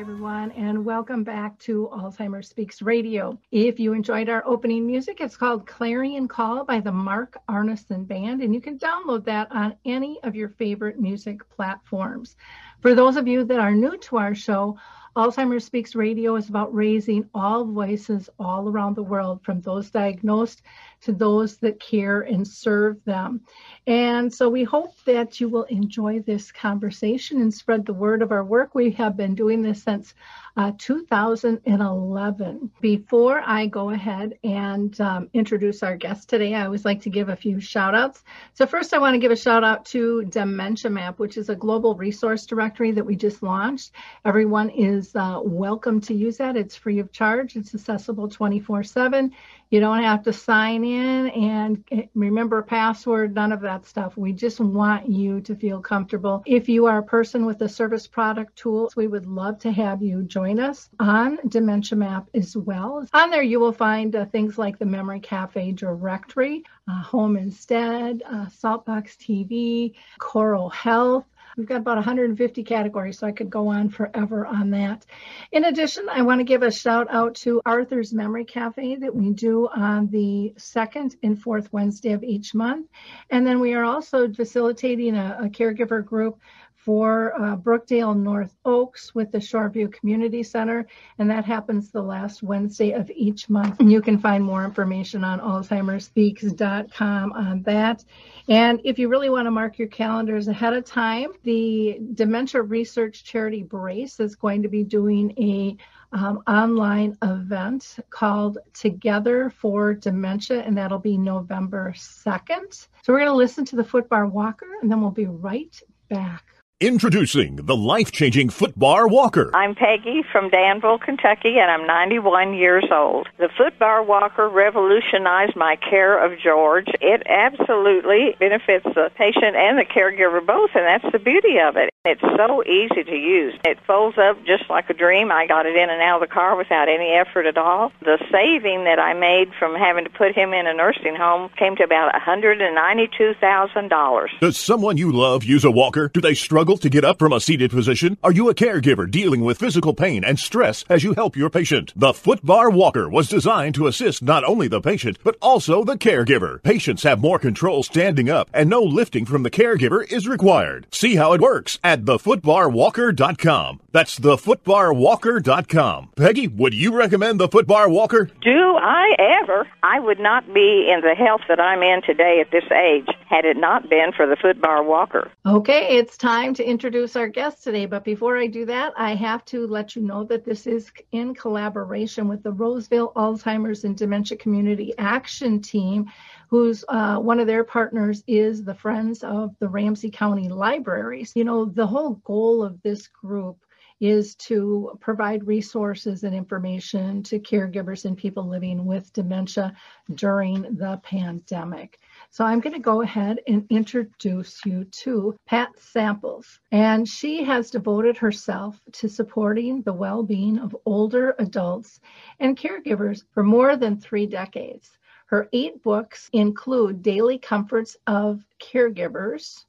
Everyone, 0.00 0.50
and 0.52 0.82
welcome 0.82 1.24
back 1.24 1.58
to 1.58 1.90
Alzheimer's 1.92 2.48
Speaks 2.48 2.80
Radio. 2.80 3.38
If 3.50 3.78
you 3.78 3.92
enjoyed 3.92 4.30
our 4.30 4.42
opening 4.46 4.86
music, 4.86 5.20
it's 5.20 5.36
called 5.36 5.66
Clarion 5.66 6.26
Call 6.26 6.64
by 6.64 6.80
the 6.80 6.90
Mark 6.90 7.36
Arneson 7.50 8.08
Band, 8.08 8.40
and 8.40 8.54
you 8.54 8.62
can 8.62 8.78
download 8.78 9.26
that 9.26 9.52
on 9.52 9.76
any 9.84 10.18
of 10.22 10.34
your 10.34 10.48
favorite 10.48 10.98
music 10.98 11.46
platforms. 11.50 12.36
For 12.80 12.94
those 12.94 13.18
of 13.18 13.28
you 13.28 13.44
that 13.44 13.58
are 13.58 13.74
new 13.74 13.98
to 13.98 14.16
our 14.16 14.34
show, 14.34 14.78
Alzheimer's 15.16 15.66
Speaks 15.66 15.94
Radio 15.94 16.36
is 16.36 16.48
about 16.48 16.74
raising 16.74 17.28
all 17.34 17.66
voices 17.66 18.30
all 18.38 18.70
around 18.70 18.96
the 18.96 19.02
world, 19.02 19.42
from 19.42 19.60
those 19.60 19.90
diagnosed 19.90 20.62
to 21.02 21.12
those 21.12 21.58
that 21.58 21.78
care 21.78 22.22
and 22.22 22.48
serve 22.48 23.04
them. 23.04 23.42
And 23.90 24.32
so 24.32 24.48
we 24.48 24.62
hope 24.62 24.94
that 25.04 25.40
you 25.40 25.48
will 25.48 25.64
enjoy 25.64 26.20
this 26.20 26.52
conversation 26.52 27.40
and 27.40 27.52
spread 27.52 27.84
the 27.84 27.92
word 27.92 28.22
of 28.22 28.30
our 28.30 28.44
work. 28.44 28.72
We 28.72 28.92
have 28.92 29.16
been 29.16 29.34
doing 29.34 29.62
this 29.62 29.82
since 29.82 30.14
uh, 30.56 30.70
2011. 30.78 32.70
Before 32.80 33.42
I 33.44 33.66
go 33.66 33.90
ahead 33.90 34.38
and 34.44 35.00
um, 35.00 35.28
introduce 35.32 35.82
our 35.82 35.96
guest 35.96 36.28
today, 36.28 36.54
I 36.54 36.66
always 36.66 36.84
like 36.84 37.02
to 37.02 37.10
give 37.10 37.30
a 37.30 37.34
few 37.34 37.58
shout 37.58 37.96
outs. 37.96 38.22
So, 38.54 38.64
first, 38.64 38.94
I 38.94 38.98
want 38.98 39.14
to 39.14 39.18
give 39.18 39.32
a 39.32 39.36
shout 39.36 39.64
out 39.64 39.86
to 39.86 40.22
Dementia 40.26 40.88
Map, 40.88 41.18
which 41.18 41.36
is 41.36 41.48
a 41.48 41.56
global 41.56 41.96
resource 41.96 42.46
directory 42.46 42.92
that 42.92 43.04
we 43.04 43.16
just 43.16 43.42
launched. 43.42 43.90
Everyone 44.24 44.70
is 44.70 45.16
uh, 45.16 45.40
welcome 45.42 46.00
to 46.02 46.14
use 46.14 46.36
that. 46.36 46.56
It's 46.56 46.76
free 46.76 47.00
of 47.00 47.10
charge, 47.10 47.56
it's 47.56 47.74
accessible 47.74 48.28
24 48.28 48.84
7. 48.84 49.32
You 49.70 49.78
don't 49.78 50.02
have 50.02 50.24
to 50.24 50.32
sign 50.32 50.82
in 50.82 51.28
and 51.28 52.08
remember 52.14 52.58
a 52.58 52.62
password, 52.62 53.36
none 53.36 53.52
of 53.52 53.60
that 53.60 53.86
stuff. 53.86 54.16
We 54.16 54.32
just 54.32 54.58
want 54.58 55.08
you 55.08 55.40
to 55.42 55.54
feel 55.54 55.80
comfortable. 55.80 56.42
If 56.44 56.68
you 56.68 56.86
are 56.86 56.98
a 56.98 57.04
person 57.04 57.46
with 57.46 57.62
a 57.62 57.68
service 57.68 58.08
product 58.08 58.56
tool, 58.56 58.90
we 58.96 59.06
would 59.06 59.26
love 59.26 59.60
to 59.60 59.70
have 59.70 60.02
you 60.02 60.24
join 60.24 60.58
us 60.58 60.90
on 60.98 61.38
Dementia 61.46 61.96
Map 61.96 62.28
as 62.34 62.56
well. 62.56 63.06
On 63.12 63.30
there, 63.30 63.44
you 63.44 63.60
will 63.60 63.72
find 63.72 64.16
uh, 64.16 64.24
things 64.26 64.58
like 64.58 64.76
the 64.76 64.86
Memory 64.86 65.20
Cafe 65.20 65.70
directory, 65.70 66.64
uh, 66.88 67.02
Home 67.04 67.36
Instead, 67.36 68.24
uh, 68.26 68.46
Saltbox 68.46 69.16
TV, 69.18 69.94
Coral 70.18 70.68
Health. 70.70 71.26
We've 71.56 71.66
got 71.66 71.80
about 71.80 71.96
150 71.96 72.62
categories, 72.64 73.18
so 73.18 73.26
I 73.26 73.32
could 73.32 73.50
go 73.50 73.68
on 73.68 73.88
forever 73.88 74.46
on 74.46 74.70
that. 74.70 75.04
In 75.52 75.64
addition, 75.64 76.08
I 76.08 76.22
want 76.22 76.40
to 76.40 76.44
give 76.44 76.62
a 76.62 76.70
shout 76.70 77.08
out 77.10 77.34
to 77.36 77.60
Arthur's 77.66 78.12
Memory 78.12 78.44
Cafe 78.44 78.96
that 78.96 79.14
we 79.14 79.30
do 79.32 79.68
on 79.68 80.08
the 80.08 80.54
second 80.56 81.16
and 81.22 81.40
fourth 81.40 81.72
Wednesday 81.72 82.12
of 82.12 82.22
each 82.22 82.54
month. 82.54 82.88
And 83.30 83.46
then 83.46 83.60
we 83.60 83.74
are 83.74 83.84
also 83.84 84.32
facilitating 84.32 85.16
a, 85.16 85.38
a 85.42 85.48
caregiver 85.48 86.04
group 86.04 86.38
for 86.84 87.34
uh, 87.40 87.56
Brookdale 87.56 88.16
North 88.16 88.56
Oaks 88.64 89.14
with 89.14 89.30
the 89.30 89.38
Shoreview 89.38 89.92
Community 89.92 90.42
Center, 90.42 90.86
and 91.18 91.30
that 91.30 91.44
happens 91.44 91.90
the 91.90 92.02
last 92.02 92.42
Wednesday 92.42 92.92
of 92.92 93.10
each 93.14 93.50
month. 93.50 93.80
And 93.80 93.92
you 93.92 94.00
can 94.00 94.18
find 94.18 94.42
more 94.42 94.64
information 94.64 95.22
on 95.22 95.40
AlzheimersSpeaks.com 95.40 97.32
on 97.32 97.62
that. 97.62 98.04
And 98.48 98.80
if 98.84 98.98
you 98.98 99.08
really 99.08 99.28
want 99.28 99.46
to 99.46 99.50
mark 99.50 99.78
your 99.78 99.88
calendars 99.88 100.48
ahead 100.48 100.72
of 100.72 100.84
time, 100.84 101.32
the 101.42 102.00
Dementia 102.14 102.62
Research 102.62 103.24
Charity 103.24 103.62
Brace 103.62 104.18
is 104.18 104.34
going 104.34 104.62
to 104.62 104.68
be 104.68 104.82
doing 104.82 105.32
a 105.38 105.76
um, 106.12 106.42
online 106.48 107.16
event 107.22 107.96
called 108.08 108.58
Together 108.72 109.50
for 109.50 109.94
Dementia, 109.94 110.62
and 110.62 110.76
that'll 110.76 110.98
be 110.98 111.18
November 111.18 111.92
2nd. 111.96 112.88
So 113.02 113.12
we're 113.12 113.20
going 113.20 113.30
to 113.30 113.34
listen 113.34 113.64
to 113.66 113.76
the 113.76 113.84
Footbar 113.84 114.30
Walker, 114.30 114.66
and 114.80 114.90
then 114.90 115.00
we'll 115.00 115.10
be 115.10 115.26
right 115.26 115.78
back. 116.08 116.44
Introducing 116.82 117.56
the 117.56 117.76
life 117.76 118.10
changing 118.10 118.48
Footbar 118.48 119.10
Walker. 119.10 119.50
I'm 119.52 119.74
Peggy 119.74 120.22
from 120.32 120.48
Danville, 120.48 120.96
Kentucky, 120.96 121.58
and 121.58 121.70
I'm 121.70 121.86
91 121.86 122.54
years 122.54 122.86
old. 122.90 123.28
The 123.36 123.48
Footbar 123.48 124.06
Walker 124.06 124.48
revolutionized 124.48 125.56
my 125.56 125.76
care 125.76 126.16
of 126.16 126.38
George. 126.38 126.88
It 127.02 127.22
absolutely 127.26 128.34
benefits 128.40 128.86
the 128.94 129.10
patient 129.14 129.56
and 129.56 129.76
the 129.76 129.84
caregiver 129.84 130.40
both, 130.40 130.70
and 130.74 130.86
that's 130.86 131.04
the 131.12 131.18
beauty 131.18 131.58
of 131.58 131.76
it. 131.76 131.90
It's 132.06 132.22
so 132.22 132.64
easy 132.64 133.04
to 133.04 133.14
use. 133.14 133.52
It 133.62 133.78
folds 133.86 134.16
up 134.16 134.42
just 134.46 134.70
like 134.70 134.88
a 134.88 134.94
dream. 134.94 135.30
I 135.30 135.46
got 135.46 135.66
it 135.66 135.76
in 135.76 135.90
and 135.90 136.00
out 136.00 136.22
of 136.22 136.26
the 136.26 136.32
car 136.32 136.56
without 136.56 136.88
any 136.88 137.12
effort 137.12 137.44
at 137.44 137.58
all. 137.58 137.92
The 138.00 138.16
saving 138.32 138.84
that 138.84 138.98
I 138.98 139.12
made 139.12 139.52
from 139.58 139.74
having 139.74 140.04
to 140.04 140.10
put 140.10 140.34
him 140.34 140.54
in 140.54 140.66
a 140.66 140.72
nursing 140.72 141.14
home 141.14 141.50
came 141.58 141.76
to 141.76 141.84
about 141.84 142.14
$192,000. 142.14 144.28
Does 144.40 144.56
someone 144.56 144.96
you 144.96 145.12
love 145.12 145.44
use 145.44 145.66
a 145.66 145.70
walker? 145.70 146.08
Do 146.08 146.22
they 146.22 146.32
struggle 146.32 146.69
to 146.78 146.88
get 146.88 147.04
up 147.04 147.18
from 147.18 147.32
a 147.32 147.40
seated 147.40 147.70
position? 147.70 148.16
Are 148.22 148.32
you 148.32 148.48
a 148.48 148.54
caregiver 148.54 149.10
dealing 149.10 149.40
with 149.40 149.58
physical 149.58 149.92
pain 149.92 150.24
and 150.24 150.38
stress 150.38 150.84
as 150.88 151.02
you 151.02 151.14
help 151.14 151.36
your 151.36 151.50
patient? 151.50 151.92
The 151.96 152.12
Footbar 152.12 152.72
Walker 152.72 153.08
was 153.08 153.28
designed 153.28 153.74
to 153.74 153.86
assist 153.88 154.22
not 154.22 154.44
only 154.44 154.68
the 154.68 154.80
patient, 154.80 155.18
but 155.24 155.36
also 155.42 155.82
the 155.84 155.98
caregiver. 155.98 156.62
Patients 156.62 157.02
have 157.02 157.20
more 157.20 157.38
control 157.38 157.82
standing 157.82 158.30
up, 158.30 158.48
and 158.54 158.70
no 158.70 158.80
lifting 158.82 159.26
from 159.26 159.42
the 159.42 159.50
caregiver 159.50 160.10
is 160.10 160.28
required. 160.28 160.86
See 160.92 161.16
how 161.16 161.32
it 161.32 161.40
works 161.40 161.78
at 161.82 162.04
thefootbarwalker.com. 162.04 163.80
That's 163.92 164.18
thefootbarwalker.com. 164.18 166.10
Peggy, 166.16 166.48
would 166.48 166.74
you 166.74 166.96
recommend 166.96 167.40
the 167.40 167.48
Footbar 167.48 167.90
Walker? 167.90 168.30
Do 168.40 168.76
I 168.76 169.40
ever? 169.42 169.66
I 169.82 169.98
would 169.98 170.20
not 170.20 170.46
be 170.54 170.90
in 170.92 171.00
the 171.00 171.14
health 171.14 171.40
that 171.48 171.58
I'm 171.58 171.82
in 171.82 172.02
today 172.02 172.40
at 172.40 172.50
this 172.50 172.64
age 172.70 173.08
had 173.28 173.44
it 173.44 173.56
not 173.56 173.88
been 173.88 174.12
for 174.16 174.26
the 174.26 174.36
Footbar 174.36 174.84
Walker. 174.84 175.30
Okay, 175.46 175.98
it's 175.98 176.16
time 176.16 176.54
to 176.54 176.59
introduce 176.64 177.16
our 177.16 177.28
guest 177.28 177.64
today. 177.64 177.86
But 177.86 178.04
before 178.04 178.38
I 178.38 178.46
do 178.46 178.64
that, 178.66 178.92
I 178.96 179.14
have 179.14 179.44
to 179.46 179.66
let 179.66 179.96
you 179.96 180.02
know 180.02 180.24
that 180.24 180.44
this 180.44 180.66
is 180.66 180.90
in 181.12 181.34
collaboration 181.34 182.28
with 182.28 182.42
the 182.42 182.52
Roseville 182.52 183.12
Alzheimer's 183.16 183.84
and 183.84 183.96
Dementia 183.96 184.36
Community 184.36 184.94
Action 184.98 185.60
Team, 185.60 186.10
who's 186.48 186.84
uh, 186.88 187.18
one 187.18 187.40
of 187.40 187.46
their 187.46 187.64
partners 187.64 188.22
is 188.26 188.64
the 188.64 188.74
Friends 188.74 189.22
of 189.22 189.54
the 189.58 189.68
Ramsey 189.68 190.10
County 190.10 190.48
Libraries. 190.48 191.32
You 191.34 191.44
know, 191.44 191.64
the 191.64 191.86
whole 191.86 192.14
goal 192.24 192.62
of 192.62 192.80
this 192.82 193.08
group 193.08 193.58
is 194.00 194.34
to 194.36 194.98
provide 195.00 195.46
resources 195.46 196.24
and 196.24 196.34
information 196.34 197.22
to 197.22 197.38
caregivers 197.38 198.06
and 198.06 198.16
people 198.16 198.48
living 198.48 198.86
with 198.86 199.12
dementia 199.12 199.74
during 200.14 200.62
the 200.62 200.98
pandemic. 201.02 202.00
So 202.32 202.44
I'm 202.44 202.60
going 202.60 202.74
to 202.74 202.78
go 202.78 203.02
ahead 203.02 203.40
and 203.48 203.66
introduce 203.70 204.64
you 204.64 204.84
to 205.02 205.34
Pat 205.46 205.70
Samples. 205.76 206.60
And 206.70 207.08
she 207.08 207.42
has 207.42 207.72
devoted 207.72 208.16
herself 208.16 208.80
to 208.92 209.08
supporting 209.08 209.82
the 209.82 209.92
well 209.92 210.22
being 210.22 210.60
of 210.60 210.76
older 210.86 211.34
adults 211.40 211.98
and 212.38 212.56
caregivers 212.56 213.24
for 213.34 213.42
more 213.42 213.76
than 213.76 214.00
three 214.00 214.26
decades. 214.26 214.96
Her 215.26 215.48
eight 215.52 215.82
books 215.82 216.30
include 216.32 217.02
Daily 217.02 217.38
Comforts 217.38 217.96
of 218.06 218.44
Caregivers 218.60 219.64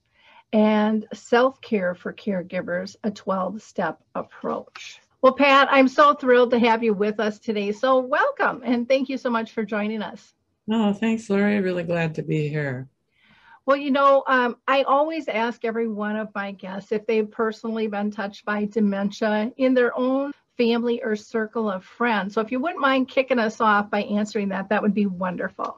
and 0.54 1.07
Self 1.16 1.62
Care 1.62 1.96
for 1.96 2.14
Caregivers, 2.14 2.96
a 3.04 3.10
12 3.10 3.64
step 3.64 4.04
approach. 4.14 5.02
Well, 5.24 5.34
Pat, 5.34 5.68
I'm 5.72 5.88
so 5.88 6.14
thrilled 6.14 6.52
to 6.52 6.60
have 6.60 6.84
you 6.84 6.94
with 6.94 7.19
us 7.19 7.40
today. 7.40 7.72
So, 7.72 8.00
welcome 8.00 8.62
and 8.64 8.88
thank 8.88 9.10
you 9.10 9.18
so 9.18 9.31
much 9.31 9.52
for 9.52 9.66
joining 9.66 10.04
us. 10.04 10.36
Oh, 10.73 10.94
thanks, 10.94 11.29
Lori. 11.29 11.59
Really 11.59 11.83
glad 11.83 12.15
to 12.15 12.23
be 12.23 12.47
here. 12.47 12.88
Well, 13.65 13.75
you 13.75 13.91
know, 13.91 14.23
um, 14.25 14.56
I 14.68 14.83
always 14.83 15.27
ask 15.27 15.65
every 15.65 15.89
one 15.89 16.15
of 16.15 16.29
my 16.33 16.53
guests 16.53 16.94
if 16.94 17.06
they've 17.06 17.29
personally 17.29 17.88
been 17.88 18.09
touched 18.09 18.45
by 18.45 18.65
dementia 18.65 19.51
in 19.57 19.73
their 19.73 19.95
own 19.97 20.31
family 20.57 21.03
or 21.03 21.18
circle 21.18 21.69
of 21.69 21.83
friends. 21.83 22.33
So, 22.33 22.41
if 22.41 22.51
you 22.51 22.59
wouldn't 22.62 22.79
mind 22.79 23.09
kicking 23.09 23.38
us 23.38 23.59
off 23.59 23.89
by 23.89 24.03
answering 24.03 24.47
that, 24.50 24.69
that 24.69 24.81
would 24.81 24.94
be 24.94 25.07
wonderful. 25.07 25.77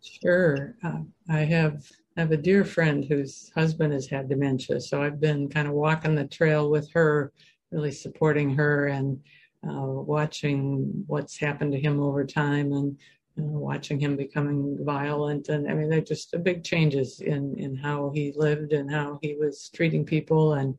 Sure. 0.00 0.76
Uh, 0.82 1.02
I 1.28 1.40
have 1.40 1.86
I 2.16 2.20
have 2.20 2.32
a 2.32 2.36
dear 2.36 2.64
friend 2.64 3.04
whose 3.04 3.52
husband 3.54 3.92
has 3.92 4.06
had 4.06 4.30
dementia, 4.30 4.80
so 4.80 5.02
I've 5.02 5.20
been 5.20 5.48
kind 5.48 5.68
of 5.68 5.74
walking 5.74 6.14
the 6.14 6.24
trail 6.24 6.70
with 6.70 6.90
her, 6.92 7.32
really 7.70 7.92
supporting 7.92 8.54
her 8.54 8.88
and 8.88 9.20
uh, 9.62 9.82
watching 9.82 11.04
what's 11.06 11.38
happened 11.38 11.72
to 11.72 11.80
him 11.80 12.00
over 12.00 12.24
time 12.24 12.72
and 12.72 12.98
uh, 13.38 13.42
watching 13.42 13.98
him 13.98 14.16
becoming 14.16 14.78
violent. 14.82 15.48
And 15.48 15.70
I 15.70 15.74
mean, 15.74 15.88
they're 15.88 16.00
just 16.00 16.34
big 16.42 16.64
changes 16.64 17.20
in 17.20 17.54
in 17.58 17.76
how 17.76 18.10
he 18.14 18.32
lived 18.36 18.72
and 18.72 18.90
how 18.90 19.18
he 19.22 19.36
was 19.36 19.70
treating 19.74 20.04
people. 20.04 20.54
And 20.54 20.76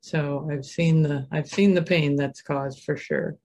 so 0.00 0.48
I've 0.50 0.66
seen 0.66 1.02
the 1.02 1.26
I've 1.32 1.48
seen 1.48 1.74
the 1.74 1.82
pain 1.82 2.16
that's 2.16 2.42
caused 2.42 2.84
for 2.84 2.96
sure. 2.96 3.36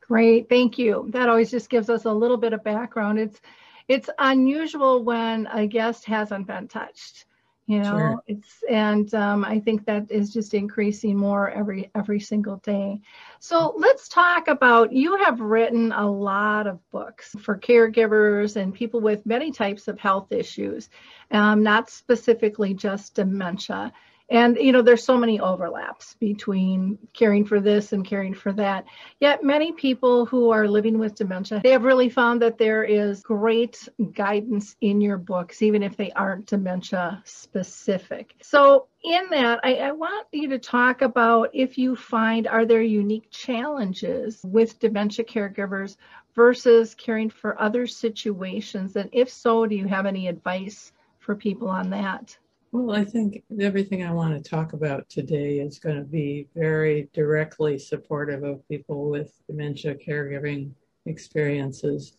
Great, 0.00 0.48
thank 0.48 0.78
you. 0.78 1.08
That 1.10 1.28
always 1.28 1.50
just 1.50 1.70
gives 1.70 1.88
us 1.88 2.04
a 2.04 2.12
little 2.12 2.36
bit 2.36 2.52
of 2.52 2.64
background. 2.64 3.18
It's 3.18 3.40
it's 3.88 4.10
unusual 4.18 5.04
when 5.04 5.46
a 5.46 5.66
guest 5.66 6.04
hasn't 6.04 6.46
been 6.46 6.68
touched 6.68 7.26
you 7.72 7.80
know 7.80 7.98
sure. 7.98 8.22
it's 8.26 8.62
and 8.68 9.14
um, 9.14 9.44
i 9.44 9.58
think 9.58 9.84
that 9.86 10.10
is 10.10 10.32
just 10.32 10.52
increasing 10.52 11.16
more 11.16 11.50
every 11.50 11.90
every 11.94 12.20
single 12.20 12.56
day 12.58 13.00
so 13.40 13.74
let's 13.78 14.08
talk 14.08 14.48
about 14.48 14.92
you 14.92 15.16
have 15.16 15.40
written 15.40 15.90
a 15.92 16.10
lot 16.10 16.66
of 16.66 16.78
books 16.90 17.34
for 17.40 17.56
caregivers 17.58 18.56
and 18.56 18.74
people 18.74 19.00
with 19.00 19.24
many 19.24 19.50
types 19.50 19.88
of 19.88 19.98
health 19.98 20.30
issues 20.32 20.90
um, 21.30 21.62
not 21.62 21.88
specifically 21.88 22.74
just 22.74 23.14
dementia 23.14 23.92
and, 24.32 24.56
you 24.56 24.72
know, 24.72 24.80
there's 24.80 25.04
so 25.04 25.18
many 25.18 25.40
overlaps 25.40 26.14
between 26.14 26.96
caring 27.12 27.44
for 27.44 27.60
this 27.60 27.92
and 27.92 28.02
caring 28.02 28.32
for 28.32 28.50
that. 28.54 28.86
Yet 29.20 29.44
many 29.44 29.72
people 29.72 30.24
who 30.24 30.48
are 30.48 30.66
living 30.66 30.98
with 30.98 31.14
dementia, 31.14 31.60
they 31.62 31.72
have 31.72 31.84
really 31.84 32.08
found 32.08 32.40
that 32.40 32.56
there 32.56 32.82
is 32.82 33.22
great 33.22 33.86
guidance 34.14 34.74
in 34.80 35.02
your 35.02 35.18
books, 35.18 35.60
even 35.60 35.82
if 35.82 35.98
they 35.98 36.10
aren't 36.12 36.46
dementia 36.46 37.22
specific. 37.26 38.34
So 38.40 38.86
in 39.04 39.26
that, 39.32 39.60
I, 39.64 39.74
I, 39.74 39.92
want 39.92 40.26
you 40.32 40.48
to 40.48 40.58
talk 40.58 41.02
about 41.02 41.50
if 41.52 41.76
you 41.76 41.94
find 41.94 42.46
are 42.46 42.64
there 42.64 42.80
unique 42.80 43.30
challenges 43.30 44.40
with 44.44 44.78
dementia 44.78 45.26
caregivers 45.26 45.96
versus 46.34 46.94
caring 46.94 47.28
for 47.28 47.60
other 47.60 47.86
situations, 47.86 48.96
and 48.96 49.10
if 49.12 49.28
so, 49.28 49.66
do 49.66 49.74
you 49.74 49.88
have 49.88 50.06
any 50.06 50.28
advice 50.28 50.92
for 51.18 51.34
people 51.36 51.68
on 51.68 51.90
that? 51.90 52.38
Well, 52.74 52.92
I 52.96 53.04
think 53.04 53.42
everything 53.60 54.02
I 54.02 54.14
want 54.14 54.32
to 54.32 54.50
talk 54.50 54.72
about 54.72 55.06
today 55.10 55.58
is 55.58 55.78
going 55.78 55.96
to 55.96 56.04
be 56.04 56.48
very 56.56 57.10
directly 57.12 57.78
supportive 57.78 58.44
of 58.44 58.66
people 58.66 59.10
with 59.10 59.30
dementia 59.46 59.94
caregiving 59.94 60.70
experiences 61.04 62.16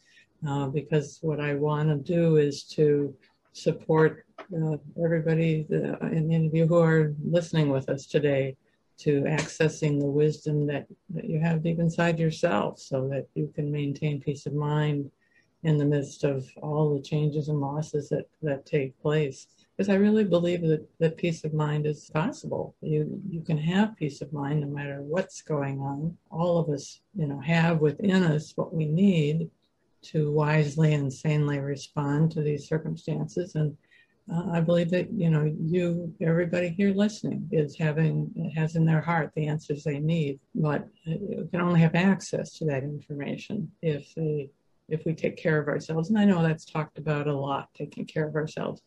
uh, 0.48 0.68
because 0.68 1.18
what 1.24 1.40
I 1.40 1.56
want 1.56 1.90
to 1.90 1.96
do 1.96 2.38
is 2.38 2.66
to 2.66 3.16
support 3.54 4.28
uh, 4.56 4.78
everybody 5.04 5.66
the, 5.68 5.98
and 6.02 6.32
any 6.32 6.46
of 6.46 6.54
you 6.54 6.68
who 6.68 6.78
are 6.78 7.16
listening 7.26 7.70
with 7.70 7.90
us 7.90 8.06
today 8.06 8.56
to 9.00 9.22
accessing 9.22 10.00
the 10.00 10.06
wisdom 10.06 10.68
that, 10.68 10.86
that 11.16 11.26
you 11.26 11.40
have 11.40 11.64
deep 11.64 11.80
inside 11.80 12.20
yourself 12.20 12.78
so 12.78 13.08
that 13.08 13.26
you 13.34 13.52
can 13.56 13.72
maintain 13.72 14.22
peace 14.22 14.46
of 14.46 14.54
mind 14.54 15.10
in 15.64 15.80
the 15.80 15.86
midst 15.86 16.24
of 16.24 16.48
all 16.62 16.94
the 16.94 17.02
changes 17.02 17.50
and 17.50 17.60
losses 17.60 18.08
that, 18.10 18.28
that 18.44 18.68
take 18.68 19.02
place 19.02 19.48
because 19.76 19.90
I 19.90 19.96
really 19.96 20.24
believe 20.24 20.62
that, 20.62 20.88
that 21.00 21.18
peace 21.18 21.44
of 21.44 21.54
mind 21.54 21.86
is 21.88 22.10
possible. 22.14 22.76
You 22.82 23.22
you 23.30 23.42
can 23.42 23.58
have 23.58 23.96
peace 23.96 24.22
of 24.22 24.32
mind 24.32 24.62
no 24.62 24.68
matter 24.68 25.02
what's 25.02 25.42
going 25.42 25.80
on. 25.80 26.16
All 26.30 26.58
of 26.58 26.70
us, 26.70 27.02
you 27.16 27.28
know, 27.28 27.40
have 27.40 27.80
within 27.80 28.24
us 28.24 28.54
what 28.56 28.74
we 28.74 28.86
need 28.86 29.50
to 30.04 30.32
wisely 30.32 30.94
and 30.94 31.12
sanely 31.12 31.60
respond 31.60 32.32
to 32.32 32.42
these 32.42 32.68
circumstances. 32.68 33.56
And 33.56 33.76
uh, 34.32 34.52
I 34.52 34.60
believe 34.60 34.92
that 34.92 35.12
you 35.12 35.30
know 35.30 35.52
you, 35.60 36.14
everybody 36.22 36.70
here 36.70 36.94
listening, 36.94 37.50
is 37.52 37.76
having 37.78 38.52
has 38.56 38.76
in 38.76 38.86
their 38.86 39.02
heart 39.02 39.32
the 39.36 39.48
answers 39.48 39.84
they 39.84 40.00
need, 40.00 40.40
but 40.54 40.88
you 41.06 41.48
can 41.52 41.62
only 41.62 41.80
have 41.80 41.96
access 41.96 42.58
to 42.60 42.66
that 42.66 42.84
information 42.84 43.72
if 43.82 44.14
they 44.16 44.50
if 44.90 45.06
we 45.06 45.14
take 45.14 45.38
care 45.38 45.60
of 45.60 45.68
ourselves. 45.68 46.10
And 46.10 46.20
I 46.20 46.26
know 46.26 46.44
that's 46.44 46.66
talked 46.66 46.98
about 46.98 47.28
a 47.28 47.36
lot, 47.36 47.70
taking 47.74 48.06
care 48.06 48.28
of 48.28 48.36
ourselves. 48.36 48.82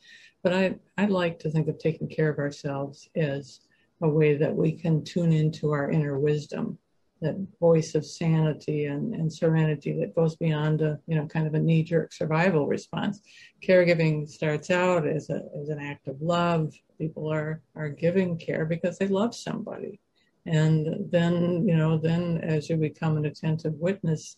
But 0.47 0.55
I, 0.55 0.77
I 0.97 1.07
like 1.07 1.41
to 1.41 1.51
think 1.51 1.67
of 1.67 1.77
taking 1.77 2.07
care 2.07 2.29
of 2.29 2.39
ourselves 2.39 3.11
as 3.17 3.63
a 4.01 4.09
way 4.09 4.37
that 4.37 4.55
we 4.55 4.71
can 4.71 5.03
tune 5.03 5.33
into 5.33 5.73
our 5.73 5.91
inner 5.91 6.21
wisdom, 6.21 6.79
that 7.21 7.35
voice 7.59 7.97
of 7.97 8.07
sanity 8.07 8.85
and, 8.85 9.13
and 9.13 9.33
serenity 9.33 9.99
that 9.99 10.15
goes 10.15 10.37
beyond 10.37 10.83
a, 10.83 11.01
you 11.09 11.17
know, 11.17 11.27
kind 11.27 11.49
of 11.49 11.55
a 11.55 11.59
knee-jerk 11.59 12.13
survival 12.13 12.69
response. 12.69 13.23
Caregiving 13.61 14.29
starts 14.29 14.71
out 14.71 15.05
as, 15.05 15.31
a, 15.31 15.43
as 15.61 15.69
an 15.69 15.81
act 15.81 16.07
of 16.07 16.23
love. 16.23 16.73
People 16.97 17.29
are, 17.29 17.61
are 17.75 17.89
giving 17.89 18.39
care 18.39 18.67
because 18.67 18.99
they 18.99 19.09
love 19.09 19.35
somebody. 19.35 19.99
And 20.47 21.11
then, 21.11 21.67
you 21.67 21.77
know, 21.77 21.99
then 21.99 22.39
as 22.45 22.71
you 22.71 22.77
become 22.77 23.17
an 23.17 23.27
attentive 23.27 23.75
witness, 23.81 24.37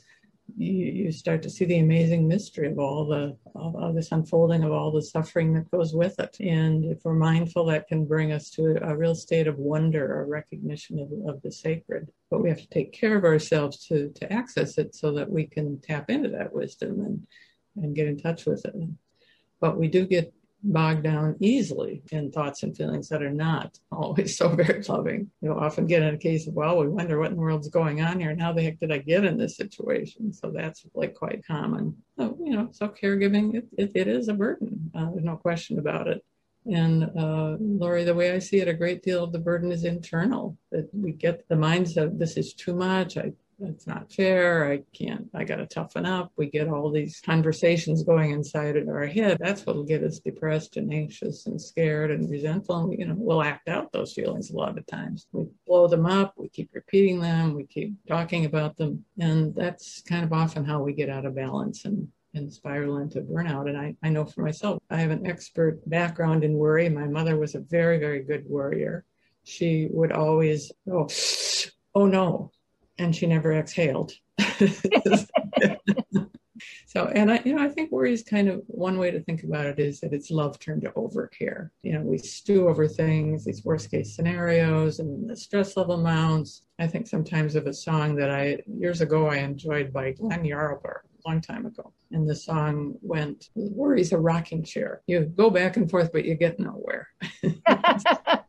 you, 0.56 0.73
you 0.73 1.12
start 1.12 1.43
to 1.43 1.50
see 1.50 1.65
the 1.65 1.79
amazing 1.79 2.27
mystery 2.27 2.69
of 2.69 2.79
all 2.79 3.06
the 3.06 3.37
of, 3.55 3.77
of, 3.77 3.95
this 3.95 4.12
unfolding 4.12 4.65
of 4.65 4.73
all 4.73 4.91
the 4.91 5.03
suffering 5.03 5.53
that 5.55 5.71
goes 5.71 5.95
with 5.95 6.19
it. 6.19 6.37
And 6.41 6.85
if 6.85 7.05
we're 7.05 7.15
mindful, 7.15 7.67
that 7.67 7.89
can 7.89 8.06
bring 8.06 8.33
us 8.33 8.50
to 8.50 8.79
a, 8.83 8.97
real 8.97 9.15
state 9.15 9.47
of 9.47 9.59
wonder 9.59 10.21
or 10.21 10.27
recognition 10.27 10.99
of, 10.99 11.35
of 11.35 11.43
the 11.43 11.53
sacred. 11.53 12.11
But 12.31 12.43
we 12.43 12.49
have 12.49 12.61
to 12.61 12.69
take 12.69 12.93
care 12.93 13.17
of 13.17 13.25
ourselves 13.25 13.87
to 13.87 14.11
to 14.17 14.33
access 14.33 14.79
it 14.79 14.95
so 14.95 15.12
that 15.12 15.31
we 15.31 15.47
can 15.47 15.81
tap 15.81 16.11
into 16.11 16.31
that 16.31 16.53
wisdom 16.53 17.01
and 17.01 17.27
and 17.77 17.94
get 17.94 18.09
in 18.09 18.19
touch 18.19 18.47
with 18.47 18.65
it. 18.65 18.75
But 19.61 19.79
we 19.79 19.89
do 19.89 20.06
get 20.06 20.33
bogged 20.62 21.05
down 21.05 21.37
easily 21.40 22.02
in 22.10 22.31
thoughts 22.31 22.62
and 22.62 22.76
feelings 22.76 23.08
that 23.08 23.22
are 23.22 23.31
not 23.31 23.78
always 23.93 24.37
so 24.38 24.49
very 24.49 24.82
loving. 24.82 25.31
You'll 25.40 25.58
often 25.58 25.87
get 25.87 26.02
in 26.02 26.14
a 26.14 26.19
case 26.19 26.46
of, 26.46 26.55
well, 26.55 26.78
we 26.78 26.88
wonder 26.88 27.19
what 27.19 27.31
in 27.31 27.37
the 27.37 27.40
world's 27.40 27.69
going 27.69 28.02
on 28.02 28.20
here 28.20 28.31
and 28.31 28.40
how 28.40 28.52
the 28.52 28.62
heck 28.62 28.81
did 28.81 28.93
I 28.93 28.99
get 28.99 29.25
in 29.25 29.38
this 29.38 29.56
situation? 29.56 30.32
So 30.32 30.50
that's 30.50 30.84
like 30.94 31.14
quite 31.14 31.46
common. 31.46 31.96
So, 32.19 32.37
you 32.43 32.56
know, 32.56 32.69
so 32.72 32.88
caregiving, 32.88 33.55
it, 33.55 33.66
it, 33.76 33.93
it 33.94 34.08
is 34.08 34.28
a 34.28 34.34
burden. 34.34 34.90
Uh, 34.94 35.10
there's 35.10 35.25
no 35.25 35.37
question 35.37 35.78
about 35.78 36.08
it. 36.08 36.25
And 36.70 37.05
uh, 37.19 37.56
Lori, 37.60 38.05
the 38.05 38.14
way 38.14 38.32
I 38.32 38.40
see 38.40 38.58
it, 38.58 38.69
a 38.69 38.75
great 38.75 39.02
deal 39.02 39.25
of 39.25 39.32
the 39.32 39.38
burden 39.38 39.72
is 39.72 39.84
internal. 39.84 40.58
That 40.70 40.88
we 40.93 41.12
get 41.12 41.49
the 41.49 41.55
mindset, 41.55 42.19
this 42.19 42.37
is 42.37 42.52
too 42.52 42.75
much. 42.75 43.16
I 43.16 43.32
it's 43.60 43.87
not 43.87 44.12
fair. 44.12 44.70
I 44.70 44.82
can't, 44.96 45.28
I 45.34 45.44
got 45.44 45.56
to 45.56 45.66
toughen 45.66 46.06
up. 46.06 46.32
We 46.37 46.46
get 46.49 46.69
all 46.69 46.90
these 46.90 47.20
conversations 47.25 48.05
going 48.05 48.31
inside 48.31 48.76
of 48.76 48.88
our 48.88 49.06
head. 49.06 49.38
That's 49.40 49.66
what'll 49.66 49.84
get 49.84 50.05
us 50.05 50.20
depressed 50.20 50.76
and 50.76 50.93
anxious 50.93 51.46
and 51.46 51.60
scared 51.60 52.10
and 52.10 52.31
resentful. 52.31 52.84
And, 52.84 52.98
you 52.98 53.06
know, 53.06 53.15
we'll 53.17 53.43
act 53.43 53.69
out 53.69 53.93
those 53.93 54.12
feelings 54.12 54.50
a 54.50 54.56
lot 54.56 54.79
of 54.79 54.86
times. 54.86 55.27
We 55.32 55.46
blow 55.67 55.88
them 55.88 56.06
up. 56.06 56.34
We 56.36 56.48
keep 56.48 56.70
repeating 56.72 57.20
them. 57.20 57.55
We 57.55 57.65
keep 57.65 57.94
talking 58.06 58.44
about 58.44 58.77
them. 58.77 59.05
And 59.19 59.55
that's 59.55 60.03
kind 60.03 60.24
of 60.24 60.32
often 60.32 60.65
how 60.65 60.82
we 60.82 60.93
get 60.93 61.10
out 61.10 61.27
of 61.27 61.34
balance 61.34 61.84
and 61.84 62.08
and 62.34 62.53
spiral 62.53 62.98
into 62.98 63.22
burnout. 63.22 63.69
And 63.69 63.77
I, 63.77 63.96
I 64.03 64.10
know 64.10 64.24
for 64.24 64.43
myself, 64.43 64.82
I 64.91 64.98
have 64.98 65.10
an 65.10 65.27
expert 65.27 65.81
background 65.88 66.44
in 66.44 66.53
worry. 66.53 66.88
My 66.88 67.06
mother 67.06 67.36
was 67.36 67.55
a 67.55 67.60
very, 67.60 67.98
very 67.98 68.22
good 68.22 68.44
worrier. 68.46 69.05
She 69.44 69.88
would 69.91 70.12
always, 70.12 70.70
oh, 70.91 71.08
oh 71.94 72.06
no, 72.06 72.53
and 72.98 73.14
she 73.14 73.26
never 73.26 73.52
exhaled. 73.52 74.12
so, 76.86 77.06
and 77.06 77.31
I, 77.32 77.43
you 77.44 77.55
know, 77.55 77.62
I 77.62 77.69
think 77.69 77.93
worry 77.93 78.12
is 78.12 78.22
kind 78.22 78.48
of 78.48 78.62
one 78.67 78.98
way 78.98 79.10
to 79.10 79.20
think 79.20 79.43
about 79.43 79.67
it 79.67 79.78
is 79.78 80.00
that 80.00 80.12
it's 80.12 80.31
love 80.31 80.58
turned 80.58 80.82
to 80.82 80.90
overcare. 80.90 81.70
You 81.82 81.93
know, 81.93 82.02
we 82.02 82.19
stew 82.19 82.69
over 82.69 82.88
things, 82.88 83.44
these 83.44 83.64
worst 83.64 83.90
case 83.90 84.14
scenarios, 84.14 84.98
and 84.98 85.28
the 85.28 85.36
stress 85.36 85.76
level 85.76 85.96
mounts. 85.98 86.62
I 86.78 86.86
think 86.86 87.06
sometimes 87.06 87.55
of 87.56 87.67
a 87.67 87.74
song 87.74 88.14
that 88.17 88.31
I 88.31 88.58
years 88.67 89.00
ago 89.00 89.26
I 89.26 89.36
enjoyed 89.36 89.93
by 89.93 90.12
Glenn 90.12 90.44
Yarbrough 90.44 91.00
a 91.24 91.28
long 91.28 91.40
time 91.40 91.67
ago. 91.67 91.93
And 92.12 92.28
the 92.28 92.34
song 92.36 92.94
went, 93.02 93.50
Worry's 93.55 94.12
a 94.12 94.19
rocking 94.19 94.62
chair. 94.62 95.02
You 95.06 95.20
go 95.24 95.50
back 95.50 95.76
and 95.76 95.90
forth, 95.90 96.12
but 96.12 96.24
you 96.24 96.34
get 96.34 96.58
nowhere. 96.58 97.08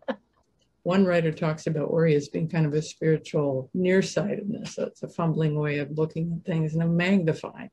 One 0.90 1.06
writer 1.06 1.32
talks 1.32 1.68
about 1.68 1.94
worry 1.94 2.16
as 2.16 2.30
being 2.30 2.50
kind 2.50 2.66
of 2.66 2.74
a 2.74 2.82
spiritual 2.82 3.70
nearsightedness. 3.76 4.74
So 4.74 4.86
it's 4.86 5.04
a 5.04 5.08
fumbling 5.08 5.54
way 5.54 5.78
of 5.78 5.92
looking 5.92 6.34
at 6.34 6.52
things 6.52 6.74
and 6.74 6.98
magnifying 6.98 7.70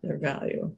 their 0.00 0.16
value. 0.16 0.72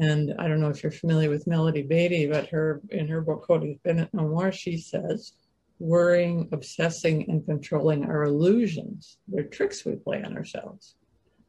And 0.00 0.36
I 0.38 0.46
don't 0.46 0.60
know 0.60 0.68
if 0.68 0.84
you're 0.84 0.92
familiar 0.92 1.30
with 1.30 1.48
Melody 1.48 1.82
Beattie, 1.82 2.28
but 2.28 2.48
her 2.50 2.80
in 2.90 3.08
her 3.08 3.20
book 3.20 3.44
Codependent 3.48 4.10
No 4.12 4.28
More, 4.28 4.52
she 4.52 4.76
says, 4.78 5.32
worrying, 5.80 6.48
obsessing, 6.52 7.28
and 7.28 7.44
controlling 7.44 8.04
are 8.04 8.22
illusions. 8.22 9.18
They're 9.26 9.42
tricks 9.42 9.84
we 9.84 9.96
play 9.96 10.22
on 10.22 10.36
ourselves. 10.36 10.94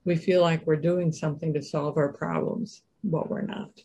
We 0.06 0.16
feel 0.16 0.42
like 0.42 0.66
we're 0.66 0.76
doing 0.78 1.12
something 1.12 1.54
to 1.54 1.62
solve 1.62 1.98
our 1.98 2.12
problems, 2.14 2.82
but 3.04 3.30
we're 3.30 3.44
not. 3.44 3.80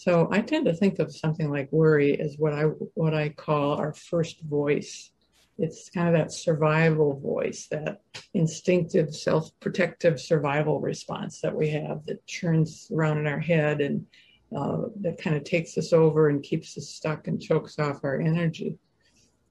So 0.00 0.28
I 0.32 0.40
tend 0.40 0.64
to 0.64 0.72
think 0.72 0.98
of 0.98 1.14
something 1.14 1.50
like 1.50 1.70
worry 1.70 2.18
as 2.18 2.36
what 2.38 2.54
I 2.54 2.62
what 2.94 3.12
I 3.12 3.28
call 3.28 3.74
our 3.74 3.92
first 3.92 4.40
voice 4.40 5.10
It's 5.58 5.90
kind 5.90 6.08
of 6.08 6.14
that 6.14 6.32
survival 6.32 7.20
voice, 7.20 7.68
that 7.70 8.00
instinctive, 8.32 9.14
self 9.14 9.50
protective 9.60 10.18
survival 10.18 10.80
response 10.80 11.42
that 11.42 11.54
we 11.54 11.68
have 11.68 12.06
that 12.06 12.26
churns 12.26 12.90
around 12.90 13.18
in 13.18 13.26
our 13.26 13.40
head 13.40 13.82
and 13.82 14.06
uh, 14.56 14.84
that 15.02 15.20
kind 15.20 15.36
of 15.36 15.44
takes 15.44 15.76
us 15.76 15.92
over 15.92 16.30
and 16.30 16.42
keeps 16.42 16.78
us 16.78 16.88
stuck 16.88 17.28
and 17.28 17.38
chokes 17.38 17.78
off 17.78 18.02
our 18.02 18.22
energy. 18.22 18.78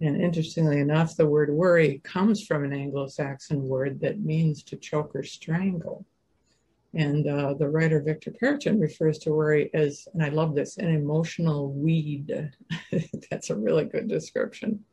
And 0.02 0.20
interestingly 0.20 0.80
enough, 0.80 1.16
the 1.16 1.28
word 1.28 1.52
worry 1.52 2.02
comes 2.04 2.44
from 2.44 2.64
an 2.64 2.74
Anglo 2.74 3.06
Saxon 3.06 3.62
word 3.68 4.00
that 4.00 4.20
means 4.22 4.64
to 4.64 4.78
choke 4.78 5.12
or 5.14 5.22
strangle. 5.22 6.08
And 6.94 7.28
uh, 7.28 7.54
the 7.54 7.70
writer 7.70 8.02
Victor 8.02 8.32
Parachin 8.32 8.82
refers 8.82 9.20
to 9.20 9.32
worry 9.32 9.70
as, 9.74 10.08
and 10.14 10.24
I 10.24 10.30
love 10.30 10.56
this, 10.56 10.78
an 10.78 10.90
emotional 10.90 11.72
weed. 11.72 12.52
That's 13.30 13.52
a 13.52 13.56
really 13.56 13.86
good 13.86 14.08
description. 14.08 14.84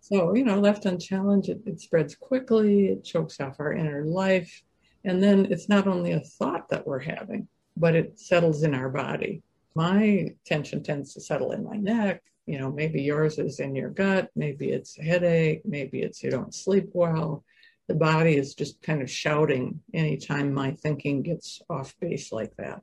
So, 0.00 0.34
you 0.34 0.44
know, 0.44 0.58
left 0.58 0.86
unchallenged, 0.86 1.48
it, 1.48 1.60
it 1.66 1.80
spreads 1.80 2.14
quickly, 2.14 2.86
it 2.86 3.04
chokes 3.04 3.40
off 3.40 3.58
our 3.58 3.72
inner 3.72 4.04
life. 4.04 4.62
And 5.04 5.22
then 5.22 5.46
it's 5.50 5.68
not 5.68 5.86
only 5.86 6.12
a 6.12 6.20
thought 6.20 6.68
that 6.68 6.86
we're 6.86 7.00
having, 7.00 7.48
but 7.76 7.94
it 7.94 8.18
settles 8.18 8.62
in 8.62 8.74
our 8.74 8.88
body. 8.88 9.42
My 9.74 10.34
tension 10.44 10.82
tends 10.82 11.14
to 11.14 11.20
settle 11.20 11.52
in 11.52 11.64
my 11.64 11.76
neck. 11.76 12.22
You 12.46 12.58
know, 12.58 12.72
maybe 12.72 13.02
yours 13.02 13.38
is 13.38 13.60
in 13.60 13.76
your 13.76 13.90
gut, 13.90 14.30
maybe 14.34 14.70
it's 14.70 14.98
a 14.98 15.02
headache, 15.02 15.62
maybe 15.66 16.00
it's 16.00 16.22
you 16.22 16.30
don't 16.30 16.54
sleep 16.54 16.88
well. 16.94 17.44
The 17.88 17.94
body 17.94 18.36
is 18.36 18.54
just 18.54 18.82
kind 18.82 19.02
of 19.02 19.10
shouting 19.10 19.80
anytime 19.94 20.52
my 20.52 20.72
thinking 20.72 21.22
gets 21.22 21.60
off 21.70 21.98
base 22.00 22.32
like 22.32 22.54
that. 22.56 22.82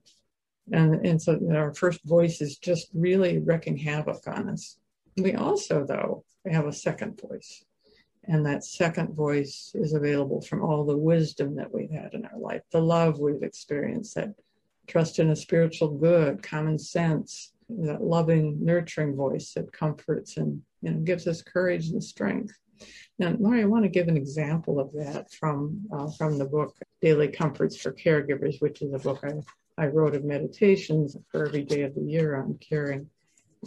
And, 0.71 1.05
and 1.05 1.21
so 1.21 1.39
our 1.53 1.73
first 1.73 2.03
voice 2.03 2.41
is 2.41 2.57
just 2.57 2.89
really 2.93 3.37
wreaking 3.37 3.77
havoc 3.77 4.27
on 4.27 4.49
us. 4.49 4.77
We 5.15 5.35
also, 5.35 5.85
though, 5.85 6.23
have 6.49 6.65
a 6.65 6.73
second 6.73 7.21
voice. 7.21 7.63
And 8.27 8.45
that 8.45 8.63
second 8.63 9.13
voice 9.15 9.71
is 9.75 9.93
available 9.93 10.41
from 10.41 10.63
all 10.63 10.83
the 10.83 10.97
wisdom 10.97 11.55
that 11.55 11.71
we've 11.71 11.91
had 11.91 12.13
in 12.13 12.25
our 12.25 12.39
life, 12.39 12.63
the 12.71 12.81
love 12.81 13.19
we've 13.19 13.43
experienced, 13.43 14.15
that 14.15 14.33
trust 14.87 15.19
in 15.19 15.29
a 15.29 15.35
spiritual 15.35 15.89
good, 15.89 16.41
common 16.41 16.79
sense, 16.79 17.53
that 17.69 18.01
loving, 18.01 18.57
nurturing 18.63 19.15
voice 19.15 19.53
that 19.53 19.71
comforts 19.71 20.37
and 20.37 20.61
you 20.81 20.91
know, 20.91 20.99
gives 20.99 21.27
us 21.27 21.41
courage 21.41 21.89
and 21.89 22.03
strength. 22.03 22.57
Now, 23.19 23.35
Lori, 23.39 23.61
I 23.61 23.65
want 23.65 23.83
to 23.83 23.89
give 23.89 24.07
an 24.07 24.17
example 24.17 24.79
of 24.79 24.91
that 24.93 25.31
from 25.33 25.81
uh, 25.91 26.09
from 26.17 26.37
the 26.37 26.45
book 26.45 26.75
Daily 27.01 27.27
Comforts 27.27 27.77
for 27.77 27.93
Caregivers, 27.93 28.61
which 28.61 28.81
is 28.81 28.93
a 28.93 28.99
book 28.99 29.23
I, 29.23 29.83
I 29.83 29.87
wrote 29.87 30.15
of 30.15 30.23
meditations 30.23 31.17
for 31.31 31.45
every 31.45 31.63
day 31.63 31.83
of 31.83 31.95
the 31.95 32.01
year 32.01 32.35
on 32.35 32.57
caring. 32.57 33.07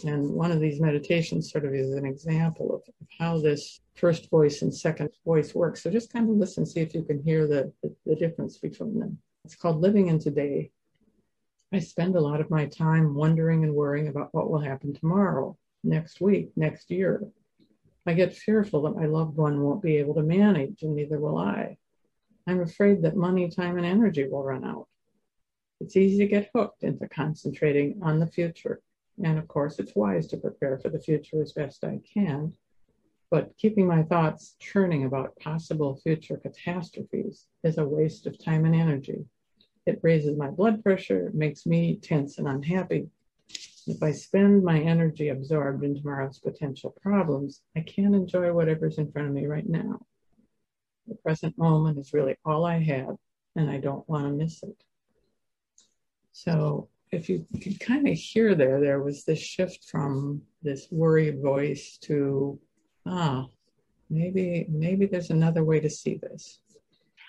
And 0.05 0.31
one 0.31 0.53
of 0.53 0.61
these 0.61 0.81
meditations 0.81 1.51
sort 1.51 1.65
of 1.65 1.75
is 1.75 1.93
an 1.93 2.07
example 2.07 2.75
of 2.75 2.83
how 3.19 3.39
this 3.41 3.81
first 3.97 4.31
voice 4.31 4.63
and 4.63 4.73
second 4.73 5.11
voice 5.25 5.55
works. 5.55 5.83
So 5.83 5.91
just 5.91 6.13
kind 6.13 6.31
of 6.31 6.37
listen, 6.37 6.65
see 6.65 6.81
if 6.81 6.95
you 6.95 7.03
can 7.03 7.21
hear 7.23 7.49
the, 7.49 7.73
the, 7.83 7.93
the 8.07 8.15
difference 8.15 8.59
between 8.59 9.01
them. 9.01 9.19
It's 9.45 9.57
called 9.57 9.81
Living 9.81 10.07
in 10.07 10.21
Today 10.21 10.71
I 11.73 11.81
spend 11.81 12.17
a 12.17 12.21
lot 12.21 12.41
of 12.41 12.51
my 12.51 12.65
time 12.67 13.15
wondering 13.15 13.63
and 13.63 13.75
worrying 13.75 14.09
about 14.09 14.33
what 14.33 14.51
will 14.51 14.61
happen 14.61 14.95
tomorrow, 14.95 15.57
next 15.85 16.21
week, 16.21 16.51
next 16.57 16.91
year. 16.91 17.23
I 18.09 18.15
get 18.15 18.35
fearful 18.35 18.83
that 18.83 18.97
my 18.97 19.07
loved 19.07 19.37
one 19.37 19.61
won't 19.63 19.83
be 19.83 19.99
able 19.99 20.15
to 20.15 20.23
manage, 20.23 20.83
and 20.83 20.97
neither 20.97 21.19
will 21.19 21.37
I. 21.37 21.77
I'm 22.47 22.61
afraid 22.61 23.03
that 23.03 23.17
money, 23.17 23.51
time, 23.51 23.77
and 23.77 23.85
energy 23.85 24.27
will 24.27 24.43
run 24.43 24.65
out. 24.65 24.89
It's 25.81 25.97
easy 25.97 26.19
to 26.19 26.27
get 26.27 26.51
hooked 26.55 26.83
into 26.83 27.07
concentrating 27.09 28.01
on 28.03 28.19
the 28.19 28.27
future. 28.27 28.81
And 29.23 29.39
of 29.39 29.47
course, 29.47 29.79
it's 29.79 29.95
wise 29.95 30.27
to 30.29 30.39
prepare 30.39 30.79
for 30.79 30.89
the 30.89 31.01
future 31.01 31.43
as 31.43 31.53
best 31.53 31.85
I 31.85 32.01
can. 32.15 32.55
But 33.31 33.57
keeping 33.59 33.87
my 33.87 34.03
thoughts 34.05 34.57
churning 34.59 35.05
about 35.05 35.37
possible 35.37 35.97
future 35.97 36.39
catastrophes 36.39 37.47
is 37.63 37.77
a 37.77 37.85
waste 37.85 38.27
of 38.27 38.43
time 38.43 38.65
and 38.65 38.75
energy. 38.75 39.27
It 39.85 40.01
raises 40.03 40.37
my 40.37 40.49
blood 40.49 40.83
pressure, 40.83 41.31
makes 41.35 41.67
me 41.67 41.97
tense 41.97 42.39
and 42.39 42.49
unhappy. 42.49 43.11
If 43.89 44.03
I 44.03 44.13
spend 44.13 44.63
my 44.63 44.79
energy 44.79 45.29
absorbed 45.29 45.83
in 45.83 45.97
tomorrow's 45.97 46.39
potential 46.39 46.95
problems, 47.01 47.63
I 47.75 47.81
can't 47.81 48.15
enjoy 48.15 48.53
whatever's 48.53 48.99
in 48.99 49.11
front 49.11 49.29
of 49.29 49.35
me 49.35 49.47
right 49.47 49.67
now. 49.67 50.01
The 51.07 51.15
present 51.15 51.57
moment 51.57 51.99
is 51.99 52.13
really 52.13 52.37
all 52.45 52.67
I 52.67 52.81
have, 52.81 53.17
and 53.57 53.71
I 53.71 53.79
don't 53.79 54.07
want 54.07 54.27
to 54.27 54.31
miss 54.31 54.63
it. 54.63 54.77
So, 56.33 56.91
if 57.11 57.31
you 57.31 57.47
can 57.63 57.77
kind 57.77 58.07
of 58.07 58.15
hear 58.15 58.55
there, 58.55 58.79
there 58.79 59.03
was 59.03 59.25
this 59.25 59.39
shift 59.39 59.89
from 59.91 60.43
this 60.63 60.89
worried 60.91 61.41
voice 61.41 61.97
to, 62.03 62.61
ah, 63.07 63.47
maybe 64.11 64.67
maybe 64.69 65.07
there's 65.07 65.31
another 65.31 65.65
way 65.65 65.81
to 65.81 65.89
see 65.89 66.21
this. 66.23 66.61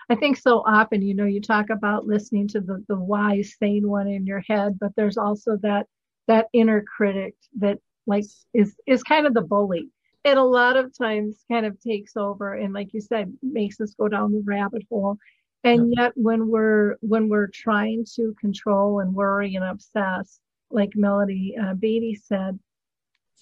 I 0.09 0.15
think 0.15 0.35
so 0.35 0.59
often, 0.67 1.01
you 1.01 1.13
know, 1.13 1.25
you 1.25 1.39
talk 1.39 1.69
about 1.69 2.05
listening 2.05 2.49
to 2.49 2.59
the, 2.59 2.83
the 2.89 2.97
wise, 2.97 3.55
sane 3.57 3.87
one 3.87 4.09
in 4.09 4.25
your 4.25 4.43
head, 4.45 4.77
but 4.77 4.91
there's 4.97 5.17
also 5.17 5.55
that 5.61 5.87
that 6.29 6.47
inner 6.53 6.83
critic 6.83 7.33
that 7.57 7.79
like 8.05 8.23
is 8.53 8.75
is 8.87 9.03
kind 9.03 9.27
of 9.27 9.33
the 9.33 9.41
bully. 9.41 9.89
It 10.23 10.37
a 10.37 10.43
lot 10.43 10.77
of 10.77 10.95
times 10.97 11.43
kind 11.51 11.65
of 11.65 11.79
takes 11.81 12.15
over 12.15 12.53
and 12.53 12.73
like 12.73 12.93
you 12.93 13.01
said, 13.01 13.35
makes 13.41 13.81
us 13.81 13.95
go 13.95 14.07
down 14.07 14.31
the 14.31 14.43
rabbit 14.45 14.83
hole. 14.89 15.17
And 15.63 15.93
yet 15.97 16.13
when 16.15 16.47
we're 16.47 16.95
when 17.01 17.29
we're 17.29 17.47
trying 17.47 18.05
to 18.15 18.33
control 18.39 18.99
and 18.99 19.13
worry 19.13 19.55
and 19.55 19.65
obsess, 19.65 20.39
like 20.71 20.91
Melody 20.95 21.55
uh, 21.61 21.73
Beattie 21.73 22.15
said, 22.15 22.59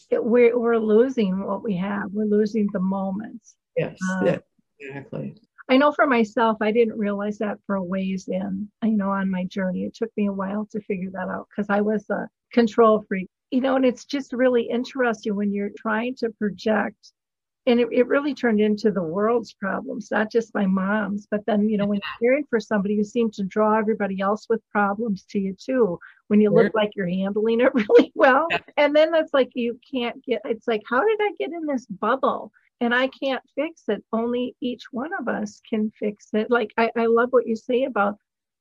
it, 0.09 0.23
we're 0.23 0.57
we're 0.57 0.77
losing 0.77 1.45
what 1.45 1.63
we 1.63 1.75
have. 1.75 2.11
We're 2.11 2.25
losing 2.25 2.69
the 2.71 2.79
moments. 2.79 3.55
Yes, 3.75 3.99
uh, 4.09 4.25
yeah, 4.25 4.37
exactly. 4.79 5.35
I 5.69 5.77
know 5.77 5.91
for 5.91 6.07
myself, 6.07 6.57
I 6.61 6.71
didn't 6.71 6.97
realize 6.97 7.37
that 7.39 7.59
for 7.65 7.75
a 7.75 7.83
ways 7.83 8.29
in, 8.29 8.69
you 8.83 8.95
know, 8.95 9.09
on 9.09 9.29
my 9.29 9.43
journey. 9.45 9.83
It 9.83 9.95
took 9.95 10.11
me 10.15 10.27
a 10.27 10.33
while 10.33 10.65
to 10.71 10.79
figure 10.81 11.09
that 11.11 11.27
out 11.27 11.47
because 11.49 11.69
I 11.69 11.81
was 11.81 12.09
a 12.09 12.29
control 12.53 13.03
freak, 13.07 13.29
you 13.51 13.59
know, 13.59 13.75
and 13.75 13.85
it's 13.85 14.05
just 14.05 14.31
really 14.31 14.63
interesting 14.63 15.35
when 15.35 15.53
you're 15.53 15.71
trying 15.77 16.15
to 16.17 16.29
project. 16.39 17.11
And 17.65 17.81
it, 17.81 17.89
it 17.91 18.07
really 18.07 18.33
turned 18.33 18.61
into 18.61 18.91
the 18.91 19.03
world's 19.03 19.51
problems, 19.51 20.07
not 20.09 20.31
just 20.31 20.53
my 20.55 20.65
mom's. 20.65 21.27
But 21.29 21.45
then, 21.45 21.67
you 21.67 21.77
know, 21.77 21.85
when 21.85 21.99
you're 22.21 22.31
caring 22.31 22.45
for 22.49 22.61
somebody, 22.61 22.93
you 22.93 23.03
seem 23.03 23.29
to 23.31 23.43
draw 23.43 23.77
everybody 23.77 24.21
else 24.21 24.45
with 24.49 24.61
problems 24.71 25.25
to 25.31 25.39
you 25.39 25.53
too. 25.53 25.99
When 26.29 26.39
you 26.39 26.49
look 26.49 26.73
like 26.73 26.91
you're 26.95 27.09
handling 27.09 27.59
it 27.59 27.73
really 27.75 28.13
well. 28.15 28.47
And 28.77 28.95
then 28.95 29.13
it's 29.13 29.33
like 29.33 29.49
you 29.53 29.77
can't 29.91 30.23
get, 30.23 30.43
it's 30.45 30.65
like, 30.65 30.83
how 30.89 31.01
did 31.01 31.19
I 31.21 31.31
get 31.37 31.51
in 31.51 31.65
this 31.65 31.85
bubble? 31.87 32.53
And 32.79 32.93
I 32.93 33.07
can't 33.07 33.41
fix 33.55 33.83
it. 33.87 34.03
Only 34.13 34.55
each 34.61 34.83
one 34.91 35.11
of 35.19 35.27
us 35.27 35.61
can 35.67 35.91
fix 35.99 36.27
it. 36.33 36.51
Like 36.51 36.71
I, 36.77 36.91
I 36.95 37.05
love 37.07 37.29
what 37.31 37.47
you 37.47 37.55
say 37.55 37.83
about, 37.83 38.17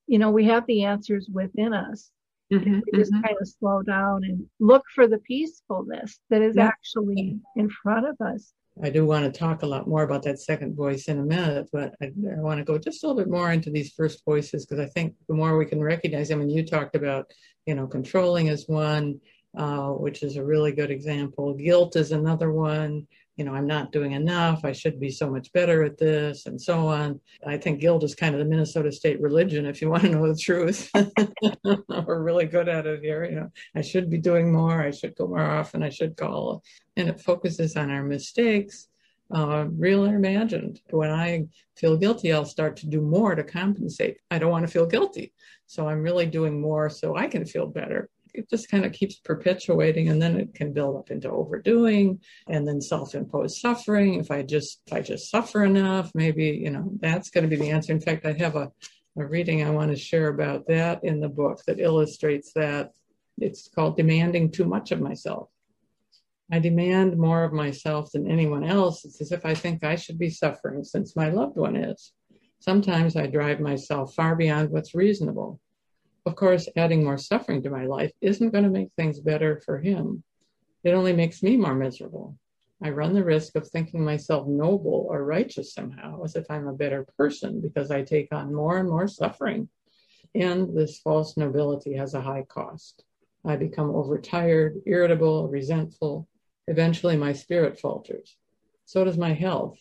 you 0.06 0.18
know, 0.18 0.30
we 0.30 0.44
have 0.46 0.66
the 0.66 0.84
answers 0.84 1.28
within 1.32 1.72
us. 1.72 2.10
Mm-hmm, 2.52 2.80
we 2.92 2.98
just 2.98 3.12
mm-hmm. 3.12 3.22
kind 3.22 3.36
of 3.40 3.48
slow 3.48 3.82
down 3.82 4.22
and 4.22 4.46
look 4.60 4.84
for 4.94 5.08
the 5.08 5.18
peacefulness 5.18 6.20
that 6.30 6.42
is 6.42 6.56
yeah. 6.56 6.66
actually 6.66 7.40
in 7.56 7.68
front 7.68 8.06
of 8.06 8.20
us. 8.20 8.52
I 8.82 8.90
do 8.90 9.06
want 9.06 9.24
to 9.24 9.36
talk 9.36 9.62
a 9.62 9.66
lot 9.66 9.88
more 9.88 10.02
about 10.02 10.22
that 10.24 10.38
second 10.38 10.76
voice 10.76 11.08
in 11.08 11.18
a 11.18 11.24
minute, 11.24 11.68
but 11.72 11.94
I, 12.00 12.06
I 12.06 12.40
want 12.40 12.58
to 12.58 12.64
go 12.64 12.78
just 12.78 13.02
a 13.02 13.06
little 13.06 13.20
bit 13.20 13.30
more 13.30 13.50
into 13.50 13.70
these 13.70 13.92
first 13.94 14.22
voices 14.24 14.64
because 14.64 14.84
I 14.84 14.88
think 14.90 15.14
the 15.28 15.34
more 15.34 15.56
we 15.56 15.64
can 15.64 15.82
recognize 15.82 16.28
them, 16.28 16.42
and 16.42 16.52
you 16.52 16.64
talked 16.64 16.94
about, 16.94 17.30
you 17.64 17.74
know, 17.74 17.86
controlling 17.86 18.48
is 18.48 18.68
one, 18.68 19.18
uh, 19.56 19.88
which 19.88 20.22
is 20.22 20.36
a 20.36 20.44
really 20.44 20.72
good 20.72 20.90
example. 20.90 21.54
Guilt 21.54 21.96
is 21.96 22.12
another 22.12 22.52
one 22.52 23.06
you 23.36 23.44
know, 23.44 23.54
I'm 23.54 23.66
not 23.66 23.92
doing 23.92 24.12
enough. 24.12 24.64
I 24.64 24.72
should 24.72 24.98
be 24.98 25.10
so 25.10 25.30
much 25.30 25.52
better 25.52 25.82
at 25.84 25.98
this, 25.98 26.46
and 26.46 26.60
so 26.60 26.88
on. 26.88 27.20
I 27.46 27.58
think 27.58 27.80
guilt 27.80 28.02
is 28.02 28.14
kind 28.14 28.34
of 28.34 28.38
the 28.38 28.46
Minnesota 28.46 28.90
state 28.90 29.20
religion, 29.20 29.66
if 29.66 29.82
you 29.82 29.90
want 29.90 30.04
to 30.04 30.10
know 30.10 30.26
the 30.26 30.38
truth. 30.38 30.90
We're 31.64 32.22
really 32.22 32.46
good 32.46 32.68
at 32.68 32.86
it 32.86 33.02
here. 33.02 33.24
You 33.24 33.36
know, 33.36 33.52
I 33.74 33.82
should 33.82 34.08
be 34.08 34.18
doing 34.18 34.52
more. 34.52 34.80
I 34.80 34.90
should 34.90 35.14
go 35.16 35.26
more 35.26 35.42
often. 35.42 35.82
I 35.82 35.90
should 35.90 36.16
call. 36.16 36.62
And 36.96 37.08
it 37.08 37.20
focuses 37.20 37.76
on 37.76 37.90
our 37.90 38.02
mistakes, 38.02 38.88
uh, 39.34 39.66
real 39.70 40.06
or 40.06 40.16
imagined. 40.16 40.80
When 40.90 41.10
I 41.10 41.44
feel 41.76 41.98
guilty, 41.98 42.32
I'll 42.32 42.46
start 42.46 42.76
to 42.78 42.86
do 42.86 43.02
more 43.02 43.34
to 43.34 43.44
compensate. 43.44 44.16
I 44.30 44.38
don't 44.38 44.50
want 44.50 44.66
to 44.66 44.72
feel 44.72 44.86
guilty. 44.86 45.34
So 45.66 45.88
I'm 45.88 46.02
really 46.02 46.26
doing 46.26 46.58
more 46.58 46.88
so 46.88 47.16
I 47.16 47.26
can 47.26 47.44
feel 47.44 47.66
better 47.66 48.08
it 48.36 48.48
just 48.50 48.70
kind 48.70 48.84
of 48.84 48.92
keeps 48.92 49.16
perpetuating 49.16 50.08
and 50.08 50.20
then 50.20 50.38
it 50.38 50.54
can 50.54 50.72
build 50.72 50.96
up 50.96 51.10
into 51.10 51.30
overdoing 51.30 52.20
and 52.48 52.66
then 52.66 52.80
self-imposed 52.80 53.58
suffering 53.58 54.14
if 54.14 54.30
i 54.30 54.42
just 54.42 54.80
if 54.86 54.92
i 54.92 55.00
just 55.00 55.30
suffer 55.30 55.64
enough 55.64 56.10
maybe 56.14 56.46
you 56.46 56.70
know 56.70 56.90
that's 57.00 57.30
going 57.30 57.48
to 57.48 57.50
be 57.50 57.60
the 57.60 57.70
answer 57.70 57.92
in 57.92 58.00
fact 58.00 58.26
i 58.26 58.32
have 58.32 58.56
a, 58.56 58.70
a 59.18 59.26
reading 59.26 59.64
i 59.64 59.70
want 59.70 59.90
to 59.90 59.96
share 59.96 60.28
about 60.28 60.66
that 60.66 61.02
in 61.04 61.20
the 61.20 61.28
book 61.28 61.62
that 61.66 61.80
illustrates 61.80 62.52
that 62.52 62.92
it's 63.38 63.68
called 63.68 63.96
demanding 63.96 64.50
too 64.50 64.64
much 64.64 64.92
of 64.92 65.00
myself 65.00 65.48
I 66.50 66.60
demand 66.60 67.18
more 67.18 67.42
of 67.42 67.52
myself 67.52 68.12
than 68.12 68.30
anyone 68.30 68.62
else. 68.62 69.04
It's 69.04 69.20
as 69.20 69.32
if 69.32 69.44
I 69.44 69.54
think 69.54 69.82
I 69.82 69.96
should 69.96 70.18
be 70.18 70.30
suffering 70.30 70.84
since 70.84 71.16
my 71.16 71.28
loved 71.28 71.56
one 71.56 71.74
is. 71.74 72.12
Sometimes 72.60 73.16
I 73.16 73.26
drive 73.26 73.60
myself 73.60 74.14
far 74.14 74.36
beyond 74.36 74.70
what's 74.70 74.94
reasonable. 74.94 75.60
Of 76.26 76.34
course, 76.34 76.68
adding 76.76 77.04
more 77.04 77.18
suffering 77.18 77.62
to 77.62 77.70
my 77.70 77.86
life 77.86 78.10
isn't 78.20 78.50
going 78.50 78.64
to 78.64 78.70
make 78.70 78.92
things 78.92 79.20
better 79.20 79.62
for 79.64 79.78
him. 79.78 80.24
It 80.82 80.90
only 80.90 81.12
makes 81.12 81.40
me 81.40 81.56
more 81.56 81.74
miserable. 81.74 82.36
I 82.82 82.90
run 82.90 83.14
the 83.14 83.24
risk 83.24 83.54
of 83.54 83.68
thinking 83.68 84.04
myself 84.04 84.48
noble 84.48 85.06
or 85.08 85.24
righteous 85.24 85.72
somehow, 85.72 86.24
as 86.24 86.34
if 86.34 86.50
I'm 86.50 86.66
a 86.66 86.74
better 86.74 87.06
person 87.16 87.60
because 87.60 87.92
I 87.92 88.02
take 88.02 88.32
on 88.32 88.52
more 88.52 88.78
and 88.78 88.88
more 88.88 89.06
suffering. 89.06 89.68
And 90.34 90.76
this 90.76 90.98
false 90.98 91.36
nobility 91.36 91.94
has 91.94 92.14
a 92.14 92.20
high 92.20 92.44
cost. 92.48 93.04
I 93.44 93.54
become 93.54 93.90
overtired, 93.90 94.82
irritable, 94.84 95.46
resentful. 95.46 96.26
Eventually, 96.66 97.16
my 97.16 97.32
spirit 97.32 97.78
falters. 97.78 98.36
So 98.84 99.04
does 99.04 99.16
my 99.16 99.32
health. 99.32 99.78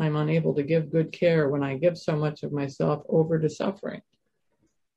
I'm 0.00 0.16
unable 0.16 0.54
to 0.54 0.62
give 0.62 0.90
good 0.90 1.12
care 1.12 1.50
when 1.50 1.62
I 1.62 1.76
give 1.76 1.98
so 1.98 2.16
much 2.16 2.42
of 2.42 2.50
myself 2.50 3.04
over 3.10 3.38
to 3.38 3.50
suffering. 3.50 4.00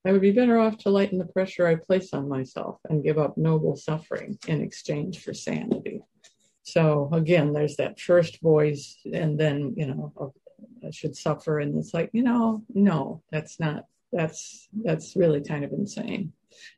I 0.05 0.11
would 0.11 0.21
be 0.21 0.31
better 0.31 0.59
off 0.59 0.77
to 0.79 0.89
lighten 0.89 1.17
the 1.17 1.25
pressure 1.25 1.65
I 1.65 1.75
place 1.75 2.13
on 2.13 2.29
myself 2.29 2.79
and 2.89 3.03
give 3.03 3.17
up 3.17 3.37
noble 3.37 3.75
suffering 3.75 4.37
in 4.47 4.61
exchange 4.61 5.23
for 5.23 5.33
sanity. 5.33 6.01
So 6.61 7.09
again, 7.11 7.53
there's 7.53 7.75
that 7.77 7.99
first 7.99 8.41
voice, 8.41 8.97
and 9.11 9.39
then 9.39 9.73
you 9.75 9.87
know, 9.87 10.33
I 10.85 10.91
should 10.91 11.15
suffer, 11.15 11.59
and 11.59 11.77
it's 11.77 11.93
like, 11.93 12.09
you 12.13 12.23
know, 12.23 12.63
no, 12.73 13.23
that's 13.31 13.59
not. 13.59 13.85
That's 14.11 14.69
that's 14.83 15.15
really 15.15 15.41
kind 15.41 15.65
of 15.65 15.71
insane. 15.71 16.33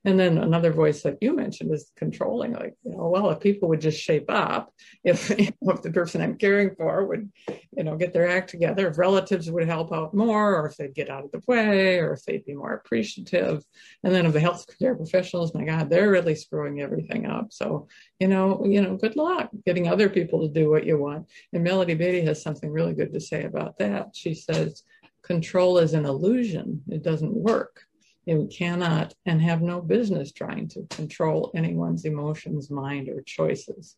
And 0.06 0.20
then 0.20 0.38
another 0.38 0.72
voice 0.72 1.04
that 1.04 1.18
you 1.22 1.36
mentioned 1.36 1.74
is 1.74 1.92
controlling, 1.96 2.54
like, 2.54 2.76
you 2.84 2.92
know, 2.92 3.10
well, 3.10 3.30
if 3.32 3.40
people 3.40 3.70
would 3.70 3.82
just 3.82 4.00
shape 4.00 4.30
up, 4.30 4.74
if, 5.04 5.32
if 5.32 5.82
the 5.82 5.92
person 5.92 6.22
I'm 6.22 6.38
caring 6.38 6.76
for 6.76 7.06
would, 7.06 7.32
you 7.76 7.84
know, 7.84 7.96
get 7.96 8.14
their 8.14 8.30
act 8.30 8.50
together, 8.50 8.88
if 8.88 8.98
relatives 8.98 9.50
would 9.52 9.68
help 9.68 9.94
out 9.94 10.14
more, 10.14 10.56
or 10.56 10.68
if 10.68 10.78
they'd 10.78 10.96
get 10.96 11.10
out 11.10 11.24
of 11.24 11.32
the 11.32 11.42
way, 11.48 12.00
or 12.00 12.14
if 12.14 12.24
they'd 12.26 12.46
be 12.46 12.54
more 12.54 12.74
appreciative. 12.74 13.64
And 14.04 14.14
then 14.14 14.26
of 14.26 14.34
the 14.34 14.40
healthcare 14.40 14.96
professionals, 14.96 15.54
my 15.54 15.64
God, 15.64 15.90
they're 15.90 16.12
really 16.12 16.36
screwing 16.36 16.82
everything 16.82 17.26
up. 17.26 17.48
So, 17.52 17.88
you 18.20 18.28
know, 18.28 18.64
you 18.66 18.82
know, 18.82 18.98
good 18.98 19.16
luck 19.16 19.50
getting 19.66 19.88
other 19.88 20.10
people 20.10 20.42
to 20.42 20.54
do 20.54 20.70
what 20.70 20.86
you 20.86 20.98
want. 20.98 21.28
And 21.54 21.64
Melody 21.64 21.94
Beattie 21.94 22.22
has 22.22 22.42
something 22.42 22.72
really 22.72 22.94
good 22.94 23.14
to 23.14 23.20
say 23.20 23.44
about 23.44 23.78
that. 23.80 24.10
She 24.14 24.34
says, 24.34 24.84
control 25.24 25.78
is 25.78 25.94
an 25.94 26.06
illusion. 26.06 26.82
It 26.90 27.04
doesn't 27.04 27.34
work 27.34 27.87
we 28.36 28.48
cannot 28.48 29.14
and 29.26 29.42
have 29.42 29.62
no 29.62 29.80
business 29.82 30.32
trying 30.32 30.68
to 30.70 30.86
control 30.90 31.52
anyone's 31.56 32.06
emotions, 32.06 32.70
mind, 32.70 33.08
or 33.08 33.22
choices. 33.22 33.96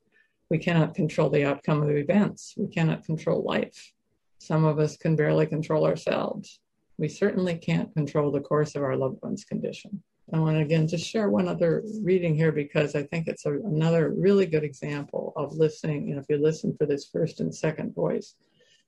We 0.50 0.59
cannot 0.59 0.93
control 0.93 1.29
the 1.29 1.45
outcome 1.45 1.81
of 1.81 1.89
events. 1.89 2.53
We 2.57 2.67
cannot 2.67 3.05
control 3.05 3.43
life. 3.43 3.93
Some 4.38 4.65
of 4.65 4.79
us 4.79 4.98
can 4.98 5.15
barely 5.15 5.48
control 5.48 5.86
ourselves. 5.86 6.59
We 6.98 7.07
certainly 7.07 7.55
can't 7.55 7.93
control 7.93 8.31
the 8.31 8.41
course 8.41 8.75
of 8.75 8.83
our 8.83 8.95
loved 8.95 9.19
one's 9.21 9.45
condition. 9.45 10.03
I 10.31 10.38
want 10.38 10.57
to 10.57 10.62
again 10.62 10.88
just 10.88 11.07
share 11.07 11.29
one 11.29 11.48
other 11.48 11.83
reading 12.03 12.36
here 12.36 12.51
because 12.51 12.95
I 12.95 13.03
think 13.03 13.27
it's 13.27 13.48
a, 13.48 13.53
another 13.53 14.12
really 14.12 14.45
good 14.45 14.63
example 14.63 15.33
of 15.36 15.53
listening. 15.53 16.12
Know, 16.12 16.19
if 16.19 16.25
you 16.29 16.38
listen 16.38 16.75
for 16.77 16.86
this 16.86 17.07
first 17.07 17.39
and 17.39 17.53
second 17.53 17.95
voice, 17.95 18.36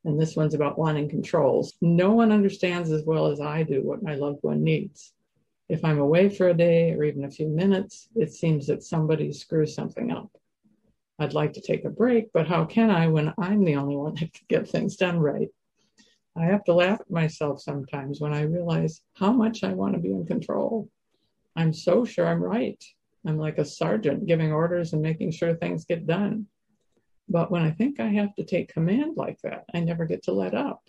and 0.05 0.19
this 0.19 0.36
one's 0.36 0.53
about 0.53 0.77
wanting 0.77 1.10
controls. 1.10 1.74
No 1.81 2.12
one 2.12 2.31
understands 2.31 2.91
as 2.91 3.03
well 3.03 3.27
as 3.27 3.39
I 3.39 3.63
do 3.63 3.81
what 3.83 4.03
my 4.03 4.15
loved 4.15 4.39
one 4.41 4.63
needs. 4.63 5.13
If 5.72 5.86
I'm 5.86 6.00
away 6.00 6.28
for 6.28 6.50
a 6.50 6.54
day 6.54 6.92
or 6.92 7.06
even 7.06 7.24
a 7.24 7.32
few 7.32 7.48
minutes, 7.48 8.10
it 8.13 8.34
seems 8.34 8.68
that 8.68 8.84
somebody 8.84 9.32
screws 9.32 9.74
something 9.74 10.12
up. 10.12 10.30
I'd 11.18 11.34
like 11.34 11.54
to 11.54 11.62
take 11.62 11.86
a 11.86 11.90
break, 11.90 12.25
but 12.34 12.46
how 12.46 12.66
can 12.66 12.90
I 12.90 13.08
when 13.08 13.34
I'm 13.38 13.63
the 13.63 13.78
only 13.78 13.96
one 13.96 14.16
that 14.20 14.34
can 14.34 14.46
get 14.50 14.68
things 14.68 14.98
done 14.98 15.18
right? 15.18 15.48
I 16.38 16.44
have 16.44 16.66
to 16.66 16.74
laugh 16.74 17.00
at 17.00 17.10
myself 17.10 17.62
sometimes 17.62 18.20
when 18.20 18.34
I 18.34 18.42
realize 18.42 19.00
how 19.13 19.32
much 19.32 19.63
I 19.63 19.72
want 19.72 19.94
to 19.94 20.01
be 20.01 20.10
in 20.10 20.25
control. 20.25 20.90
I'm 21.56 21.72
so 21.72 22.04
sure 22.04 22.28
I'm 22.28 22.44
right. 22.44 22.84
I'm 23.25 23.38
like 23.38 23.58
a 23.58 23.63
sergeant 23.63 24.25
giving 24.25 24.51
orders 24.51 24.92
and 24.92 25.01
making 25.01 25.32
sure 25.32 25.56
things 25.56 25.86
get 25.86 26.06
done. 26.06 26.48
But 27.30 27.50
when 27.50 27.62
I 27.62 27.72
think 27.72 28.01
I 28.01 28.08
have 28.08 28.36
to 28.36 28.44
take 28.44 28.74
command 28.74 29.16
like 29.16 29.40
that, 29.44 29.63
I 29.74 29.80
never 29.80 30.04
get 30.04 30.24
to 30.24 30.34
let 30.34 30.54
up. 30.54 30.82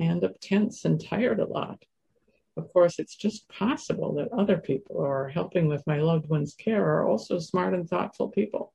I 0.00 0.04
end 0.04 0.24
up 0.24 0.40
tense 0.40 0.86
and 0.86 0.98
tired 0.98 1.40
a 1.40 1.46
lot 1.46 1.84
of 2.56 2.72
course, 2.72 2.98
it's 2.98 3.16
just 3.16 3.48
possible 3.48 4.14
that 4.14 4.32
other 4.32 4.58
people 4.58 4.96
who 4.96 5.02
are 5.02 5.28
helping 5.28 5.66
with 5.66 5.86
my 5.86 5.98
loved 5.98 6.28
one's 6.28 6.54
care 6.54 6.84
are 6.84 7.06
also 7.06 7.38
smart 7.38 7.74
and 7.74 7.88
thoughtful 7.88 8.28
people. 8.28 8.72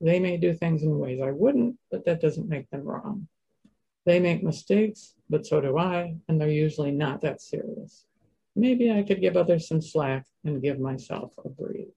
They 0.00 0.20
may 0.20 0.36
do 0.36 0.52
things 0.52 0.82
in 0.82 0.98
ways 0.98 1.20
I 1.22 1.30
wouldn't, 1.30 1.76
but 1.90 2.04
that 2.04 2.20
doesn't 2.20 2.48
make 2.48 2.68
them 2.70 2.82
wrong. 2.82 3.28
They 4.04 4.20
make 4.20 4.42
mistakes, 4.42 5.14
but 5.30 5.46
so 5.46 5.60
do 5.60 5.78
I, 5.78 6.16
and 6.28 6.40
they're 6.40 6.48
usually 6.50 6.90
not 6.90 7.22
that 7.22 7.40
serious. 7.40 8.06
Maybe 8.54 8.92
I 8.92 9.02
could 9.02 9.20
give 9.20 9.36
others 9.36 9.68
some 9.68 9.80
slack 9.80 10.26
and 10.44 10.62
give 10.62 10.78
myself 10.78 11.32
a 11.44 11.48
breathe. 11.48 11.88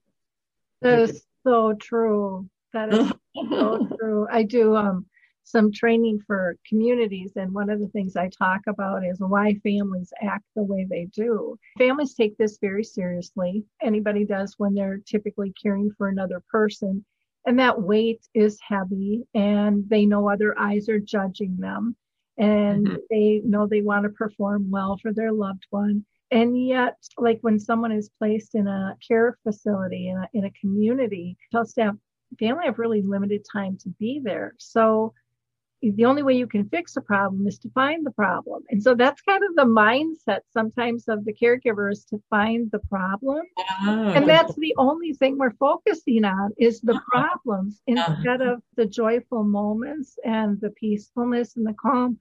That 0.82 1.10
is 1.10 1.24
so 1.46 1.74
true. 1.74 2.48
That 2.72 2.92
is 2.92 3.12
so 3.50 3.88
true. 3.98 4.26
I 4.30 4.42
do 4.42 4.74
um 4.74 5.06
some 5.50 5.72
training 5.72 6.20
for 6.26 6.56
communities. 6.68 7.32
And 7.36 7.52
one 7.52 7.70
of 7.70 7.80
the 7.80 7.88
things 7.88 8.16
I 8.16 8.28
talk 8.28 8.60
about 8.66 9.04
is 9.04 9.18
why 9.20 9.54
families 9.62 10.12
act 10.22 10.44
the 10.54 10.62
way 10.62 10.86
they 10.88 11.06
do. 11.14 11.58
Families 11.78 12.14
take 12.14 12.36
this 12.36 12.58
very 12.60 12.84
seriously. 12.84 13.64
Anybody 13.82 14.24
does 14.24 14.54
when 14.58 14.74
they're 14.74 15.00
typically 15.06 15.52
caring 15.62 15.90
for 15.96 16.08
another 16.08 16.42
person. 16.50 17.04
And 17.46 17.58
that 17.58 17.80
weight 17.80 18.20
is 18.34 18.58
heavy, 18.60 19.22
and 19.34 19.88
they 19.88 20.04
know 20.04 20.28
other 20.28 20.58
eyes 20.58 20.90
are 20.90 21.00
judging 21.00 21.56
them, 21.56 21.96
and 22.36 22.86
mm-hmm. 22.86 22.96
they 23.08 23.40
know 23.44 23.66
they 23.66 23.80
want 23.80 24.02
to 24.04 24.10
perform 24.10 24.70
well 24.70 24.98
for 25.00 25.14
their 25.14 25.32
loved 25.32 25.64
one. 25.70 26.04
And 26.30 26.62
yet, 26.66 26.96
like 27.16 27.38
when 27.40 27.58
someone 27.58 27.92
is 27.92 28.10
placed 28.18 28.54
in 28.54 28.66
a 28.66 28.94
care 29.06 29.38
facility 29.42 30.10
in 30.10 30.18
a, 30.18 30.28
in 30.34 30.44
a 30.44 30.52
community, 30.60 31.36
health 31.50 31.68
staff 31.68 31.94
family 32.38 32.66
have 32.66 32.78
really 32.78 33.02
limited 33.02 33.44
time 33.50 33.76
to 33.78 33.88
be 33.98 34.20
there. 34.22 34.54
So 34.58 35.12
the 35.82 36.04
only 36.04 36.22
way 36.22 36.34
you 36.34 36.46
can 36.46 36.68
fix 36.68 36.96
a 36.96 37.00
problem 37.00 37.46
is 37.46 37.58
to 37.60 37.70
find 37.70 38.04
the 38.04 38.10
problem. 38.10 38.62
And 38.68 38.82
so 38.82 38.94
that's 38.94 39.22
kind 39.22 39.42
of 39.42 39.56
the 39.56 39.64
mindset 39.64 40.40
sometimes 40.52 41.08
of 41.08 41.24
the 41.24 41.32
caregivers 41.32 42.06
to 42.10 42.22
find 42.28 42.70
the 42.70 42.80
problem. 42.80 43.42
Oh. 43.86 44.12
And 44.14 44.28
that's 44.28 44.54
the 44.56 44.74
only 44.76 45.14
thing 45.14 45.38
we're 45.38 45.54
focusing 45.54 46.24
on 46.24 46.52
is 46.58 46.80
the 46.80 46.94
uh-huh. 46.94 47.02
problems 47.10 47.80
uh-huh. 47.88 48.12
instead 48.12 48.42
of 48.42 48.60
the 48.76 48.84
joyful 48.84 49.42
moments 49.42 50.18
and 50.24 50.60
the 50.60 50.70
peacefulness 50.70 51.56
and 51.56 51.66
the 51.66 51.74
calm. 51.80 52.18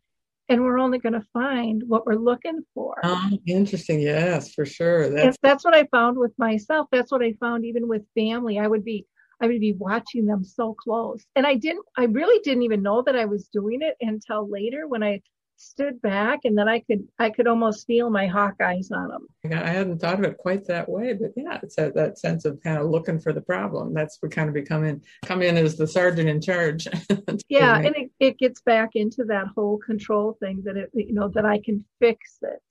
And 0.48 0.64
we're 0.64 0.80
only 0.80 0.98
going 0.98 1.14
to 1.14 1.26
find 1.32 1.84
what 1.86 2.08
we're 2.08 2.16
looking 2.16 2.64
for. 2.74 2.96
Oh, 3.04 3.30
interesting. 3.46 4.00
Yes, 4.00 4.52
for 4.52 4.66
sure. 4.66 5.10
That's, 5.10 5.38
that's 5.44 5.64
what 5.64 5.76
I 5.76 5.84
found 5.92 6.18
with 6.18 6.32
myself. 6.40 6.88
That's 6.92 7.12
what 7.12 7.22
I 7.22 7.34
found 7.40 7.66
even 7.66 7.88
with 7.88 8.02
family. 8.16 8.58
I 8.58 8.66
would 8.66 8.84
be 8.84 9.06
I 9.42 9.48
would 9.48 9.60
be 9.60 9.74
watching 9.74 10.26
them 10.26 10.44
so 10.44 10.74
close. 10.74 11.26
And 11.36 11.46
I 11.46 11.56
didn't, 11.56 11.86
I 11.98 12.06
really 12.06 12.40
didn't 12.44 12.64
even 12.64 12.82
know 12.82 13.02
that 13.04 13.16
I 13.16 13.26
was 13.26 13.48
doing 13.48 13.82
it 13.82 13.96
until 14.02 14.50
later 14.50 14.88
when 14.88 15.04
I 15.04 15.22
stood 15.56 16.02
back 16.02 16.40
and 16.46 16.58
then 16.58 16.70
I 16.70 16.80
could, 16.80 17.06
I 17.20 17.30
could 17.30 17.48
almost 17.48 17.86
feel 17.86 18.10
my 18.10 18.28
hawk 18.28 18.56
eyes 18.62 18.92
on 18.92 19.10
them. 19.10 19.28
I 19.54 19.70
hadn't 19.70 20.00
thought 20.00 20.20
of 20.20 20.26
it 20.26 20.38
quite 20.38 20.66
that 20.68 20.88
way, 20.88 21.14
but 21.14 21.32
yeah, 21.36 21.60
it's 21.62 21.76
that, 21.76 21.96
that 21.96 22.18
sense 22.18 22.46
of 22.46 22.62
kind 22.64 22.78
of 22.78 22.90
looking 22.90 23.20
for 23.20 23.34
the 23.34 23.42
problem. 23.42 23.94
That's 23.94 24.18
what 24.22 24.32
kind 24.32 24.48
of 24.48 24.54
become 24.56 24.86
in, 24.86 25.02
come 25.26 25.42
in 25.42 25.58
as 25.58 25.76
the 25.76 25.88
sergeant 25.88 26.30
in 26.30 26.42
charge. 26.42 26.88
yeah. 27.50 27.78
And 27.78 27.96
it, 27.96 28.12
it 28.20 28.38
gets 28.38 28.62
back 28.62 28.92
into 28.96 29.26
that 29.26 29.48
whole 29.48 29.78
control 29.78 30.38
thing 30.40 30.62
that 30.66 30.78
it, 30.78 30.90
you 30.94 31.14
know, 31.14 31.28
that 31.30 31.46
I 31.46 31.60
can 31.60 31.84
fix 32.00 32.38
it. 32.42 32.62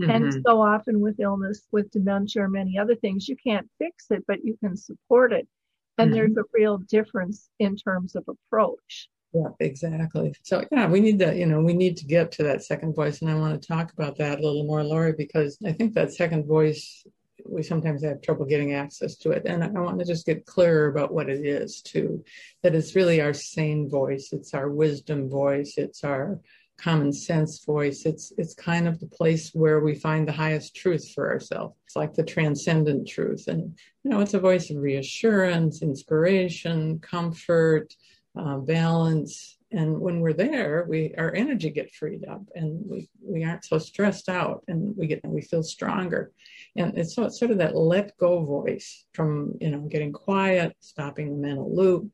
Mm-hmm. 0.00 0.10
And 0.10 0.42
so 0.46 0.60
often 0.60 1.00
with 1.00 1.18
illness, 1.18 1.66
with 1.72 1.90
dementia 1.90 2.42
or 2.42 2.48
many 2.48 2.78
other 2.78 2.94
things, 2.94 3.28
you 3.28 3.36
can't 3.36 3.68
fix 3.78 4.06
it, 4.10 4.24
but 4.28 4.44
you 4.44 4.56
can 4.62 4.76
support 4.76 5.32
it 5.32 5.48
and 5.98 6.10
mm-hmm. 6.10 6.16
there's 6.16 6.36
a 6.36 6.48
real 6.52 6.78
difference 6.78 7.48
in 7.58 7.76
terms 7.76 8.14
of 8.14 8.24
approach 8.28 9.08
yeah 9.32 9.48
exactly 9.60 10.32
so 10.42 10.64
yeah 10.70 10.86
we 10.86 11.00
need 11.00 11.18
to 11.18 11.36
you 11.36 11.46
know 11.46 11.60
we 11.60 11.74
need 11.74 11.96
to 11.96 12.04
get 12.04 12.32
to 12.32 12.42
that 12.42 12.62
second 12.62 12.94
voice 12.94 13.20
and 13.20 13.30
i 13.30 13.34
want 13.34 13.60
to 13.60 13.68
talk 13.68 13.92
about 13.92 14.16
that 14.16 14.38
a 14.38 14.42
little 14.42 14.64
more 14.64 14.82
lori 14.82 15.12
because 15.12 15.58
i 15.66 15.72
think 15.72 15.94
that 15.94 16.12
second 16.12 16.46
voice 16.46 17.04
we 17.44 17.62
sometimes 17.62 18.02
have 18.02 18.20
trouble 18.22 18.44
getting 18.44 18.72
access 18.72 19.16
to 19.16 19.30
it 19.30 19.42
and 19.46 19.62
i 19.62 19.68
want 19.68 19.98
to 19.98 20.04
just 20.04 20.26
get 20.26 20.46
clearer 20.46 20.88
about 20.88 21.12
what 21.12 21.28
it 21.28 21.44
is 21.44 21.82
too 21.82 22.24
that 22.62 22.74
it's 22.74 22.96
really 22.96 23.20
our 23.20 23.34
sane 23.34 23.88
voice 23.88 24.30
it's 24.32 24.54
our 24.54 24.70
wisdom 24.70 25.28
voice 25.28 25.74
it's 25.76 26.02
our 26.02 26.40
common 26.78 27.12
sense 27.12 27.64
voice. 27.64 28.04
It's 28.04 28.32
it's 28.38 28.54
kind 28.54 28.86
of 28.86 29.00
the 29.00 29.06
place 29.06 29.50
where 29.54 29.80
we 29.80 29.94
find 29.94 30.26
the 30.26 30.32
highest 30.32 30.74
truth 30.74 31.12
for 31.14 31.30
ourselves. 31.30 31.74
It's 31.86 31.96
like 31.96 32.14
the 32.14 32.24
transcendent 32.24 33.08
truth, 33.08 33.48
and 33.48 33.76
you 34.04 34.10
know, 34.10 34.20
it's 34.20 34.34
a 34.34 34.40
voice 34.40 34.70
of 34.70 34.76
reassurance, 34.76 35.82
inspiration, 35.82 36.98
comfort, 37.00 37.94
uh, 38.38 38.58
balance. 38.58 39.58
And 39.72 39.98
when 40.00 40.20
we're 40.20 40.32
there, 40.32 40.86
we 40.88 41.14
our 41.18 41.34
energy 41.34 41.70
get 41.70 41.92
freed 41.92 42.24
up, 42.26 42.42
and 42.54 42.80
we 42.88 43.08
we 43.20 43.44
aren't 43.44 43.64
so 43.64 43.78
stressed 43.78 44.28
out, 44.28 44.62
and 44.68 44.96
we 44.96 45.06
get 45.06 45.24
we 45.24 45.42
feel 45.42 45.62
stronger. 45.62 46.32
And 46.76 46.96
it's, 46.96 47.14
so 47.14 47.24
it's 47.24 47.38
sort 47.38 47.50
of 47.50 47.58
that 47.58 47.74
let 47.74 48.16
go 48.18 48.44
voice 48.44 49.06
from 49.12 49.54
you 49.60 49.70
know 49.70 49.80
getting 49.80 50.12
quiet, 50.12 50.76
stopping 50.80 51.30
the 51.30 51.48
mental 51.48 51.74
loop, 51.74 52.10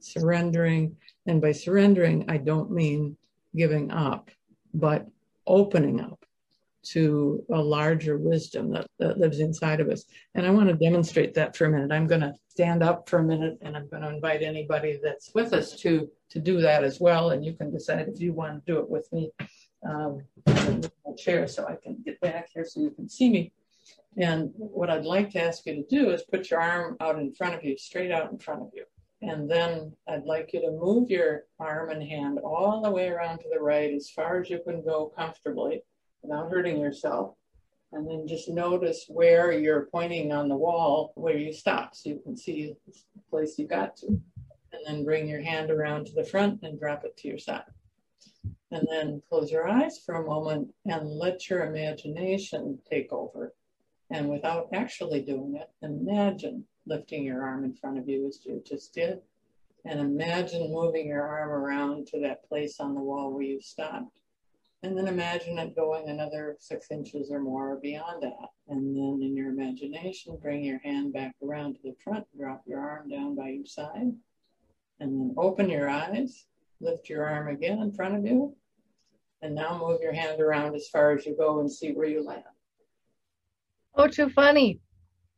surrendering. 0.00 0.96
And 1.26 1.40
by 1.40 1.52
surrendering, 1.52 2.26
I 2.28 2.36
don't 2.36 2.70
mean 2.70 3.16
giving 3.56 3.90
up, 3.90 4.30
but 4.72 5.06
opening 5.46 6.00
up 6.00 6.24
to 6.82 7.42
a 7.50 7.58
larger 7.58 8.18
wisdom 8.18 8.70
that, 8.70 8.86
that 8.98 9.18
lives 9.18 9.40
inside 9.40 9.80
of 9.80 9.88
us. 9.88 10.04
And 10.34 10.46
I 10.46 10.50
want 10.50 10.68
to 10.68 10.74
demonstrate 10.74 11.32
that 11.34 11.56
for 11.56 11.64
a 11.64 11.70
minute. 11.70 11.92
I'm 11.92 12.06
going 12.06 12.20
to 12.20 12.34
stand 12.48 12.82
up 12.82 13.08
for 13.08 13.20
a 13.20 13.24
minute 13.24 13.58
and 13.62 13.74
I'm 13.76 13.88
going 13.88 14.02
to 14.02 14.10
invite 14.10 14.42
anybody 14.42 15.00
that's 15.02 15.34
with 15.34 15.52
us 15.52 15.76
to 15.80 16.10
to 16.30 16.40
do 16.40 16.60
that 16.60 16.84
as 16.84 17.00
well. 17.00 17.30
And 17.30 17.44
you 17.44 17.54
can 17.54 17.72
decide 17.72 18.08
if 18.08 18.20
you 18.20 18.32
want 18.32 18.54
to 18.54 18.72
do 18.72 18.80
it 18.80 18.88
with 18.88 19.10
me. 19.12 19.30
Um, 19.88 20.22
chair 21.16 21.46
so 21.46 21.66
I 21.66 21.76
can 21.76 21.98
get 22.04 22.20
back 22.20 22.48
here 22.52 22.64
so 22.64 22.80
you 22.80 22.90
can 22.90 23.08
see 23.08 23.30
me. 23.30 23.52
And 24.16 24.50
what 24.56 24.90
I'd 24.90 25.04
like 25.04 25.30
to 25.30 25.42
ask 25.42 25.66
you 25.66 25.74
to 25.74 25.84
do 25.84 26.10
is 26.10 26.22
put 26.22 26.50
your 26.50 26.60
arm 26.60 26.96
out 27.00 27.18
in 27.18 27.32
front 27.32 27.54
of 27.54 27.64
you, 27.64 27.76
straight 27.76 28.12
out 28.12 28.30
in 28.30 28.38
front 28.38 28.62
of 28.62 28.68
you. 28.74 28.84
And 29.26 29.50
then 29.50 29.92
I'd 30.06 30.26
like 30.26 30.52
you 30.52 30.60
to 30.60 30.70
move 30.70 31.08
your 31.08 31.44
arm 31.58 31.90
and 31.90 32.02
hand 32.02 32.38
all 32.40 32.82
the 32.82 32.90
way 32.90 33.08
around 33.08 33.38
to 33.38 33.48
the 33.50 33.58
right 33.58 33.92
as 33.94 34.10
far 34.10 34.40
as 34.40 34.50
you 34.50 34.60
can 34.66 34.84
go 34.84 35.12
comfortably 35.16 35.82
without 36.22 36.50
hurting 36.50 36.78
yourself. 36.78 37.34
And 37.92 38.06
then 38.06 38.26
just 38.28 38.50
notice 38.50 39.06
where 39.08 39.52
you're 39.52 39.88
pointing 39.90 40.30
on 40.32 40.48
the 40.48 40.56
wall 40.56 41.12
where 41.14 41.38
you 41.38 41.54
stop 41.54 41.94
so 41.94 42.10
you 42.10 42.20
can 42.22 42.36
see 42.36 42.74
the 42.86 43.22
place 43.30 43.58
you 43.58 43.66
got 43.66 43.96
to. 43.98 44.08
And 44.08 44.82
then 44.86 45.04
bring 45.04 45.26
your 45.26 45.40
hand 45.40 45.70
around 45.70 46.06
to 46.06 46.12
the 46.12 46.24
front 46.24 46.62
and 46.62 46.78
drop 46.78 47.04
it 47.04 47.16
to 47.18 47.28
your 47.28 47.38
side. 47.38 47.62
And 48.72 48.86
then 48.90 49.22
close 49.28 49.50
your 49.50 49.66
eyes 49.66 50.00
for 50.04 50.16
a 50.16 50.26
moment 50.26 50.74
and 50.84 51.08
let 51.08 51.48
your 51.48 51.64
imagination 51.64 52.78
take 52.90 53.10
over. 53.10 53.54
And 54.10 54.28
without 54.28 54.68
actually 54.74 55.22
doing 55.22 55.56
it, 55.56 55.70
imagine 55.80 56.66
lifting 56.86 57.24
your 57.24 57.42
arm 57.42 57.64
in 57.64 57.74
front 57.74 57.98
of 57.98 58.08
you 58.08 58.26
as 58.26 58.40
you 58.44 58.62
just 58.66 58.94
did. 58.94 59.20
And 59.84 60.00
imagine 60.00 60.72
moving 60.72 61.06
your 61.06 61.22
arm 61.22 61.50
around 61.50 62.06
to 62.08 62.20
that 62.20 62.48
place 62.48 62.80
on 62.80 62.94
the 62.94 63.00
wall 63.00 63.32
where 63.32 63.42
you 63.42 63.60
stopped. 63.60 64.20
And 64.82 64.96
then 64.96 65.08
imagine 65.08 65.58
it 65.58 65.74
going 65.74 66.08
another 66.08 66.56
six 66.58 66.90
inches 66.90 67.30
or 67.30 67.40
more 67.40 67.76
beyond 67.76 68.22
that. 68.22 68.50
And 68.68 68.94
then 68.94 69.20
in 69.22 69.34
your 69.34 69.48
imagination, 69.48 70.38
bring 70.42 70.62
your 70.62 70.78
hand 70.80 71.12
back 71.12 71.34
around 71.42 71.74
to 71.74 71.80
the 71.82 71.96
front, 72.02 72.26
drop 72.36 72.62
your 72.66 72.80
arm 72.80 73.08
down 73.08 73.34
by 73.34 73.48
your 73.48 73.66
side. 73.66 74.12
And 75.00 75.20
then 75.20 75.34
open 75.38 75.70
your 75.70 75.88
eyes, 75.88 76.44
lift 76.80 77.08
your 77.08 77.26
arm 77.26 77.48
again 77.48 77.78
in 77.78 77.92
front 77.92 78.14
of 78.14 78.26
you. 78.26 78.54
And 79.40 79.54
now 79.54 79.78
move 79.78 80.00
your 80.02 80.12
hand 80.12 80.40
around 80.40 80.74
as 80.74 80.88
far 80.88 81.12
as 81.12 81.24
you 81.26 81.36
go 81.36 81.60
and 81.60 81.70
see 81.70 81.92
where 81.92 82.08
you 82.08 82.22
land. 82.22 82.44
Oh, 83.94 84.08
too 84.08 84.28
funny. 84.30 84.80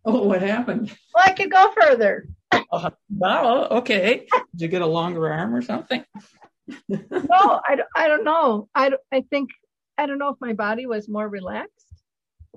Oh, 0.09 0.23
what 0.29 0.41
happened? 0.41 0.97
Well, 1.13 1.25
I 1.27 1.33
could 1.33 1.51
go 1.51 1.73
further. 1.81 2.29
Oh, 2.73 2.91
wow, 3.11 3.69
okay. 3.71 4.27
Did 4.53 4.61
you 4.61 4.69
get 4.69 4.83
a 4.83 4.87
longer 4.87 5.33
arm 5.33 5.55
or 5.55 5.63
something? 5.63 6.05
no, 6.89 7.01
I, 7.31 7.79
I 7.95 8.09
don't 8.09 8.25
know. 8.25 8.69
I, 8.75 8.91
I 9.13 9.23
think, 9.31 9.51
I 9.99 10.07
don't 10.07 10.19
know 10.19 10.31
if 10.31 10.37
my 10.41 10.53
body 10.53 10.87
was 10.87 11.09
more 11.09 11.29
relaxed 11.29 11.95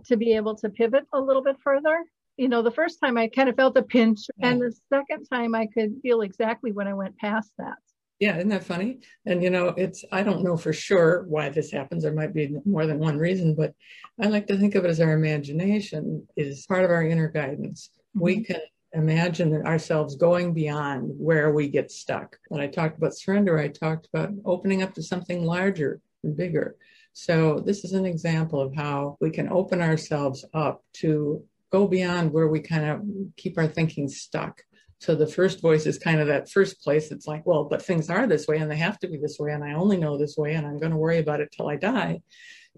to 0.05 0.17
be 0.17 0.33
able 0.33 0.55
to 0.57 0.69
pivot 0.69 1.05
a 1.13 1.19
little 1.19 1.43
bit 1.43 1.57
further. 1.63 2.03
You 2.37 2.49
know, 2.49 2.63
the 2.63 2.71
first 2.71 2.99
time 3.03 3.17
I 3.17 3.27
kind 3.27 3.49
of 3.49 3.55
felt 3.55 3.77
a 3.77 3.83
pinch, 3.83 4.19
yeah. 4.37 4.49
and 4.49 4.61
the 4.61 4.73
second 4.91 5.25
time 5.25 5.53
I 5.53 5.67
could 5.67 5.99
feel 6.01 6.21
exactly 6.21 6.71
when 6.71 6.87
I 6.87 6.93
went 6.93 7.17
past 7.17 7.51
that. 7.57 7.77
Yeah, 8.19 8.35
isn't 8.35 8.49
that 8.49 8.65
funny? 8.65 8.99
And 9.25 9.41
you 9.41 9.49
know, 9.49 9.69
it's 9.77 10.03
I 10.11 10.23
don't 10.23 10.43
know 10.43 10.57
for 10.57 10.73
sure 10.73 11.23
why 11.27 11.49
this 11.49 11.71
happens. 11.71 12.03
There 12.03 12.13
might 12.13 12.33
be 12.33 12.53
more 12.65 12.85
than 12.85 12.99
one 12.99 13.17
reason, 13.17 13.55
but 13.55 13.73
I 14.21 14.27
like 14.27 14.45
to 14.47 14.57
think 14.57 14.75
of 14.75 14.83
it 14.83 14.89
as 14.89 14.99
our 14.99 15.13
imagination 15.13 16.27
is 16.35 16.65
part 16.65 16.83
of 16.83 16.91
our 16.91 17.03
inner 17.03 17.29
guidance. 17.29 17.89
Mm-hmm. 18.15 18.19
We 18.21 18.43
can 18.43 18.59
imagine 18.93 19.65
ourselves 19.65 20.15
going 20.15 20.53
beyond 20.53 21.13
where 21.17 21.53
we 21.53 21.69
get 21.69 21.91
stuck. 21.91 22.37
When 22.49 22.59
I 22.59 22.67
talked 22.67 22.97
about 22.97 23.15
surrender, 23.15 23.57
I 23.57 23.69
talked 23.69 24.09
about 24.13 24.31
opening 24.45 24.83
up 24.83 24.93
to 24.95 25.03
something 25.03 25.43
larger 25.43 26.01
and 26.23 26.35
bigger. 26.35 26.75
So 27.13 27.59
this 27.59 27.85
is 27.85 27.93
an 27.93 28.05
example 28.05 28.59
of 28.59 28.75
how 28.75 29.17
we 29.21 29.29
can 29.29 29.49
open 29.49 29.81
ourselves 29.81 30.43
up 30.53 30.83
to 30.93 31.43
go 31.71 31.87
beyond 31.87 32.33
where 32.33 32.47
we 32.47 32.59
kind 32.59 32.85
of 32.85 33.01
keep 33.37 33.57
our 33.57 33.67
thinking 33.67 34.09
stuck 34.09 34.63
so 34.99 35.15
the 35.15 35.27
first 35.27 35.61
voice 35.61 35.85
is 35.85 35.97
kind 35.97 36.19
of 36.19 36.27
that 36.27 36.49
first 36.49 36.81
place. 36.81 37.09
It's 37.11 37.25
like, 37.25 37.45
well, 37.45 37.63
but 37.63 37.81
things 37.81 38.09
are 38.09 38.27
this 38.27 38.47
way 38.47 38.57
and 38.57 38.69
they 38.69 38.77
have 38.77 38.99
to 38.99 39.07
be 39.07 39.17
this 39.17 39.37
way. 39.39 39.53
And 39.53 39.63
I 39.63 39.73
only 39.73 39.97
know 39.97 40.17
this 40.17 40.35
way 40.37 40.53
and 40.53 40.67
I'm 40.67 40.77
going 40.77 40.91
to 40.91 40.97
worry 40.97 41.19
about 41.19 41.39
it 41.39 41.53
till 41.55 41.69
I 41.69 41.77
die. 41.77 42.21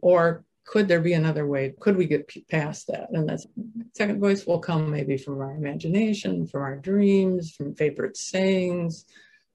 Or 0.02 0.44
could 0.66 0.88
there 0.88 1.02
be 1.02 1.14
another 1.14 1.48
way? 1.48 1.74
Could 1.80 1.98
we 1.98 2.06
get 2.06 2.32
past 2.50 2.88
that? 2.88 3.10
And 3.12 3.28
that 3.28 3.42
second 3.96 4.20
voice 4.20 4.46
will 4.46 4.60
come 4.60 4.92
maybe 4.92 5.18
from 5.18 5.40
our 5.40 5.56
imagination, 5.56 6.46
from 6.46 6.62
our 6.62 6.78
dreams, 6.78 7.56
from 7.56 7.74
favorite 7.74 8.16
sayings, 8.16 9.06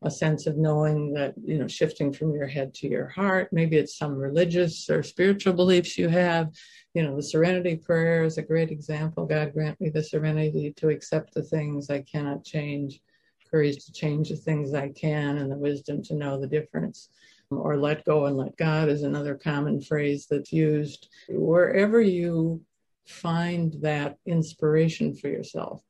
a 0.03 0.11
sense 0.11 0.47
of 0.47 0.57
knowing 0.57 1.15
that, 1.15 1.35
you 1.43 1.59
know, 1.59 1.69
shifting 1.69 2.13
from 2.13 2.35
your 2.35 2.49
head 2.49 2.75
to 2.75 2.89
your 2.89 3.07
heart. 3.07 3.49
Maybe 3.53 3.77
it's 3.77 3.97
some 3.97 4.17
religious 4.17 4.91
or 4.91 5.05
spiritual 5.05 5.53
beliefs 5.53 5.97
you 5.97 6.09
have. 6.09 6.49
You 6.97 7.03
know, 7.03 7.15
the 7.15 7.23
serenity 7.23 7.77
prayer 7.77 8.25
is 8.25 8.39
a 8.39 8.43
great 8.43 8.71
example. 8.71 9.27
God 9.27 9.53
grant 9.53 9.79
me 9.83 9.91
the 9.91 10.03
serenity 10.03 10.73
to 10.79 10.89
accept 10.89 11.35
the 11.35 11.43
things 11.43 11.91
I 11.91 12.01
cannot 12.01 12.43
change, 12.43 13.03
courage 13.51 13.85
to 13.85 13.93
change 13.93 14.31
the 14.31 14.37
things 14.37 14.73
I 14.73 14.89
can, 14.89 15.37
and 15.37 15.53
the 15.53 15.59
wisdom 15.59 16.03
to 16.05 16.15
know 16.15 16.41
the 16.41 16.47
difference. 16.47 17.11
Or 17.51 17.77
let 17.77 18.07
go 18.07 18.25
and 18.25 18.39
let 18.39 18.57
God 18.57 18.89
is 18.89 19.03
another 19.03 19.35
common 19.35 19.83
phrase 19.83 20.27
that's 20.27 20.55
used. 20.55 21.11
Wherever 21.29 22.01
you 22.01 22.63
find 23.05 23.75
that 23.83 24.17
inspiration 24.25 25.15
for 25.15 25.29
yourself, 25.29 25.83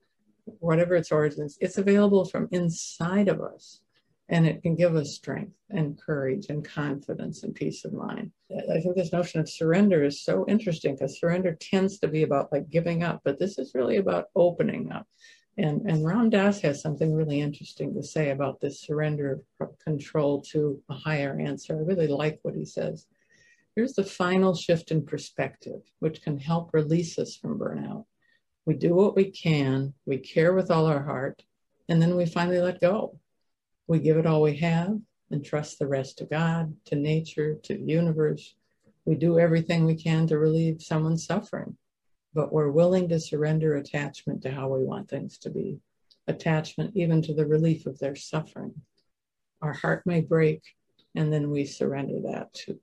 whatever 0.59 0.97
its 0.97 1.13
origins, 1.13 1.57
it's 1.61 1.79
available 1.79 2.25
from 2.25 2.49
inside 2.51 3.29
of 3.29 3.41
us 3.41 3.81
and 4.29 4.47
it 4.47 4.63
can 4.63 4.75
give 4.75 4.97
us 4.97 5.15
strength 5.15 5.57
and 5.71 6.01
courage 6.01 6.47
and 6.49 6.65
confidence 6.65 7.45
and 7.45 7.55
peace 7.55 7.85
of 7.85 7.93
mind. 7.93 8.33
I 8.51 8.81
think 8.81 8.97
this 8.97 9.13
notion 9.13 9.41
of 9.41 9.49
surrender 9.49 10.05
is 10.05 10.25
so 10.25 10.45
interesting 10.49 10.95
because 10.95 11.21
surrender 11.21 11.57
tends 11.61 11.99
to 12.01 12.09
be 12.09 12.25
about 12.25 12.51
like 12.53 12.69
giving 12.69 13.05
up, 13.05 13.21
but 13.25 13.39
this 13.39 13.59
is 13.59 13.75
really 13.75 13.99
about 13.99 14.27
opening 14.35 14.91
up. 14.91 15.07
And, 15.59 15.83
and 15.89 16.05
Ram 16.05 16.29
Dass 16.29 16.61
has 16.63 16.83
something 16.83 17.15
really 17.15 17.41
interesting 17.41 17.95
to 17.95 18.03
say 18.03 18.31
about 18.31 18.61
this 18.61 18.83
surrender 18.83 19.41
of 19.61 19.79
control 19.79 20.43
to 20.51 20.83
a 20.91 20.95
higher 20.95 21.39
answer. 21.41 21.77
I 21.77 21.81
really 21.81 22.09
like 22.09 22.41
what 22.43 22.55
he 22.55 22.65
says. 22.65 23.07
Here's 23.75 23.95
the 23.95 24.05
final 24.05 24.55
shift 24.55 24.91
in 24.91 25.07
perspective, 25.07 25.81
which 26.01 26.23
can 26.23 26.39
help 26.39 26.71
release 26.75 27.19
us 27.19 27.37
from 27.37 27.59
burnout. 27.59 28.05
We 28.67 28.75
do 28.75 28.95
what 28.95 29.15
we 29.15 29.31
can, 29.31 29.95
we 30.05 30.19
care 30.19 30.53
with 30.53 30.71
all 30.71 30.87
our 30.87 31.03
heart, 31.03 31.43
and 31.89 32.03
then 32.03 32.17
we 32.17 32.27
finally 32.27 32.59
let 32.59 32.81
go 32.81 33.19
we 33.87 33.99
give 33.99 34.17
it 34.17 34.27
all 34.27 34.43
we 34.43 34.57
have 34.57 34.99
and 35.31 35.45
trust 35.45 35.79
the 35.79 35.87
rest 35.87 36.19
to 36.19 36.25
God, 36.25 36.75
to 36.87 36.97
nature, 36.97 37.55
to 37.65 37.75
the 37.75 37.85
universe. 37.85 38.55
We 39.05 39.15
do 39.15 39.39
everything 39.39 39.85
we 39.85 39.95
can 39.95 40.27
to 40.29 40.39
relieve 40.39 40.83
someone's 40.83 41.27
suffering, 41.27 41.77
but 42.35 42.53
we're 42.53 42.71
willing 42.71 43.09
to 43.09 43.21
surrender 43.21 43.77
attachment 43.77 44.43
to 44.43 44.51
how 44.51 44.69
we 44.69 44.85
want 44.85 45.09
things 45.09 45.39
to 45.39 45.51
be, 45.51 45.79
attachment 46.27 46.97
even 46.97 47.23
to 47.23 47.35
the 47.35 47.47
relief 47.47 47.87
of 47.87 47.99
their 47.99 48.17
suffering. 48.17 48.75
Our 49.63 49.73
heart 49.73 50.05
may 50.07 50.21
break, 50.21 50.63
and 51.15 51.33
then 51.33 51.51
we 51.51 51.65
surrender 51.65 52.21
that 52.33 52.53
too. 52.53 52.79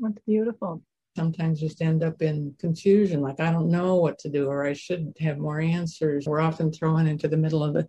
That's 0.00 0.18
beautiful. 0.26 0.82
Sometimes 1.16 1.60
just 1.60 1.80
end 1.80 2.02
up 2.02 2.20
in 2.22 2.56
confusion, 2.58 3.20
like 3.20 3.38
I 3.38 3.52
don't 3.52 3.70
know 3.70 3.94
what 3.94 4.18
to 4.20 4.28
do, 4.28 4.48
or 4.48 4.66
I 4.66 4.72
should 4.72 5.14
have 5.20 5.38
more 5.38 5.60
answers. 5.60 6.26
We're 6.26 6.40
often 6.40 6.72
thrown 6.72 7.06
into 7.06 7.28
the 7.28 7.36
middle 7.36 7.62
of 7.62 7.74
the 7.74 7.86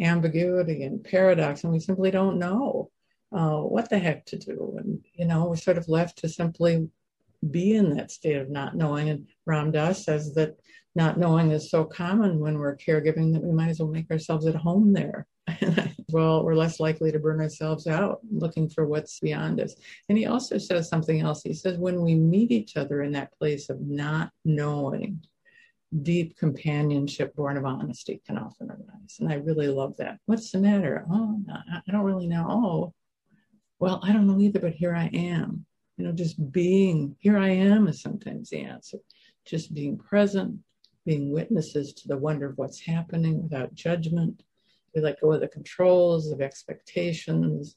ambiguity 0.00 0.84
and 0.84 1.02
paradox, 1.04 1.64
and 1.64 1.72
we 1.72 1.80
simply 1.80 2.10
don't 2.10 2.38
know 2.38 2.90
uh, 3.32 3.58
what 3.58 3.90
the 3.90 3.98
heck 3.98 4.24
to 4.26 4.38
do. 4.38 4.76
And, 4.78 5.04
you 5.14 5.26
know, 5.26 5.46
we're 5.46 5.56
sort 5.56 5.78
of 5.78 5.88
left 5.88 6.18
to 6.18 6.28
simply 6.28 6.88
be 7.50 7.74
in 7.74 7.94
that 7.96 8.10
state 8.10 8.36
of 8.36 8.50
not 8.50 8.76
knowing. 8.76 9.08
And 9.08 9.26
Ram 9.46 9.70
Dass 9.70 10.04
says 10.04 10.34
that 10.34 10.56
not 10.94 11.18
knowing 11.18 11.50
is 11.50 11.70
so 11.70 11.84
common 11.84 12.40
when 12.40 12.58
we're 12.58 12.76
caregiving 12.76 13.32
that 13.32 13.42
we 13.42 13.52
might 13.52 13.68
as 13.68 13.78
well 13.78 13.88
make 13.88 14.10
ourselves 14.10 14.46
at 14.46 14.56
home 14.56 14.92
there. 14.92 15.26
well, 16.10 16.44
we're 16.44 16.54
less 16.54 16.80
likely 16.80 17.12
to 17.12 17.18
burn 17.18 17.40
ourselves 17.40 17.86
out 17.86 18.18
looking 18.30 18.68
for 18.68 18.86
what's 18.86 19.20
beyond 19.20 19.60
us. 19.60 19.74
And 20.08 20.18
he 20.18 20.26
also 20.26 20.58
says 20.58 20.88
something 20.88 21.20
else. 21.20 21.42
He 21.42 21.54
says, 21.54 21.78
when 21.78 22.02
we 22.02 22.14
meet 22.14 22.50
each 22.50 22.76
other 22.76 23.02
in 23.02 23.12
that 23.12 23.32
place 23.38 23.70
of 23.70 23.80
not 23.80 24.30
knowing, 24.44 25.22
deep 26.02 26.36
companionship 26.36 27.34
born 27.34 27.56
of 27.56 27.64
honesty 27.64 28.20
can 28.26 28.36
often 28.38 28.70
arise. 28.70 29.16
And 29.20 29.32
I 29.32 29.36
really 29.36 29.68
love 29.68 29.96
that. 29.96 30.18
What's 30.26 30.50
the 30.50 30.58
matter? 30.58 31.06
Oh, 31.10 31.40
I 31.50 31.90
don't 31.90 32.04
really 32.04 32.26
know. 32.26 32.46
Oh, 32.48 32.94
well, 33.78 34.00
I 34.02 34.12
don't 34.12 34.26
know 34.26 34.40
either, 34.40 34.60
but 34.60 34.74
here 34.74 34.94
I 34.94 35.06
am. 35.06 35.64
You 35.96 36.04
know, 36.04 36.12
just 36.12 36.52
being 36.52 37.16
here 37.18 37.38
I 37.38 37.48
am 37.48 37.88
is 37.88 38.02
sometimes 38.02 38.50
the 38.50 38.60
answer. 38.60 38.98
Just 39.46 39.74
being 39.74 39.96
present, 39.96 40.58
being 41.06 41.32
witnesses 41.32 41.92
to 41.94 42.08
the 42.08 42.18
wonder 42.18 42.50
of 42.50 42.58
what's 42.58 42.80
happening 42.80 43.42
without 43.42 43.74
judgment. 43.74 44.42
We 44.94 45.00
let 45.00 45.20
go 45.20 45.32
of 45.32 45.40
the 45.40 45.48
controls 45.48 46.30
of 46.30 46.40
expectations, 46.40 47.76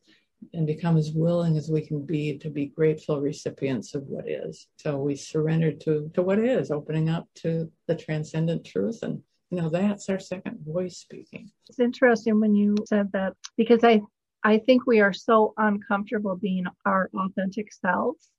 and 0.53 0.65
become 0.65 0.97
as 0.97 1.11
willing 1.11 1.57
as 1.57 1.69
we 1.69 1.81
can 1.81 2.05
be 2.05 2.37
to 2.37 2.49
be 2.49 2.67
grateful 2.67 3.21
recipients 3.21 3.95
of 3.95 4.03
what 4.07 4.27
is. 4.27 4.67
So 4.77 4.97
we 4.97 5.15
surrender 5.15 5.71
to, 5.71 6.11
to 6.13 6.21
what 6.21 6.39
is, 6.39 6.71
opening 6.71 7.09
up 7.09 7.27
to 7.35 7.71
the 7.87 7.95
transcendent 7.95 8.65
truth. 8.65 8.99
And, 9.03 9.21
you 9.49 9.61
know, 9.61 9.69
that's 9.69 10.09
our 10.09 10.19
second 10.19 10.59
voice 10.65 10.97
speaking. 10.97 11.51
It's 11.69 11.79
interesting 11.79 12.39
when 12.39 12.55
you 12.55 12.75
said 12.85 13.11
that 13.13 13.33
because 13.55 13.83
I, 13.83 14.01
I 14.43 14.57
think 14.57 14.87
we 14.87 14.99
are 14.99 15.13
so 15.13 15.53
uncomfortable 15.57 16.35
being 16.35 16.65
our 16.85 17.09
authentic 17.13 17.71
selves. 17.71 18.29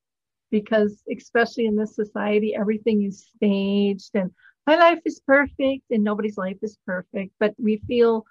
because 0.52 1.02
especially 1.10 1.66
in 1.66 1.74
this 1.74 1.96
society, 1.96 2.54
everything 2.54 3.02
is 3.02 3.26
staged 3.34 4.10
and 4.14 4.30
my 4.66 4.76
life 4.76 5.00
is 5.04 5.20
perfect 5.26 5.84
and 5.90 6.04
nobody's 6.04 6.36
life 6.36 6.58
is 6.62 6.78
perfect, 6.86 7.32
but 7.40 7.52
we 7.58 7.82
feel 7.88 8.24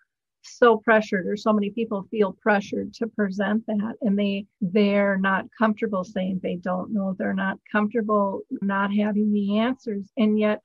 so 0.43 0.77
pressured 0.77 1.27
or 1.27 1.37
so 1.37 1.53
many 1.53 1.69
people 1.69 2.07
feel 2.09 2.33
pressured 2.41 2.93
to 2.93 3.07
present 3.07 3.65
that 3.67 3.93
and 4.01 4.17
they 4.17 4.45
they're 4.59 5.17
not 5.17 5.45
comfortable 5.57 6.03
saying 6.03 6.39
they 6.41 6.55
don't 6.55 6.91
know 6.91 7.15
they're 7.17 7.33
not 7.33 7.57
comfortable 7.71 8.41
not 8.61 8.93
having 8.93 9.31
the 9.31 9.57
answers. 9.59 10.11
And 10.17 10.39
yet 10.39 10.61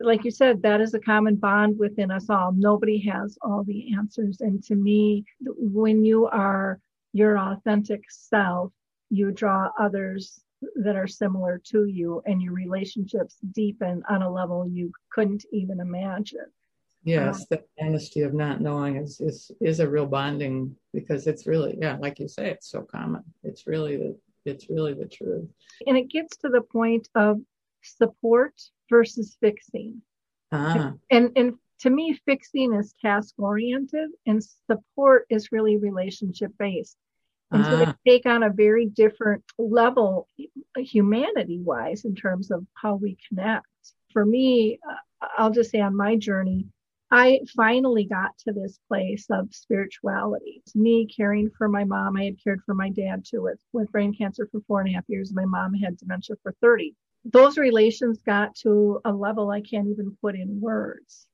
like 0.00 0.24
you 0.24 0.30
said 0.30 0.62
that 0.62 0.80
is 0.80 0.94
a 0.94 1.00
common 1.00 1.36
bond 1.36 1.78
within 1.78 2.10
us 2.10 2.30
all. 2.30 2.52
Nobody 2.52 2.98
has 3.00 3.36
all 3.42 3.64
the 3.64 3.94
answers. 3.94 4.40
And 4.40 4.62
to 4.64 4.74
me 4.74 5.24
when 5.40 6.04
you 6.04 6.26
are 6.26 6.80
your 7.12 7.38
authentic 7.38 8.02
self 8.10 8.72
you 9.10 9.30
draw 9.30 9.70
others 9.78 10.40
that 10.76 10.96
are 10.96 11.06
similar 11.06 11.60
to 11.62 11.84
you 11.84 12.22
and 12.26 12.40
your 12.40 12.54
relationships 12.54 13.36
deepen 13.52 14.02
on 14.08 14.22
a 14.22 14.32
level 14.32 14.66
you 14.66 14.90
couldn't 15.12 15.44
even 15.52 15.78
imagine 15.78 16.46
yes 17.04 17.40
um, 17.40 17.46
the 17.50 17.64
honesty 17.80 18.22
of 18.22 18.34
not 18.34 18.60
knowing 18.60 18.96
is, 18.96 19.20
is 19.20 19.50
is 19.60 19.80
a 19.80 19.88
real 19.88 20.06
bonding 20.06 20.74
because 20.92 21.26
it's 21.26 21.46
really 21.46 21.76
yeah 21.80 21.96
like 22.00 22.18
you 22.18 22.28
say 22.28 22.50
it's 22.50 22.70
so 22.70 22.82
common. 22.82 23.22
It's 23.42 23.66
really 23.66 23.96
the 23.96 24.16
it's 24.44 24.68
really 24.68 24.94
the 24.94 25.06
truth. 25.06 25.48
And 25.86 25.96
it 25.96 26.10
gets 26.10 26.36
to 26.38 26.48
the 26.48 26.60
point 26.60 27.08
of 27.14 27.40
support 27.82 28.54
versus 28.90 29.36
fixing. 29.40 30.02
Ah. 30.52 30.92
and 31.10 31.32
and 31.36 31.54
to 31.80 31.90
me 31.90 32.18
fixing 32.24 32.74
is 32.74 32.94
task 33.02 33.34
oriented 33.38 34.10
and 34.26 34.42
support 34.70 35.26
is 35.28 35.52
really 35.52 35.76
relationship 35.76 36.52
based. 36.58 36.96
And 37.50 37.64
so 37.64 37.76
they 37.76 37.84
ah. 37.86 37.94
take 38.06 38.26
on 38.26 38.42
a 38.42 38.50
very 38.50 38.86
different 38.86 39.44
level 39.58 40.28
humanity 40.76 41.60
wise 41.60 42.04
in 42.04 42.14
terms 42.14 42.50
of 42.50 42.66
how 42.74 42.94
we 42.96 43.16
connect. 43.28 43.66
For 44.12 44.24
me 44.24 44.78
uh, 44.88 44.94
i'll 45.38 45.50
just 45.50 45.70
say 45.70 45.80
on 45.80 45.96
my 45.96 46.16
journey 46.16 46.66
I 47.16 47.38
finally 47.54 48.06
got 48.06 48.36
to 48.38 48.52
this 48.52 48.80
place 48.88 49.26
of 49.30 49.54
spirituality. 49.54 50.62
It's 50.66 50.74
me 50.74 51.06
caring 51.06 51.48
for 51.56 51.68
my 51.68 51.84
mom. 51.84 52.16
I 52.16 52.24
had 52.24 52.42
cared 52.42 52.60
for 52.66 52.74
my 52.74 52.90
dad 52.90 53.24
too 53.24 53.40
with, 53.40 53.60
with 53.72 53.92
brain 53.92 54.12
cancer 54.12 54.48
for 54.50 54.60
four 54.66 54.80
and 54.80 54.90
a 54.90 54.94
half 54.94 55.04
years. 55.06 55.32
My 55.32 55.44
mom 55.44 55.74
had 55.74 55.96
dementia 55.96 56.34
for 56.42 56.56
30. 56.60 56.96
Those 57.24 57.56
relations 57.56 58.18
got 58.26 58.56
to 58.62 59.00
a 59.04 59.12
level 59.12 59.50
I 59.50 59.60
can't 59.60 59.86
even 59.86 60.16
put 60.20 60.34
in 60.34 60.60
words 60.60 61.28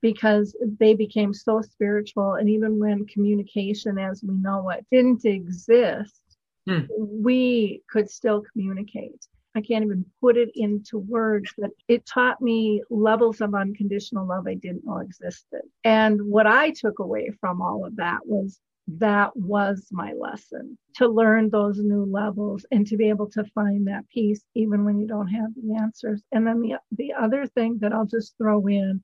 because 0.00 0.54
they 0.78 0.94
became 0.94 1.34
so 1.34 1.60
spiritual. 1.60 2.34
And 2.34 2.48
even 2.48 2.78
when 2.78 3.04
communication 3.06 3.98
as 3.98 4.22
we 4.22 4.36
know 4.36 4.70
it 4.70 4.86
didn't 4.92 5.24
exist, 5.24 6.22
hmm. 6.68 6.82
we 6.88 7.82
could 7.90 8.08
still 8.08 8.44
communicate. 8.52 9.26
I 9.56 9.62
can't 9.62 9.84
even 9.84 10.04
put 10.20 10.36
it 10.36 10.50
into 10.54 10.98
words, 10.98 11.50
but 11.56 11.70
it 11.88 12.04
taught 12.04 12.42
me 12.42 12.82
levels 12.90 13.40
of 13.40 13.54
unconditional 13.54 14.26
love 14.26 14.46
I 14.46 14.54
didn't 14.54 14.84
know 14.84 14.98
existed. 14.98 15.62
And 15.82 16.20
what 16.22 16.46
I 16.46 16.72
took 16.72 16.98
away 16.98 17.30
from 17.40 17.62
all 17.62 17.86
of 17.86 17.96
that 17.96 18.20
was 18.26 18.60
that 18.88 19.34
was 19.34 19.88
my 19.90 20.12
lesson 20.12 20.76
to 20.96 21.08
learn 21.08 21.48
those 21.48 21.78
new 21.78 22.04
levels 22.04 22.66
and 22.70 22.86
to 22.86 22.98
be 22.98 23.08
able 23.08 23.30
to 23.30 23.44
find 23.54 23.86
that 23.86 24.08
peace 24.10 24.42
even 24.54 24.84
when 24.84 25.00
you 25.00 25.06
don't 25.08 25.28
have 25.28 25.50
the 25.56 25.74
answers. 25.74 26.22
And 26.32 26.46
then 26.46 26.60
the, 26.60 26.74
the 26.92 27.14
other 27.14 27.46
thing 27.46 27.78
that 27.80 27.94
I'll 27.94 28.06
just 28.06 28.36
throw 28.36 28.66
in, 28.66 29.02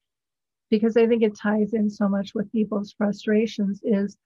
because 0.71 0.99
I 0.99 1.07
think 1.07 1.23
it 1.23 1.37
ties 1.37 1.73
in 1.73 1.89
so 1.89 2.09
much 2.09 2.35
with 2.35 2.53
people's 2.53 2.93
frustrations, 2.93 3.81
is 3.83 4.19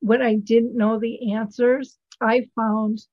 when 0.00 0.22
I 0.22 0.36
didn't 0.36 0.76
know 0.76 0.98
the 0.98 1.34
answers, 1.34 1.98
I 2.20 2.48
found 2.56 3.06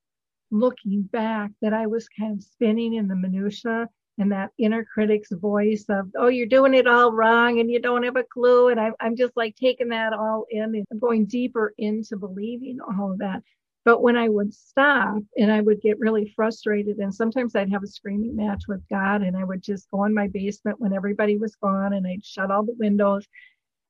looking 0.54 1.04
back 1.04 1.52
that 1.62 1.74
I 1.74 1.88
was 1.88 2.08
kind 2.08 2.38
of 2.38 2.44
spinning 2.44 2.94
in 2.94 3.08
the 3.08 3.16
minutia 3.16 3.90
and 4.20 4.32
that 4.32 4.52
inner 4.60 4.86
critic's 4.86 5.32
voice 5.32 5.86
of, 5.90 6.10
oh, 6.18 6.28
you're 6.28 6.46
doing 6.46 6.76
it 6.76 6.88
all 6.88 7.12
wrong 7.12 7.60
and 7.60 7.70
you 7.70 7.80
don't 7.80 8.04
have 8.04 8.16
a 8.16 8.24
clue. 8.24 8.70
And 8.70 8.80
I'm, 8.80 8.94
I'm 9.00 9.16
just 9.16 9.36
like 9.36 9.56
taking 9.56 9.90
that 9.90 10.14
all 10.14 10.46
in 10.50 10.86
and 10.90 11.02
going 11.02 11.26
deeper 11.26 11.74
into 11.78 12.16
believing 12.16 12.78
all 12.82 13.12
of 13.12 13.18
that. 13.20 13.42
But 13.86 14.02
when 14.02 14.16
I 14.16 14.30
would 14.30 14.54
stop 14.54 15.18
and 15.36 15.52
I 15.52 15.60
would 15.60 15.82
get 15.82 16.00
really 16.00 16.32
frustrated, 16.36 17.00
and 17.00 17.14
sometimes 17.14 17.56
I'd 17.56 17.72
have 17.72 17.84
a 17.84 17.88
screaming 17.88 18.36
match 18.36 18.64
with 18.68 18.82
God, 18.90 19.24
and 19.24 19.36
I 19.36 19.44
would 19.44 19.62
just 19.62 19.90
go 19.92 20.06
in 20.06 20.14
my 20.14 20.28
basement 20.28 20.80
when 20.80 20.94
everybody 20.94 21.38
was 21.38 21.56
gone 21.56 21.92
and 21.92 22.08
I'd 22.08 22.24
shut 22.24 22.52
all 22.52 22.64
the 22.64 22.76
windows 22.80 23.28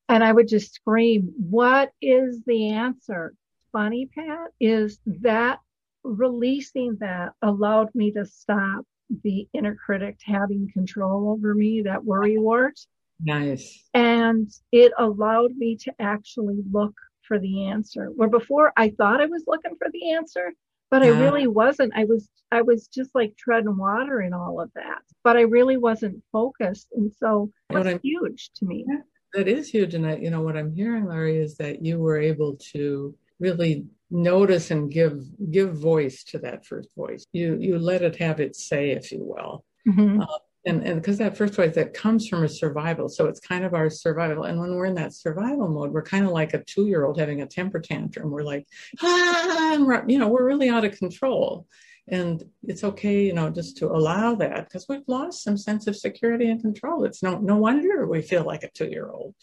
and 0.08 0.24
I 0.24 0.32
would 0.32 0.48
just 0.48 0.74
scream, 0.74 1.32
What 1.38 1.92
is 2.00 2.42
the 2.46 2.70
answer? 2.70 3.34
Funny, 3.72 4.06
Pat, 4.06 4.50
is 4.60 4.98
that 5.06 5.60
releasing 6.04 6.96
that 7.00 7.32
allowed 7.42 7.88
me 7.94 8.12
to 8.12 8.24
stop 8.26 8.84
the 9.22 9.48
inner 9.52 9.74
critic 9.74 10.18
having 10.24 10.70
control 10.72 11.30
over 11.30 11.54
me, 11.54 11.82
that 11.82 12.04
worry 12.04 12.38
wart. 12.38 12.78
Nice. 13.20 13.88
And 13.94 14.50
it 14.72 14.92
allowed 14.98 15.52
me 15.56 15.76
to 15.78 15.94
actually 15.98 16.62
look 16.70 16.94
for 17.26 17.38
the 17.38 17.66
answer. 17.66 18.06
Where 18.14 18.28
before 18.28 18.72
I 18.76 18.90
thought 18.90 19.20
I 19.20 19.26
was 19.26 19.44
looking 19.46 19.76
for 19.78 19.88
the 19.92 20.12
answer, 20.12 20.52
but 20.90 21.02
I 21.02 21.08
really 21.08 21.46
wasn't. 21.46 21.92
I 21.96 22.04
was 22.04 22.28
I 22.52 22.62
was 22.62 22.86
just 22.86 23.10
like 23.14 23.36
treading 23.36 23.76
water 23.76 24.20
in 24.20 24.32
all 24.32 24.60
of 24.60 24.70
that. 24.74 25.00
But 25.24 25.36
I 25.36 25.42
really 25.42 25.76
wasn't 25.76 26.22
focused. 26.30 26.88
And 26.94 27.12
so 27.12 27.50
that's 27.68 28.00
huge 28.02 28.50
to 28.56 28.64
me. 28.64 28.86
That 29.32 29.48
is 29.48 29.68
huge. 29.68 29.94
And 29.94 30.06
I, 30.06 30.16
you 30.16 30.30
know, 30.30 30.42
what 30.42 30.56
I'm 30.56 30.72
hearing, 30.72 31.06
Lori, 31.06 31.38
is 31.38 31.56
that 31.56 31.84
you 31.84 31.98
were 31.98 32.18
able 32.18 32.56
to 32.72 33.14
really 33.40 33.86
notice 34.14 34.70
and 34.70 34.90
give 34.90 35.20
give 35.50 35.74
voice 35.74 36.22
to 36.24 36.38
that 36.38 36.64
first 36.64 36.88
voice. 36.96 37.26
You 37.32 37.58
you 37.60 37.78
let 37.78 38.02
it 38.02 38.16
have 38.16 38.40
its 38.40 38.66
say, 38.66 38.92
if 38.92 39.10
you 39.12 39.22
will. 39.22 39.64
Mm-hmm. 39.86 40.20
Uh, 40.22 40.38
and 40.66 40.82
and 40.86 41.00
because 41.00 41.18
that 41.18 41.36
first 41.36 41.54
voice 41.54 41.74
that 41.74 41.92
comes 41.92 42.28
from 42.28 42.44
a 42.44 42.48
survival, 42.48 43.08
so 43.08 43.26
it's 43.26 43.40
kind 43.40 43.64
of 43.64 43.74
our 43.74 43.90
survival. 43.90 44.44
And 44.44 44.58
when 44.58 44.74
we're 44.74 44.86
in 44.86 44.94
that 44.94 45.12
survival 45.12 45.68
mode, 45.68 45.92
we're 45.92 46.02
kind 46.02 46.24
of 46.24 46.30
like 46.30 46.54
a 46.54 46.62
two 46.64 46.86
year 46.86 47.04
old 47.04 47.18
having 47.18 47.42
a 47.42 47.46
temper 47.46 47.80
tantrum. 47.80 48.30
We're 48.30 48.44
like, 48.44 48.66
ah, 49.02 49.74
and 49.74 49.86
we're, 49.86 50.04
you 50.08 50.18
know, 50.18 50.28
we're 50.28 50.46
really 50.46 50.70
out 50.70 50.84
of 50.84 50.96
control. 50.96 51.66
And 52.08 52.42
it's 52.62 52.84
okay, 52.84 53.24
you 53.24 53.32
know, 53.32 53.50
just 53.50 53.78
to 53.78 53.86
allow 53.86 54.34
that 54.36 54.64
because 54.64 54.86
we've 54.88 55.08
lost 55.08 55.42
some 55.42 55.56
sense 55.56 55.86
of 55.86 55.96
security 55.96 56.50
and 56.50 56.60
control. 56.60 57.04
It's 57.04 57.22
no 57.22 57.38
no 57.38 57.56
wonder 57.56 58.06
we 58.06 58.22
feel 58.22 58.44
like 58.44 58.62
a 58.62 58.70
two 58.70 58.88
year 58.88 59.10
old. 59.10 59.34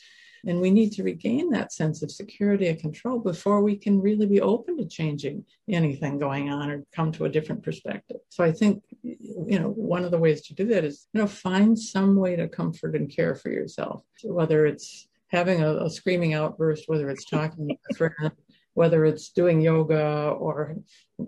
And 0.45 0.59
we 0.59 0.71
need 0.71 0.91
to 0.93 1.03
regain 1.03 1.49
that 1.51 1.71
sense 1.71 2.01
of 2.01 2.11
security 2.11 2.67
and 2.67 2.79
control 2.79 3.19
before 3.19 3.61
we 3.61 3.75
can 3.75 4.01
really 4.01 4.25
be 4.25 4.41
open 4.41 4.77
to 4.77 4.85
changing 4.85 5.45
anything 5.69 6.17
going 6.17 6.49
on 6.49 6.71
or 6.71 6.83
come 6.93 7.11
to 7.13 7.25
a 7.25 7.29
different 7.29 7.63
perspective. 7.63 8.17
So 8.29 8.43
I 8.43 8.51
think, 8.51 8.83
you 9.03 9.59
know, 9.59 9.69
one 9.69 10.03
of 10.03 10.11
the 10.11 10.17
ways 10.17 10.41
to 10.43 10.53
do 10.53 10.65
that 10.67 10.83
is, 10.83 11.07
you 11.13 11.21
know, 11.21 11.27
find 11.27 11.77
some 11.77 12.15
way 12.15 12.35
to 12.35 12.47
comfort 12.47 12.95
and 12.95 13.09
care 13.09 13.35
for 13.35 13.49
yourself, 13.49 14.03
whether 14.23 14.65
it's 14.65 15.07
having 15.27 15.61
a, 15.61 15.85
a 15.85 15.89
screaming 15.89 16.33
outburst, 16.33 16.85
whether 16.87 17.09
it's 17.09 17.25
talking 17.25 17.67
to 17.69 17.75
a 17.91 17.95
friend, 17.95 18.31
whether 18.73 19.05
it's 19.05 19.29
doing 19.29 19.61
yoga 19.61 20.29
or 20.39 20.77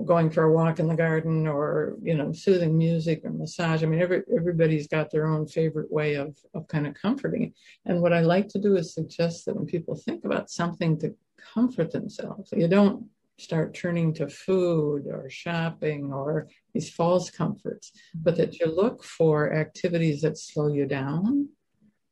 going 0.05 0.29
for 0.29 0.43
a 0.43 0.51
walk 0.51 0.79
in 0.79 0.87
the 0.87 0.95
garden 0.95 1.47
or 1.47 1.95
you 2.01 2.15
know 2.15 2.31
soothing 2.31 2.77
music 2.77 3.21
or 3.23 3.31
massage. 3.31 3.83
I 3.83 3.85
mean 3.87 4.01
every, 4.01 4.23
everybody's 4.35 4.87
got 4.87 5.11
their 5.11 5.27
own 5.27 5.47
favorite 5.47 5.91
way 5.91 6.15
of, 6.15 6.37
of 6.53 6.67
kind 6.67 6.87
of 6.87 6.93
comforting. 6.93 7.53
And 7.85 8.01
what 8.01 8.13
i 8.13 8.21
like 8.21 8.47
to 8.49 8.59
do 8.59 8.75
is 8.75 8.93
suggest 8.93 9.45
that 9.45 9.55
when 9.55 9.65
people 9.65 9.95
think 9.95 10.25
about 10.25 10.49
something 10.49 10.97
to 10.99 11.15
comfort 11.53 11.91
themselves 11.91 12.53
you 12.55 12.67
don't 12.67 13.05
start 13.37 13.73
turning 13.73 14.13
to 14.13 14.29
food 14.29 15.07
or 15.07 15.29
shopping 15.29 16.13
or 16.13 16.47
these 16.73 16.89
false 16.89 17.29
comforts 17.29 17.91
but 18.15 18.37
that 18.37 18.59
you 18.59 18.67
look 18.67 19.03
for 19.03 19.53
activities 19.53 20.21
that 20.21 20.37
slow 20.37 20.71
you 20.71 20.85
down 20.85 21.49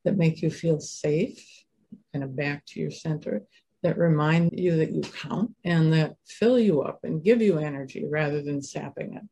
that 0.04 0.16
make 0.16 0.42
you 0.42 0.50
feel 0.50 0.80
safe 0.80 1.64
kind 2.12 2.24
of 2.24 2.36
back 2.36 2.64
to 2.66 2.80
your 2.80 2.90
center 2.90 3.42
that 3.82 3.98
remind 3.98 4.52
you 4.58 4.76
that 4.76 4.92
you 4.92 5.02
count 5.02 5.54
and 5.64 5.92
that 5.92 6.16
fill 6.26 6.58
you 6.58 6.82
up 6.82 7.00
and 7.02 7.24
give 7.24 7.42
you 7.42 7.58
energy 7.58 8.04
rather 8.08 8.42
than 8.42 8.62
sapping 8.62 9.14
it. 9.14 9.22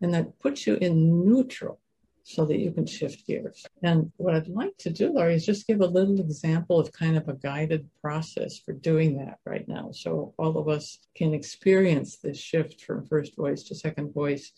And 0.00 0.14
that 0.14 0.38
puts 0.40 0.66
you 0.66 0.74
in 0.76 1.24
neutral 1.24 1.80
so 2.22 2.44
that 2.44 2.58
you 2.58 2.72
can 2.72 2.86
shift 2.86 3.24
gears. 3.26 3.64
And 3.84 4.10
what 4.16 4.34
I'd 4.34 4.48
like 4.48 4.76
to 4.78 4.90
do, 4.90 5.12
Lori, 5.12 5.36
is 5.36 5.46
just 5.46 5.68
give 5.68 5.80
a 5.80 5.86
little 5.86 6.18
example 6.18 6.80
of 6.80 6.90
kind 6.92 7.16
of 7.16 7.28
a 7.28 7.34
guided 7.34 7.88
process 8.02 8.58
for 8.58 8.72
doing 8.72 9.16
that 9.18 9.38
right 9.46 9.66
now. 9.68 9.92
So 9.92 10.34
all 10.36 10.58
of 10.58 10.68
us 10.68 10.98
can 11.14 11.32
experience 11.32 12.16
this 12.16 12.36
shift 12.36 12.82
from 12.82 13.06
first 13.06 13.36
voice 13.36 13.62
to 13.64 13.76
second 13.76 14.12
voice 14.12 14.50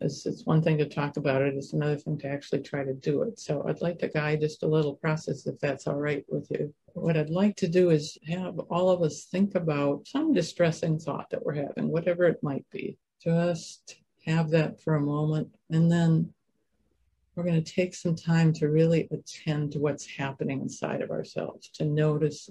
it's, 0.00 0.26
it's 0.26 0.46
one 0.46 0.62
thing 0.62 0.78
to 0.78 0.88
talk 0.88 1.16
about 1.16 1.42
it, 1.42 1.54
it's 1.54 1.72
another 1.72 1.96
thing 1.96 2.18
to 2.18 2.28
actually 2.28 2.62
try 2.62 2.84
to 2.84 2.94
do 2.94 3.22
it. 3.22 3.38
So 3.38 3.64
I'd 3.66 3.80
like 3.80 3.98
to 4.00 4.08
guide 4.08 4.40
just 4.40 4.62
a 4.62 4.68
little 4.68 4.94
process 4.94 5.46
if 5.46 5.58
that's 5.58 5.86
all 5.86 5.96
right 5.96 6.24
with 6.28 6.48
you. 6.50 6.72
What 6.94 7.16
I'd 7.16 7.30
like 7.30 7.56
to 7.56 7.68
do 7.68 7.90
is 7.90 8.16
have 8.28 8.58
all 8.70 8.90
of 8.90 9.02
us 9.02 9.24
think 9.24 9.54
about 9.54 10.06
some 10.06 10.32
distressing 10.32 10.98
thought 10.98 11.30
that 11.30 11.44
we're 11.44 11.54
having, 11.54 11.88
whatever 11.88 12.24
it 12.24 12.42
might 12.42 12.66
be. 12.70 12.96
Just 13.22 13.96
have 14.26 14.50
that 14.50 14.80
for 14.80 14.96
a 14.96 15.00
moment. 15.00 15.48
And 15.70 15.90
then 15.90 16.32
we're 17.34 17.44
going 17.44 17.62
to 17.62 17.72
take 17.72 17.94
some 17.94 18.16
time 18.16 18.52
to 18.54 18.68
really 18.68 19.08
attend 19.10 19.72
to 19.72 19.78
what's 19.78 20.06
happening 20.06 20.60
inside 20.60 21.02
of 21.02 21.10
ourselves, 21.10 21.70
to 21.74 21.84
notice, 21.84 22.50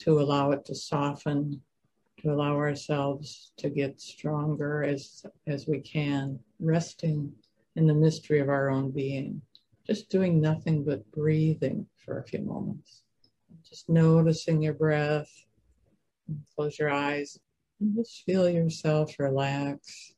to 0.00 0.20
allow 0.20 0.52
it 0.52 0.64
to 0.66 0.74
soften, 0.74 1.60
to 2.20 2.30
allow 2.32 2.56
ourselves 2.56 3.52
to 3.56 3.70
get 3.70 4.00
stronger 4.00 4.82
as 4.82 5.24
as 5.46 5.66
we 5.66 5.80
can, 5.80 6.38
resting 6.58 7.32
in 7.76 7.86
the 7.86 7.94
mystery 7.94 8.40
of 8.40 8.48
our 8.48 8.70
own 8.70 8.90
being, 8.90 9.40
just 9.86 10.10
doing 10.10 10.40
nothing 10.40 10.84
but 10.84 11.10
breathing 11.12 11.86
for 12.04 12.18
a 12.18 12.24
few 12.24 12.40
moments, 12.40 13.02
just 13.68 13.88
noticing 13.88 14.62
your 14.62 14.74
breath. 14.74 15.30
Close 16.54 16.78
your 16.78 16.90
eyes 16.90 17.38
and 17.80 17.96
just 17.96 18.22
feel 18.24 18.48
yourself 18.48 19.18
relax 19.18 20.14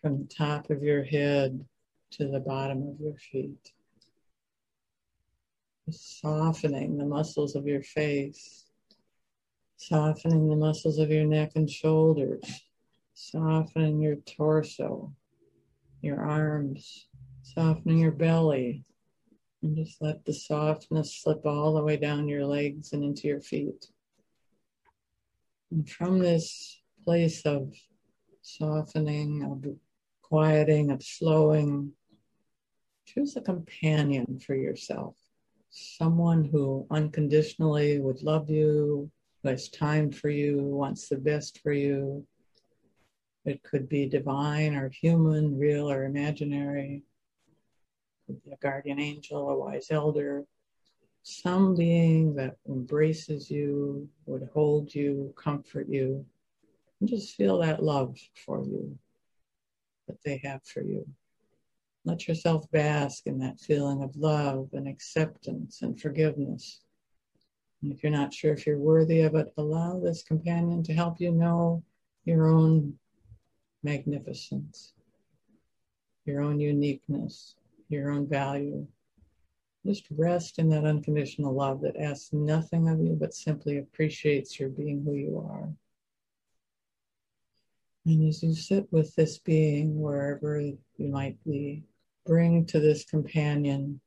from 0.00 0.18
the 0.18 0.34
top 0.34 0.70
of 0.70 0.82
your 0.82 1.04
head 1.04 1.64
to 2.12 2.26
the 2.28 2.40
bottom 2.40 2.88
of 2.88 3.00
your 3.00 3.16
feet. 3.16 3.72
Softening 5.90 6.96
the 6.96 7.04
muscles 7.04 7.54
of 7.54 7.66
your 7.66 7.82
face 7.82 8.67
softening 9.78 10.48
the 10.48 10.56
muscles 10.56 10.98
of 10.98 11.10
your 11.10 11.24
neck 11.24 11.52
and 11.54 11.70
shoulders, 11.70 12.42
softening 13.14 14.00
your 14.00 14.16
torso, 14.16 15.14
your 16.02 16.20
arms, 16.20 17.06
softening 17.42 17.98
your 17.98 18.12
belly, 18.12 18.84
and 19.62 19.76
just 19.76 20.02
let 20.02 20.24
the 20.24 20.32
softness 20.32 21.14
slip 21.14 21.46
all 21.46 21.74
the 21.74 21.82
way 21.82 21.96
down 21.96 22.28
your 22.28 22.44
legs 22.44 22.92
and 22.92 23.04
into 23.04 23.28
your 23.28 23.40
feet. 23.40 23.86
And 25.70 25.88
from 25.88 26.18
this 26.18 26.80
place 27.04 27.42
of 27.42 27.72
softening, 28.42 29.44
of 29.44 29.76
quieting, 30.22 30.90
of 30.90 31.04
slowing, 31.04 31.92
choose 33.06 33.36
a 33.36 33.40
companion 33.40 34.40
for 34.44 34.56
yourself. 34.56 35.14
Someone 35.70 36.44
who 36.44 36.86
unconditionally 36.90 38.00
would 38.00 38.22
love 38.22 38.50
you, 38.50 39.10
has 39.44 39.68
time 39.68 40.10
for 40.10 40.28
you, 40.28 40.58
wants 40.58 41.08
the 41.08 41.16
best 41.16 41.60
for 41.60 41.72
you. 41.72 42.26
It 43.44 43.62
could 43.62 43.88
be 43.88 44.06
divine 44.06 44.74
or 44.74 44.88
human, 44.88 45.58
real 45.58 45.90
or 45.90 46.04
imaginary. 46.04 47.02
Could 48.26 48.44
be 48.44 48.50
a 48.50 48.56
guardian 48.56 49.00
angel, 49.00 49.48
a 49.48 49.56
wise 49.56 49.90
elder, 49.90 50.44
some 51.22 51.74
being 51.74 52.34
that 52.34 52.56
embraces 52.68 53.50
you, 53.50 54.08
would 54.26 54.48
hold 54.52 54.94
you, 54.94 55.32
comfort 55.36 55.88
you, 55.88 56.24
and 57.00 57.08
just 57.08 57.36
feel 57.36 57.58
that 57.58 57.82
love 57.82 58.16
for 58.44 58.64
you 58.64 58.98
that 60.08 60.22
they 60.24 60.40
have 60.42 60.64
for 60.64 60.82
you. 60.82 61.06
Let 62.04 62.26
yourself 62.26 62.70
bask 62.70 63.26
in 63.26 63.38
that 63.40 63.60
feeling 63.60 64.02
of 64.02 64.16
love 64.16 64.70
and 64.72 64.88
acceptance 64.88 65.82
and 65.82 66.00
forgiveness. 66.00 66.80
And 67.82 67.92
if 67.92 68.02
you're 68.02 68.10
not 68.10 68.34
sure 68.34 68.52
if 68.52 68.66
you're 68.66 68.78
worthy 68.78 69.20
of 69.20 69.34
it, 69.36 69.52
allow 69.56 70.00
this 70.00 70.22
companion 70.22 70.82
to 70.84 70.94
help 70.94 71.20
you 71.20 71.30
know 71.30 71.82
your 72.24 72.48
own 72.48 72.98
magnificence, 73.82 74.92
your 76.24 76.42
own 76.42 76.58
uniqueness, 76.58 77.54
your 77.88 78.10
own 78.10 78.26
value. 78.26 78.86
Just 79.86 80.08
rest 80.10 80.58
in 80.58 80.68
that 80.70 80.84
unconditional 80.84 81.54
love 81.54 81.80
that 81.82 81.96
asks 81.96 82.32
nothing 82.32 82.88
of 82.88 83.00
you 83.00 83.16
but 83.18 83.32
simply 83.32 83.78
appreciates 83.78 84.58
your 84.58 84.68
being 84.70 85.04
who 85.04 85.14
you 85.14 85.38
are. 85.38 85.72
And 88.04 88.28
as 88.28 88.42
you 88.42 88.54
sit 88.54 88.92
with 88.92 89.14
this 89.14 89.38
being, 89.38 90.00
wherever 90.00 90.60
you 90.60 90.78
might 90.98 91.42
be, 91.44 91.84
bring 92.26 92.66
to 92.66 92.80
this 92.80 93.04
companion 93.04 94.00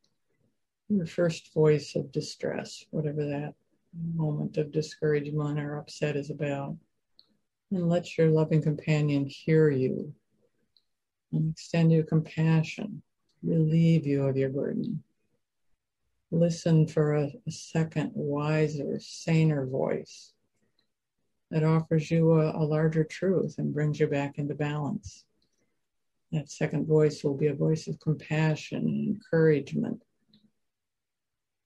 your 0.89 1.05
first 1.05 1.53
voice 1.53 1.95
of 1.95 2.11
distress, 2.11 2.85
whatever 2.91 3.25
that 3.25 3.55
moment 3.93 4.57
of 4.57 4.71
discouragement 4.71 5.59
or 5.59 5.77
upset 5.77 6.15
is 6.15 6.29
about. 6.29 6.75
And 7.71 7.89
let 7.89 8.17
your 8.17 8.29
loving 8.29 8.61
companion 8.61 9.25
hear 9.25 9.69
you 9.69 10.13
and 11.31 11.51
extend 11.51 11.91
you 11.91 12.03
compassion, 12.03 13.01
relieve 13.43 14.05
you 14.05 14.27
of 14.27 14.35
your 14.35 14.49
burden. 14.49 15.03
Listen 16.31 16.87
for 16.87 17.15
a, 17.15 17.31
a 17.47 17.51
second, 17.51 18.11
wiser, 18.13 18.99
saner 18.99 19.65
voice 19.65 20.33
that 21.49 21.63
offers 21.63 22.09
you 22.09 22.39
a, 22.39 22.51
a 22.51 22.63
larger 22.63 23.03
truth 23.03 23.55
and 23.57 23.73
brings 23.73 23.99
you 23.99 24.07
back 24.07 24.37
into 24.37 24.55
balance. 24.55 25.25
That 26.31 26.49
second 26.49 26.87
voice 26.87 27.23
will 27.23 27.35
be 27.35 27.47
a 27.47 27.53
voice 27.53 27.87
of 27.87 27.99
compassion 27.99 28.79
and 28.79 29.07
encouragement 29.07 30.01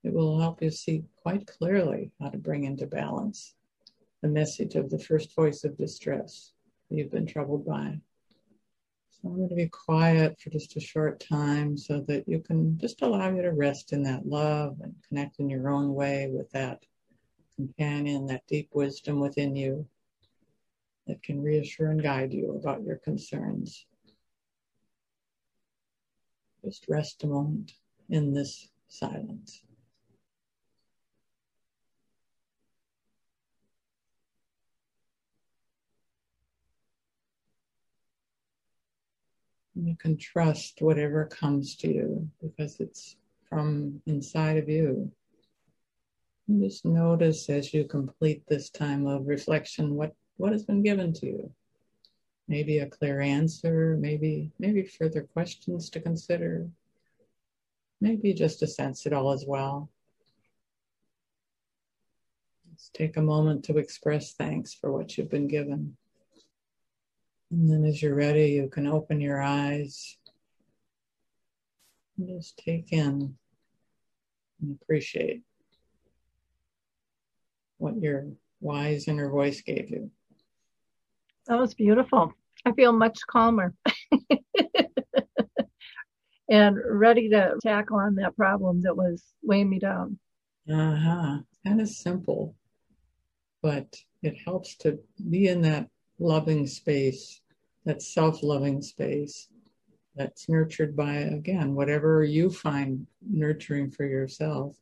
it 0.06 0.14
will 0.14 0.40
help 0.40 0.62
you 0.62 0.70
see 0.70 1.04
quite 1.16 1.48
clearly 1.48 2.12
how 2.22 2.30
to 2.30 2.38
bring 2.38 2.66
into 2.66 2.86
balance 2.86 3.56
the 4.22 4.28
message 4.28 4.76
of 4.76 4.90
the 4.90 5.00
first 5.00 5.36
voice 5.36 5.64
of 5.64 5.78
distress 5.78 6.54
that 6.90 6.98
you've 6.98 7.12
been 7.12 7.26
troubled 7.26 7.66
by. 7.66 8.00
So 9.10 9.30
I'm 9.30 9.38
going 9.38 9.50
to 9.50 9.56
be 9.56 9.68
quiet 9.68 10.40
for 10.40 10.52
just 10.52 10.78
a 10.78 10.80
short 10.80 11.20
time 11.20 11.76
so 11.76 12.02
that 12.08 12.28
you 12.28 12.40
can 12.40 12.78
just 12.78 13.02
allow 13.02 13.34
you 13.34 13.42
to 13.42 13.52
rest 13.52 13.94
in 13.94 14.04
that 14.04 14.28
love 14.28 14.78
and 14.84 14.94
connect 15.10 15.40
in 15.40 15.50
your 15.50 15.70
own 15.70 15.96
way 15.96 16.30
with 16.32 16.52
that 16.52 16.86
companion, 17.56 18.28
that 18.28 18.46
deep 18.48 18.70
wisdom 18.74 19.20
within 19.20 19.56
you 19.56 19.88
that 21.08 21.24
can 21.24 21.42
reassure 21.42 21.90
and 21.90 22.04
guide 22.04 22.32
you 22.32 22.52
about 22.56 22.84
your 22.84 22.98
concerns. 22.98 23.88
Just 26.64 26.86
rest 26.88 27.24
a 27.24 27.28
moment 27.28 27.74
in 28.10 28.34
this 28.34 28.70
silence. 28.88 29.65
You 39.76 39.96
can 39.98 40.18
trust 40.18 40.82
whatever 40.82 41.26
comes 41.26 41.76
to 41.78 41.94
you 41.94 42.30
because 42.42 42.80
it's 42.80 43.18
from 43.50 44.02
inside 44.06 44.58
of 44.58 44.70
you. 44.70 45.12
And 46.48 46.64
just 46.64 46.86
notice 46.86 47.50
as 47.50 47.74
you 47.74 47.84
complete 47.84 48.44
this 48.48 48.70
time 48.70 49.06
of 49.06 49.28
reflection 49.28 49.96
what, 49.96 50.14
what 50.38 50.54
has 50.54 50.64
been 50.64 50.82
given 50.82 51.12
to 51.14 51.26
you. 51.26 51.52
Maybe 52.48 52.80
a 52.80 52.88
clear 52.88 53.20
answer, 53.20 53.98
maybe 54.00 54.52
maybe 54.60 54.84
further 54.84 55.24
questions 55.24 55.90
to 55.90 56.00
consider, 56.00 56.70
maybe 58.00 58.34
just 58.34 58.60
to 58.60 58.68
sense 58.68 59.06
it 59.08 59.14
all 59.14 59.32
as 59.32 59.46
well. 59.48 59.90
Let's 62.70 62.92
take 62.94 63.18
a 63.18 63.22
moment 63.22 63.66
to 63.66 63.78
express 63.78 64.34
thanks 64.34 64.74
for 64.74 64.92
what 64.92 65.18
you've 65.18 65.32
been 65.32 65.48
given. 65.48 65.98
And 67.52 67.70
then 67.70 67.86
as 67.86 68.02
you're 68.02 68.16
ready, 68.16 68.50
you 68.50 68.68
can 68.70 68.88
open 68.88 69.22
your 69.22 69.42
eyes 69.42 70.18
and 72.18 72.28
just 72.28 72.58
take 72.58 72.92
in 72.92 73.36
and 74.62 74.80
appreciate 74.82 75.42
what 77.78 77.98
your 78.02 78.28
wise 78.62 79.08
inner 79.08 79.30
voice 79.30 79.62
gave 79.62 79.90
you. 79.90 80.10
That 81.48 81.60
was 81.60 81.74
beautiful. 81.74 82.34
I 82.66 82.72
feel 82.72 82.94
much 82.94 83.20
calmer 83.28 83.76
and 86.50 86.78
ready 86.90 87.30
to 87.30 87.56
tackle 87.62 87.98
on 87.98 88.16
that 88.16 88.36
problem 88.36 88.82
that 88.84 88.98
was 88.98 89.24
weighing 89.44 89.70
me 89.70 89.78
down. 89.78 90.18
Uh 90.72 90.96
huh. 90.96 91.38
Kind 91.64 91.82
of 91.82 91.90
simple, 91.90 92.56
but 93.62 93.96
it 94.24 94.36
helps 94.44 94.76
to 94.78 94.98
be 95.30 95.48
in 95.48 95.62
that 95.62 95.88
loving 96.20 96.68
space, 96.68 97.42
that 97.86 98.02
self 98.02 98.44
loving 98.44 98.82
space 98.82 99.50
that's 100.16 100.48
nurtured 100.48 100.96
by, 100.96 101.14
again, 101.14 101.76
whatever 101.76 102.24
you 102.24 102.50
find 102.50 103.06
nurturing 103.22 103.92
for 103.92 104.06
yourself. 104.06 104.78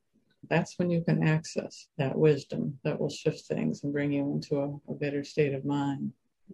That's 0.50 0.78
when 0.78 0.90
you 0.90 1.02
can 1.04 1.26
access 1.28 1.88
that 1.98 2.18
wisdom 2.18 2.78
that 2.84 3.00
will 3.00 3.10
shift 3.10 3.46
things 3.46 3.84
and 3.84 3.94
bring 3.94 4.12
you 4.12 4.32
into 4.32 4.60
a, 4.60 4.92
a 4.92 4.96
better 4.96 5.24
state 5.24 5.54
of 5.54 5.66
mind. 5.66 6.12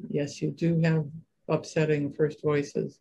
Yes, 0.10 0.42
you 0.42 0.52
do 0.52 0.80
have 0.82 1.06
upsetting 1.50 2.14
first 2.14 2.42
voices, 2.42 3.00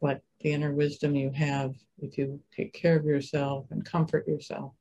but 0.00 0.22
the 0.40 0.52
inner 0.52 0.72
wisdom 0.72 1.14
you 1.14 1.30
have, 1.30 1.74
if 2.00 2.18
you 2.18 2.40
take 2.54 2.72
care 2.72 2.96
of 2.96 3.04
yourself 3.04 3.66
and 3.70 3.84
comfort 3.84 4.28
yourself, 4.28 4.72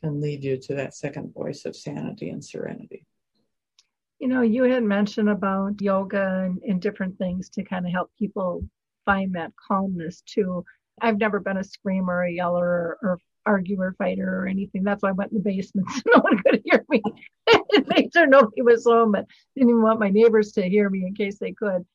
can 0.00 0.20
lead 0.20 0.44
you 0.44 0.56
to 0.56 0.74
that 0.74 0.94
second 0.94 1.34
voice 1.34 1.64
of 1.64 1.76
sanity 1.76 2.30
and 2.30 2.44
serenity. 2.44 3.04
You 4.18 4.28
know, 4.28 4.42
you 4.42 4.64
had 4.64 4.82
mentioned 4.82 5.28
about 5.28 5.80
yoga 5.80 6.44
and, 6.44 6.60
and 6.62 6.80
different 6.82 7.18
things 7.18 7.48
to 7.50 7.62
kind 7.62 7.86
of 7.86 7.92
help 7.92 8.10
people 8.18 8.64
find 9.04 9.34
that 9.34 9.52
calmness 9.68 10.22
too. 10.22 10.64
I've 11.00 11.18
never 11.18 11.38
been 11.38 11.56
a 11.56 11.64
screamer, 11.64 12.22
a 12.22 12.32
yeller, 12.32 12.66
or, 12.66 12.98
or 13.02 13.18
arguer, 13.46 13.94
fighter, 13.96 14.42
or 14.42 14.46
anything. 14.46 14.82
That's 14.82 15.02
why 15.02 15.10
I 15.10 15.12
went 15.12 15.32
in 15.32 15.38
the 15.38 15.44
basement 15.44 15.90
so 15.92 16.02
no 16.06 16.20
one 16.20 16.38
could 16.42 16.62
hear 16.64 16.84
me. 16.88 17.02
Made 17.86 18.10
sure 18.12 18.26
nobody 18.26 18.62
was 18.62 18.84
home, 18.84 19.12
but 19.12 19.26
didn't 19.54 19.70
even 19.70 19.82
want 19.82 20.00
my 20.00 20.10
neighbors 20.10 20.52
to 20.52 20.68
hear 20.68 20.90
me 20.90 21.06
in 21.06 21.14
case 21.14 21.38
they 21.38 21.52
could. 21.52 21.86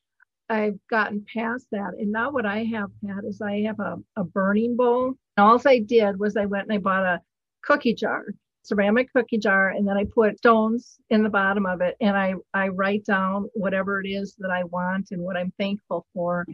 I've 0.49 0.77
gotten 0.89 1.25
past 1.33 1.67
that. 1.71 1.93
And 1.97 2.11
now 2.11 2.31
what 2.31 2.45
I 2.45 2.63
have, 2.65 2.89
Pat, 3.05 3.23
is 3.25 3.41
I 3.41 3.61
have 3.61 3.79
a, 3.79 3.97
a 4.15 4.23
burning 4.23 4.75
bowl. 4.75 5.15
And 5.37 5.45
all 5.45 5.61
I 5.65 5.79
did 5.79 6.19
was 6.19 6.35
I 6.35 6.45
went 6.45 6.67
and 6.67 6.73
I 6.73 6.77
bought 6.79 7.05
a 7.05 7.21
cookie 7.61 7.93
jar 7.93 8.25
ceramic 8.63 9.11
cookie 9.13 9.37
jar 9.37 9.69
and 9.69 9.87
then 9.87 9.97
I 9.97 10.05
put 10.05 10.37
stones 10.37 10.97
in 11.09 11.21
the 11.23 11.29
bottom 11.29 11.65
of 11.65 11.81
it 11.81 11.95
and 12.01 12.17
I, 12.17 12.33
I 12.53 12.69
write 12.69 13.05
down 13.05 13.49
whatever 13.53 14.01
it 14.01 14.07
is 14.07 14.35
that 14.39 14.51
I 14.51 14.63
want 14.63 15.09
and 15.11 15.21
what 15.21 15.37
I'm 15.37 15.53
thankful 15.59 16.05
for. 16.13 16.45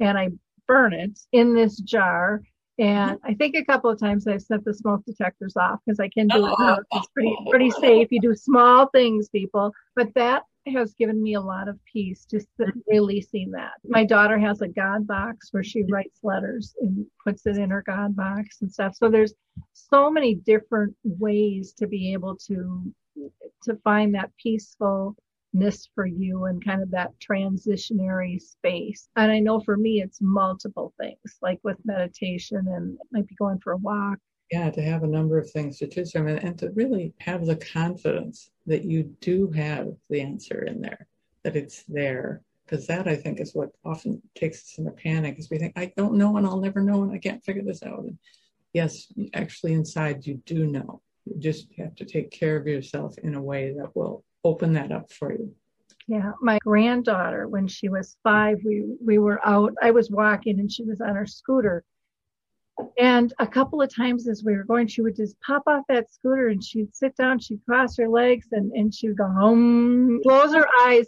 And 0.00 0.18
I 0.18 0.28
burn 0.66 0.92
it 0.92 1.18
in 1.32 1.54
this 1.54 1.78
jar. 1.78 2.42
And 2.78 3.18
I 3.24 3.34
think 3.34 3.54
a 3.54 3.64
couple 3.64 3.90
of 3.90 4.00
times 4.00 4.26
I've 4.26 4.42
set 4.42 4.64
the 4.64 4.74
smoke 4.74 5.04
detectors 5.06 5.56
off 5.56 5.78
because 5.86 6.00
I 6.00 6.08
can 6.08 6.26
do 6.26 6.46
it. 6.46 6.54
Now. 6.58 6.78
It's 6.92 7.06
pretty, 7.08 7.36
pretty 7.48 7.70
safe. 7.70 8.08
You 8.10 8.20
do 8.20 8.34
small 8.34 8.88
things, 8.88 9.28
people. 9.28 9.72
But 9.94 10.12
that 10.14 10.42
has 10.66 10.94
given 10.94 11.22
me 11.22 11.34
a 11.34 11.40
lot 11.40 11.68
of 11.68 11.78
peace 11.84 12.26
just 12.30 12.48
mm-hmm. 12.58 12.78
releasing 12.86 13.50
that. 13.52 13.72
My 13.84 14.04
daughter 14.04 14.38
has 14.38 14.62
a 14.62 14.68
God 14.68 15.06
box 15.06 15.48
where 15.52 15.64
she 15.64 15.84
writes 15.90 16.20
letters 16.22 16.74
and 16.80 17.06
puts 17.22 17.46
it 17.46 17.56
in 17.56 17.70
her 17.70 17.82
God 17.86 18.16
box 18.16 18.62
and 18.62 18.72
stuff. 18.72 18.96
So 18.96 19.10
there's 19.10 19.34
so 19.72 20.10
many 20.10 20.34
different 20.34 20.94
ways 21.04 21.72
to 21.78 21.86
be 21.86 22.12
able 22.12 22.36
to 22.48 22.92
to 23.62 23.76
find 23.84 24.14
that 24.14 24.30
peacefulness 24.42 25.88
for 25.94 26.04
you 26.04 26.46
and 26.46 26.64
kind 26.64 26.82
of 26.82 26.90
that 26.90 27.12
transitionary 27.20 28.40
space. 28.40 29.08
And 29.16 29.30
I 29.30 29.38
know 29.38 29.60
for 29.60 29.76
me 29.76 30.02
it's 30.02 30.18
multiple 30.20 30.92
things, 31.00 31.38
like 31.40 31.60
with 31.62 31.76
meditation 31.84 32.66
and 32.66 32.98
might 33.12 33.28
be 33.28 33.36
going 33.36 33.60
for 33.60 33.72
a 33.72 33.78
walk 33.78 34.18
yeah, 34.50 34.70
to 34.70 34.82
have 34.82 35.02
a 35.02 35.08
number 35.08 35.38
of 35.38 35.50
things 35.50 35.78
to 35.78 35.86
choose 35.86 36.12
from 36.12 36.28
and, 36.28 36.42
and 36.42 36.58
to 36.58 36.70
really 36.70 37.14
have 37.20 37.46
the 37.46 37.56
confidence 37.56 38.50
that 38.66 38.84
you 38.84 39.14
do 39.20 39.50
have 39.52 39.88
the 40.10 40.20
answer 40.20 40.64
in 40.64 40.80
there, 40.80 41.06
that 41.42 41.56
it's 41.56 41.84
there. 41.88 42.42
Because 42.64 42.86
that 42.86 43.06
I 43.06 43.14
think 43.14 43.40
is 43.40 43.54
what 43.54 43.70
often 43.84 44.22
takes 44.34 44.62
us 44.62 44.78
in 44.78 44.86
a 44.86 44.90
panic 44.90 45.38
is 45.38 45.50
we 45.50 45.58
think, 45.58 45.74
I 45.76 45.92
don't 45.96 46.14
know 46.14 46.38
and 46.38 46.46
I'll 46.46 46.60
never 46.60 46.80
know 46.80 47.02
and 47.02 47.12
I 47.12 47.18
can't 47.18 47.44
figure 47.44 47.62
this 47.62 47.82
out. 47.82 48.00
And 48.00 48.18
yes, 48.72 49.12
actually 49.34 49.74
inside 49.74 50.26
you 50.26 50.40
do 50.46 50.66
know. 50.66 51.02
You 51.26 51.38
just 51.38 51.68
have 51.78 51.94
to 51.96 52.04
take 52.06 52.30
care 52.30 52.56
of 52.56 52.66
yourself 52.66 53.18
in 53.18 53.34
a 53.34 53.42
way 53.42 53.74
that 53.78 53.94
will 53.94 54.24
open 54.44 54.72
that 54.74 54.92
up 54.92 55.12
for 55.12 55.32
you. 55.32 55.54
Yeah, 56.06 56.32
my 56.40 56.58
granddaughter, 56.58 57.48
when 57.48 57.66
she 57.66 57.88
was 57.88 58.16
five, 58.22 58.58
we 58.64 58.84
we 59.02 59.18
were 59.18 59.40
out. 59.46 59.72
I 59.82 59.90
was 59.90 60.10
walking 60.10 60.60
and 60.60 60.70
she 60.70 60.84
was 60.84 61.00
on 61.00 61.14
her 61.14 61.26
scooter, 61.26 61.82
and 62.98 63.32
a 63.38 63.46
couple 63.46 63.82
of 63.82 63.94
times 63.94 64.28
as 64.28 64.44
we 64.44 64.56
were 64.56 64.64
going, 64.64 64.86
she 64.86 65.02
would 65.02 65.16
just 65.16 65.40
pop 65.40 65.62
off 65.66 65.84
that 65.88 66.12
scooter 66.12 66.48
and 66.48 66.62
she'd 66.62 66.94
sit 66.94 67.16
down, 67.16 67.38
she'd 67.38 67.64
cross 67.66 67.96
her 67.96 68.08
legs 68.08 68.48
and, 68.52 68.72
and 68.72 68.94
she'd 68.94 69.16
go 69.16 69.28
home, 69.28 70.20
close 70.22 70.54
her 70.54 70.66
eyes. 70.86 71.06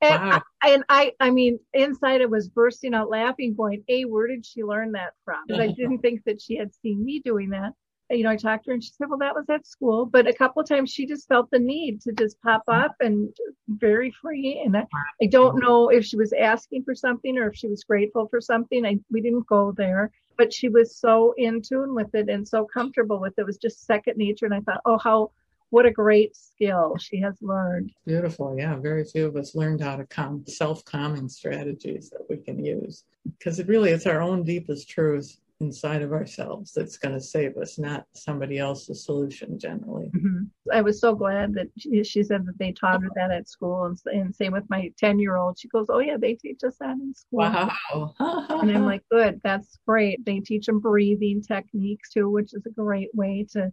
And, 0.00 0.20
wow. 0.20 0.42
I, 0.62 0.70
and 0.70 0.84
I, 0.88 1.12
I 1.20 1.30
mean, 1.30 1.60
inside 1.74 2.22
I 2.22 2.26
was 2.26 2.48
bursting 2.48 2.92
out 2.92 3.08
laughing, 3.08 3.54
going, 3.54 3.84
"Hey, 3.86 4.04
where 4.04 4.26
did 4.26 4.44
she 4.44 4.64
learn 4.64 4.92
that 4.92 5.12
from?" 5.24 5.44
Because 5.46 5.62
I 5.62 5.66
didn't 5.76 5.98
think 5.98 6.24
that 6.24 6.42
she 6.42 6.56
had 6.56 6.74
seen 6.74 7.04
me 7.04 7.20
doing 7.24 7.50
that. 7.50 7.72
You 8.10 8.24
know, 8.24 8.30
I 8.30 8.36
talked 8.36 8.64
to 8.64 8.70
her 8.70 8.74
and 8.74 8.84
she 8.84 8.90
said, 8.90 9.08
"Well, 9.08 9.18
that 9.18 9.34
was 9.34 9.46
at 9.48 9.66
school." 9.66 10.06
But 10.06 10.26
a 10.26 10.34
couple 10.34 10.62
of 10.62 10.68
times 10.68 10.90
she 10.90 11.06
just 11.06 11.28
felt 11.28 11.50
the 11.50 11.58
need 11.58 12.02
to 12.02 12.12
just 12.12 12.40
pop 12.42 12.64
mm-hmm. 12.68 12.84
up 12.84 12.96
and 13.00 13.34
very 13.68 14.10
free. 14.10 14.62
And 14.64 14.76
I, 14.76 14.86
I 15.22 15.26
don't 15.26 15.60
know 15.60 15.88
if 15.88 16.04
she 16.04 16.16
was 16.16 16.32
asking 16.32 16.84
for 16.84 16.94
something 16.94 17.38
or 17.38 17.48
if 17.48 17.56
she 17.56 17.68
was 17.68 17.84
grateful 17.84 18.28
for 18.28 18.40
something. 18.40 18.84
I 18.84 18.98
we 19.10 19.20
didn't 19.20 19.46
go 19.46 19.72
there 19.72 20.10
but 20.36 20.52
she 20.52 20.68
was 20.68 20.96
so 20.96 21.34
in 21.36 21.62
tune 21.62 21.94
with 21.94 22.14
it 22.14 22.28
and 22.28 22.46
so 22.46 22.64
comfortable 22.64 23.20
with 23.20 23.34
it. 23.38 23.42
It 23.42 23.46
was 23.46 23.58
just 23.58 23.86
second 23.86 24.16
nature. 24.16 24.46
And 24.46 24.54
I 24.54 24.60
thought, 24.60 24.80
oh, 24.84 24.98
how, 24.98 25.30
what 25.70 25.86
a 25.86 25.90
great 25.90 26.36
skill 26.36 26.96
she 26.98 27.20
has 27.20 27.34
learned. 27.40 27.92
Beautiful. 28.06 28.56
Yeah. 28.58 28.76
Very 28.76 29.04
few 29.04 29.26
of 29.26 29.36
us 29.36 29.54
learned 29.54 29.80
how 29.80 29.96
to 29.96 30.04
calm, 30.04 30.44
self 30.46 30.84
calming 30.84 31.28
strategies 31.28 32.10
that 32.10 32.26
we 32.28 32.36
can 32.38 32.64
use 32.64 33.04
because 33.38 33.58
it 33.58 33.68
really, 33.68 33.90
it's 33.90 34.06
our 34.06 34.20
own 34.20 34.42
deepest 34.42 34.88
truth 34.88 35.38
inside 35.62 36.02
of 36.02 36.12
ourselves 36.12 36.72
that's 36.72 36.98
going 36.98 37.14
to 37.14 37.20
save 37.20 37.56
us, 37.56 37.78
not 37.78 38.04
somebody 38.14 38.58
else's 38.58 39.04
solution 39.04 39.58
generally. 39.58 40.10
Mm-hmm. 40.14 40.44
I 40.72 40.82
was 40.82 41.00
so 41.00 41.14
glad 41.14 41.54
that 41.54 41.68
she, 41.78 42.04
she, 42.04 42.22
said 42.22 42.44
that 42.46 42.58
they 42.58 42.72
taught 42.72 43.02
her 43.02 43.08
that 43.14 43.30
at 43.30 43.48
school. 43.48 43.84
And, 43.86 43.98
and 44.06 44.34
same 44.34 44.52
with 44.52 44.68
my 44.68 44.92
10 44.98 45.18
year 45.18 45.36
old. 45.36 45.58
She 45.58 45.68
goes, 45.68 45.86
Oh, 45.88 46.00
yeah, 46.00 46.16
they 46.18 46.34
teach 46.34 46.60
us 46.66 46.76
that 46.80 46.98
in 46.98 47.14
school. 47.14 47.38
Wow. 47.38 48.14
and 48.18 48.70
I'm 48.70 48.84
like, 48.92 49.02
Good, 49.10 49.40
that's 49.42 49.78
great. 49.86 50.24
They 50.24 50.40
teach 50.40 50.66
them 50.66 50.80
breathing 50.80 51.42
techniques 51.42 52.10
too, 52.10 52.28
which 52.28 52.52
is 52.52 52.66
a 52.66 52.70
great 52.70 53.14
way 53.14 53.46
to 53.52 53.72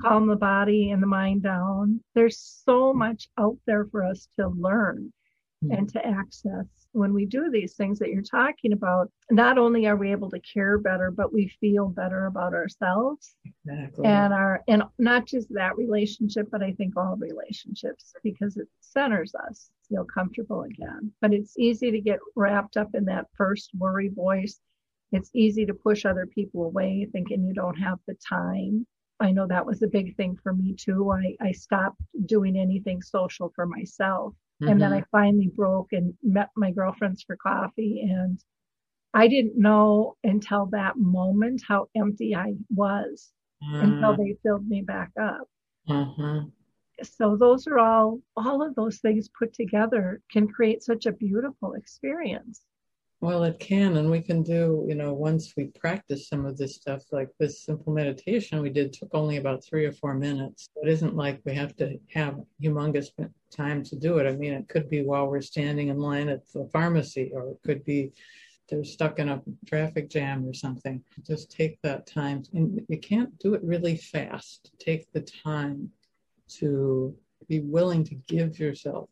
calm 0.00 0.26
the 0.26 0.36
body 0.36 0.90
and 0.90 1.02
the 1.02 1.06
mind 1.06 1.42
down. 1.42 2.00
There's 2.14 2.38
so 2.64 2.92
much 2.92 3.28
out 3.38 3.58
there 3.66 3.86
for 3.86 4.04
us 4.04 4.28
to 4.38 4.48
learn 4.48 5.12
mm-hmm. 5.62 5.72
and 5.72 5.88
to 5.92 6.06
access 6.06 6.66
when 6.92 7.14
we 7.14 7.24
do 7.24 7.50
these 7.50 7.74
things 7.74 7.98
that 7.98 8.10
you're 8.10 8.22
talking 8.22 8.72
about, 8.72 9.10
not 9.30 9.58
only 9.58 9.86
are 9.86 9.96
we 9.96 10.12
able 10.12 10.30
to 10.30 10.40
care 10.40 10.78
better, 10.78 11.10
but 11.10 11.32
we 11.32 11.48
feel 11.60 11.88
better 11.88 12.26
about 12.26 12.52
ourselves 12.52 13.34
exactly. 13.44 14.04
and 14.04 14.32
our, 14.32 14.62
and 14.68 14.82
not 14.98 15.26
just 15.26 15.48
that 15.54 15.76
relationship, 15.76 16.48
but 16.50 16.62
I 16.62 16.72
think 16.72 16.96
all 16.96 17.16
relationships 17.16 18.12
because 18.22 18.56
it 18.56 18.68
centers 18.80 19.34
us, 19.34 19.70
feel 19.88 20.04
comfortable 20.04 20.62
again. 20.62 21.10
But 21.20 21.32
it's 21.32 21.58
easy 21.58 21.90
to 21.90 22.00
get 22.00 22.20
wrapped 22.36 22.76
up 22.76 22.94
in 22.94 23.06
that 23.06 23.26
first 23.36 23.70
worry 23.76 24.08
voice. 24.08 24.60
It's 25.12 25.30
easy 25.34 25.66
to 25.66 25.74
push 25.74 26.04
other 26.04 26.26
people 26.26 26.64
away 26.64 27.08
thinking 27.10 27.44
you 27.44 27.54
don't 27.54 27.76
have 27.76 27.98
the 28.06 28.16
time. 28.28 28.86
I 29.20 29.30
know 29.30 29.46
that 29.46 29.66
was 29.66 29.82
a 29.82 29.88
big 29.88 30.16
thing 30.16 30.36
for 30.42 30.52
me 30.52 30.74
too. 30.74 31.10
I, 31.12 31.36
I 31.40 31.52
stopped 31.52 32.00
doing 32.26 32.56
anything 32.56 33.00
social 33.00 33.52
for 33.54 33.66
myself 33.66 34.34
Mm-hmm. 34.62 34.70
And 34.70 34.80
then 34.80 34.92
I 34.92 35.02
finally 35.10 35.50
broke 35.54 35.92
and 35.92 36.14
met 36.22 36.50
my 36.56 36.70
girlfriends 36.70 37.24
for 37.24 37.36
coffee. 37.36 38.06
And 38.08 38.38
I 39.12 39.26
didn't 39.26 39.58
know 39.58 40.16
until 40.22 40.66
that 40.66 40.96
moment 40.96 41.62
how 41.66 41.88
empty 41.96 42.34
I 42.36 42.54
was 42.70 43.32
mm-hmm. 43.62 43.84
until 43.84 44.16
they 44.16 44.36
filled 44.44 44.68
me 44.68 44.82
back 44.82 45.10
up. 45.20 45.48
Mm-hmm. 45.88 46.48
So 47.02 47.36
those 47.36 47.66
are 47.66 47.80
all, 47.80 48.20
all 48.36 48.62
of 48.62 48.76
those 48.76 48.98
things 48.98 49.28
put 49.36 49.52
together 49.52 50.20
can 50.30 50.46
create 50.46 50.84
such 50.84 51.06
a 51.06 51.12
beautiful 51.12 51.72
experience. 51.72 52.62
Well, 53.22 53.44
it 53.44 53.60
can, 53.60 53.98
and 53.98 54.10
we 54.10 54.20
can 54.20 54.42
do, 54.42 54.84
you 54.88 54.96
know, 54.96 55.12
once 55.12 55.54
we 55.56 55.66
practice 55.66 56.28
some 56.28 56.44
of 56.44 56.58
this 56.58 56.74
stuff, 56.74 57.04
like 57.12 57.28
this 57.38 57.64
simple 57.64 57.92
meditation 57.92 58.60
we 58.60 58.68
did 58.68 58.92
took 58.92 59.10
only 59.14 59.36
about 59.36 59.64
three 59.64 59.86
or 59.86 59.92
four 59.92 60.14
minutes. 60.14 60.68
It 60.82 60.88
isn't 60.88 61.14
like 61.14 61.40
we 61.44 61.54
have 61.54 61.76
to 61.76 62.00
have 62.12 62.40
humongous 62.60 63.10
time 63.48 63.84
to 63.84 63.94
do 63.94 64.18
it. 64.18 64.26
I 64.26 64.34
mean, 64.34 64.52
it 64.54 64.68
could 64.68 64.90
be 64.90 65.04
while 65.04 65.28
we're 65.28 65.40
standing 65.40 65.86
in 65.86 65.98
line 65.98 66.28
at 66.28 66.50
the 66.52 66.68
pharmacy, 66.72 67.30
or 67.32 67.50
it 67.50 67.60
could 67.64 67.84
be 67.84 68.10
they're 68.68 68.82
stuck 68.82 69.20
in 69.20 69.28
a 69.28 69.40
traffic 69.68 70.10
jam 70.10 70.44
or 70.44 70.52
something. 70.52 71.00
Just 71.24 71.48
take 71.48 71.80
that 71.82 72.08
time. 72.08 72.42
And 72.54 72.84
you 72.88 72.98
can't 72.98 73.38
do 73.38 73.54
it 73.54 73.62
really 73.62 73.98
fast. 73.98 74.72
Take 74.80 75.12
the 75.12 75.20
time 75.20 75.90
to 76.58 77.14
be 77.48 77.60
willing 77.60 78.02
to 78.02 78.16
give 78.26 78.58
yourself 78.58 79.08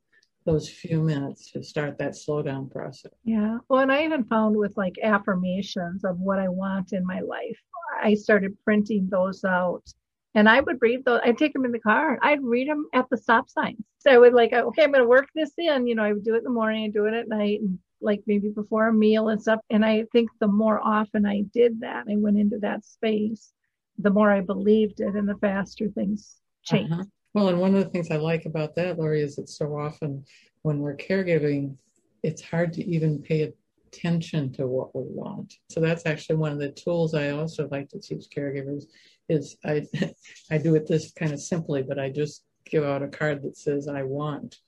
those 0.47 0.69
few 0.69 1.03
minutes 1.03 1.51
to 1.53 1.63
start 1.63 1.99
that 1.99 2.13
slowdown 2.13 2.71
process. 2.71 3.13
Yeah. 3.25 3.59
Well, 3.69 3.81
and 3.81 3.93
I 3.93 4.05
even 4.05 4.25
found 4.25 4.57
with 4.57 4.77
like 4.77 4.95
affirmations 5.03 6.05
of 6.05 6.19
what 6.19 6.39
I 6.39 6.49
want 6.49 6.93
in 6.93 7.07
my 7.07 7.21
life, 7.21 7.59
I 8.03 8.15
started 8.15 8.57
printing 8.65 9.09
those 9.11 9.45
out. 9.45 9.83
And 10.35 10.49
I 10.49 10.61
would 10.61 10.79
read 10.81 11.05
those, 11.05 11.21
I'd 11.25 11.39
take 11.39 11.53
them 11.53 11.65
in 11.65 11.73
the 11.73 11.81
car 11.81 12.13
and 12.13 12.21
I'd 12.23 12.43
read 12.43 12.69
them 12.69 12.87
at 12.95 13.11
the 13.11 13.17
stop 13.17 13.51
signs. 13.51 13.85
So 13.99 14.13
I 14.13 14.19
would 14.19 14.33
like, 14.33 14.53
okay, 14.53 14.85
I'm 14.85 14.93
going 14.93 15.03
to 15.03 15.09
work 15.09 15.29
this 15.35 15.51
in. 15.59 15.87
You 15.87 15.97
know, 15.97 16.05
I 16.05 16.13
would 16.13 16.25
do 16.25 16.35
it 16.35 16.39
in 16.39 16.45
the 16.45 16.51
morning 16.51 16.85
and 16.85 16.95
do 16.95 17.07
it 17.07 17.15
at 17.15 17.29
night 17.29 17.61
and 17.61 17.79
like 18.01 18.23
maybe 18.27 18.49
before 18.49 18.89
a 18.89 18.93
meal 18.93 19.29
and 19.29 19.43
stuff. 19.43 19.61
And 19.71 19.85
I 19.85 20.05
think 20.13 20.31
the 20.39 20.47
more 20.47 20.81
often 20.83 21.27
I 21.27 21.43
did 21.53 21.81
that, 21.81 22.05
I 22.09 22.17
went 22.17 22.39
into 22.39 22.59
that 22.61 22.85
space, 22.85 23.53
the 23.99 24.11
more 24.11 24.31
I 24.31 24.41
believed 24.41 25.01
it 25.01 25.15
and 25.15 25.29
the 25.29 25.37
faster 25.37 25.89
things 25.89 26.37
changed. 26.63 26.93
Uh-huh. 26.93 27.05
Well, 27.33 27.49
and 27.49 27.61
one 27.61 27.75
of 27.75 27.85
the 27.85 27.91
things 27.91 28.11
I 28.11 28.17
like 28.17 28.45
about 28.45 28.75
that, 28.75 28.99
Lori, 28.99 29.23
is 29.23 29.37
that 29.37 29.49
so 29.49 29.77
often 29.77 30.25
when 30.63 30.81
we're 30.81 30.97
caregiving, 30.97 31.77
it's 32.23 32.43
hard 32.43 32.73
to 32.75 32.85
even 32.85 33.23
pay 33.23 33.53
attention 33.87 34.53
to 34.55 34.67
what 34.67 34.95
we 34.95 35.05
want. 35.07 35.55
So 35.69 35.81
that's 35.81 36.07
actually 36.07 36.37
one 36.37 36.53
of 36.53 36.59
the 36.59 36.71
tools 36.71 37.15
I 37.15 37.31
also 37.31 37.69
like 37.71 37.89
to 37.91 38.01
teach 38.01 38.27
caregivers 38.35 38.85
is 39.29 39.57
I 39.65 39.87
I 40.51 40.59
do 40.59 40.75
it 40.75 40.87
this 40.87 41.13
kind 41.13 41.33
of 41.33 41.41
simply, 41.41 41.83
but 41.83 41.99
I 41.99 42.11
just 42.11 42.45
give 42.69 42.85
out 42.85 43.03
a 43.03 43.09
card 43.09 43.43
that 43.43 43.57
says 43.57 43.89
I 43.89 44.03
want 44.03 44.59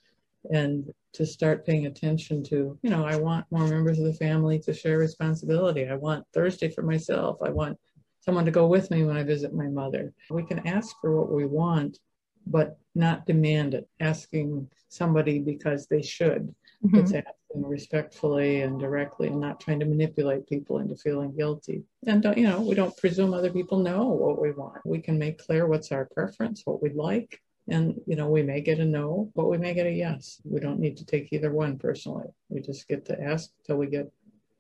and 0.50 0.92
to 1.12 1.26
start 1.26 1.66
paying 1.66 1.86
attention 1.86 2.42
to, 2.42 2.76
you 2.82 2.90
know, 2.90 3.04
I 3.04 3.16
want 3.16 3.46
more 3.50 3.66
members 3.66 3.98
of 3.98 4.06
the 4.06 4.14
family 4.14 4.58
to 4.60 4.72
share 4.72 4.98
responsibility. 4.98 5.86
I 5.88 5.94
want 5.94 6.26
Thursday 6.32 6.68
for 6.68 6.82
myself. 6.82 7.38
I 7.44 7.50
want 7.50 7.78
someone 8.20 8.44
to 8.44 8.50
go 8.50 8.66
with 8.66 8.90
me 8.90 9.04
when 9.04 9.16
I 9.16 9.22
visit 9.22 9.54
my 9.54 9.68
mother. 9.68 10.12
We 10.30 10.44
can 10.44 10.66
ask 10.66 10.96
for 11.00 11.16
what 11.16 11.30
we 11.30 11.44
want 11.44 11.98
but 12.47 12.78
not 12.95 13.26
demand 13.26 13.74
it, 13.74 13.88
asking 14.01 14.68
somebody 14.88 15.38
because 15.38 15.86
they 15.86 16.03
should. 16.03 16.55
Mm-hmm. 16.84 16.97
It's 16.97 17.12
asking 17.12 17.66
respectfully 17.66 18.62
and 18.62 18.78
directly 18.78 19.28
and 19.28 19.40
not 19.40 19.61
trying 19.61 19.80
to 19.80 19.86
manipulate 19.86 20.49
people 20.49 20.78
into 20.78 20.97
feeling 20.97 21.34
guilty. 21.36 21.84
And, 22.07 22.22
don't, 22.22 22.36
you 22.36 22.47
know, 22.47 22.61
we 22.61 22.74
don't 22.74 22.97
presume 22.97 23.32
other 23.32 23.51
people 23.51 23.78
know 23.78 24.09
what 24.09 24.40
we 24.40 24.51
want. 24.51 24.80
We 24.84 25.01
can 25.01 25.18
make 25.18 25.38
clear 25.38 25.66
what's 25.66 25.93
our 25.93 26.09
preference, 26.12 26.62
what 26.64 26.82
we'd 26.82 26.97
like. 26.97 27.40
And, 27.68 28.01
you 28.07 28.16
know, 28.16 28.28
we 28.28 28.43
may 28.43 28.61
get 28.61 28.80
a 28.80 28.84
no, 28.84 29.30
but 29.36 29.49
we 29.49 29.57
may 29.57 29.72
get 29.72 29.86
a 29.86 29.90
yes. 29.90 30.40
We 30.45 30.59
don't 30.59 30.80
need 30.80 30.97
to 30.97 31.07
take 31.07 31.28
either 31.30 31.53
one 31.53 31.78
personally. 31.78 32.26
We 32.49 32.61
just 32.61 32.88
get 32.88 33.05
to 33.07 33.22
ask 33.22 33.51
till 33.64 33.76
we 33.76 33.86
get 33.86 34.11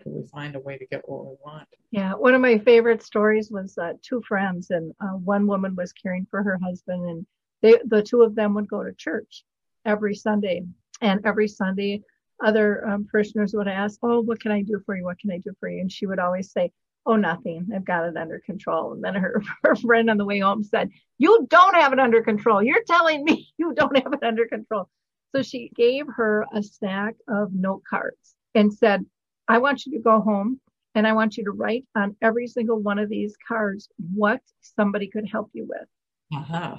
till 0.02 0.12
we 0.12 0.26
find 0.28 0.56
a 0.56 0.60
way 0.60 0.78
to 0.78 0.86
get 0.86 1.08
what 1.08 1.26
we 1.26 1.36
want. 1.44 1.68
Yeah, 1.90 2.14
one 2.14 2.34
of 2.34 2.40
my 2.40 2.58
favorite 2.58 3.02
stories 3.02 3.50
was 3.50 3.76
uh, 3.78 3.94
two 4.02 4.22
friends, 4.22 4.70
and 4.70 4.94
uh, 5.00 5.16
one 5.16 5.46
woman 5.46 5.74
was 5.76 5.92
caring 5.92 6.26
for 6.30 6.42
her 6.42 6.58
husband, 6.62 7.08
and 7.08 7.26
they, 7.62 7.78
the 7.84 8.02
two 8.02 8.22
of 8.22 8.34
them 8.34 8.54
would 8.54 8.68
go 8.68 8.82
to 8.82 8.92
church 8.92 9.44
every 9.84 10.14
Sunday, 10.14 10.62
and 11.00 11.24
every 11.24 11.48
Sunday, 11.48 12.02
other 12.44 12.86
um, 12.88 13.06
parishioners 13.10 13.54
would 13.54 13.68
ask, 13.68 13.98
"Oh, 14.02 14.20
what 14.20 14.40
can 14.40 14.52
I 14.52 14.62
do 14.62 14.80
for 14.84 14.96
you? 14.96 15.04
What 15.04 15.18
can 15.18 15.30
I 15.30 15.38
do 15.38 15.52
for 15.60 15.68
you?" 15.68 15.80
And 15.80 15.90
she 15.90 16.06
would 16.06 16.18
always 16.18 16.52
say, 16.52 16.72
"Oh, 17.06 17.16
nothing. 17.16 17.68
I've 17.74 17.84
got 17.84 18.08
it 18.08 18.16
under 18.16 18.40
control." 18.40 18.92
And 18.92 19.02
then 19.02 19.14
her, 19.14 19.42
her 19.64 19.76
friend 19.76 20.10
on 20.10 20.16
the 20.16 20.24
way 20.24 20.40
home 20.40 20.64
said, 20.64 20.90
"You 21.18 21.46
don't 21.48 21.76
have 21.76 21.92
it 21.92 22.00
under 22.00 22.22
control. 22.22 22.62
You're 22.62 22.84
telling 22.84 23.24
me 23.24 23.48
you 23.58 23.74
don't 23.74 23.96
have 23.96 24.12
it 24.12 24.22
under 24.22 24.46
control." 24.46 24.88
So 25.34 25.42
she 25.42 25.70
gave 25.74 26.06
her 26.16 26.46
a 26.54 26.62
stack 26.62 27.14
of 27.26 27.54
note 27.54 27.82
cards 27.88 28.34
and 28.54 28.72
said, 28.72 29.04
I 29.48 29.58
want 29.58 29.86
you 29.86 29.92
to 29.92 30.02
go 30.02 30.20
home 30.20 30.60
and 30.94 31.06
I 31.06 31.12
want 31.14 31.36
you 31.36 31.44
to 31.44 31.50
write 31.50 31.84
on 31.96 32.16
every 32.22 32.46
single 32.46 32.78
one 32.78 32.98
of 32.98 33.08
these 33.08 33.34
cards 33.48 33.88
what 34.14 34.40
somebody 34.60 35.08
could 35.08 35.26
help 35.26 35.50
you 35.52 35.66
with. 35.68 35.88
Uh-huh. 36.34 36.76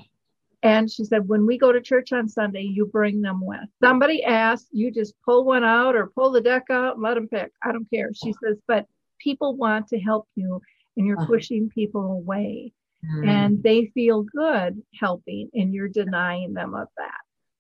And 0.64 0.89
she 0.89 1.03
said, 1.03 1.28
when 1.28 1.45
we 1.45 1.57
go 1.57 1.74
to 1.74 1.82
church 1.82 2.14
on 2.14 2.30
Sunday, 2.30 2.61
you 2.61 2.86
bring 2.86 3.22
them 3.22 3.45
with. 3.45 3.68
Somebody 3.84 4.24
asks, 4.24 4.70
you 4.72 4.91
just 4.91 5.14
pull 5.26 5.43
one 5.43 5.66
out 5.66 5.93
or 5.95 6.07
pull 6.07 6.32
the 6.32 6.39
deck 6.39 6.64
out 6.70 6.93
and 6.95 7.03
let 7.03 7.16
them 7.16 7.28
pick. 7.28 7.51
I 7.61 7.74
don't 7.74 7.89
care. 7.89 8.11
She 8.14 8.34
says, 8.41 8.57
but 8.66 8.88
people 9.20 9.57
want 9.57 9.89
to 9.89 9.99
help 9.99 10.28
you 10.36 10.61
and 10.95 11.05
you're 11.05 11.18
uh-huh. 11.18 11.28
pushing 11.28 11.70
people 11.70 12.14
away 12.14 12.72
mm. 13.05 13.28
and 13.28 13.61
they 13.61 13.88
feel 13.88 14.24
good 14.24 14.82
helping 14.97 15.49
and 15.53 15.74
you're 15.74 15.89
denying 15.89 16.53
them 16.53 16.74
of 16.74 16.88
that. 16.97 17.20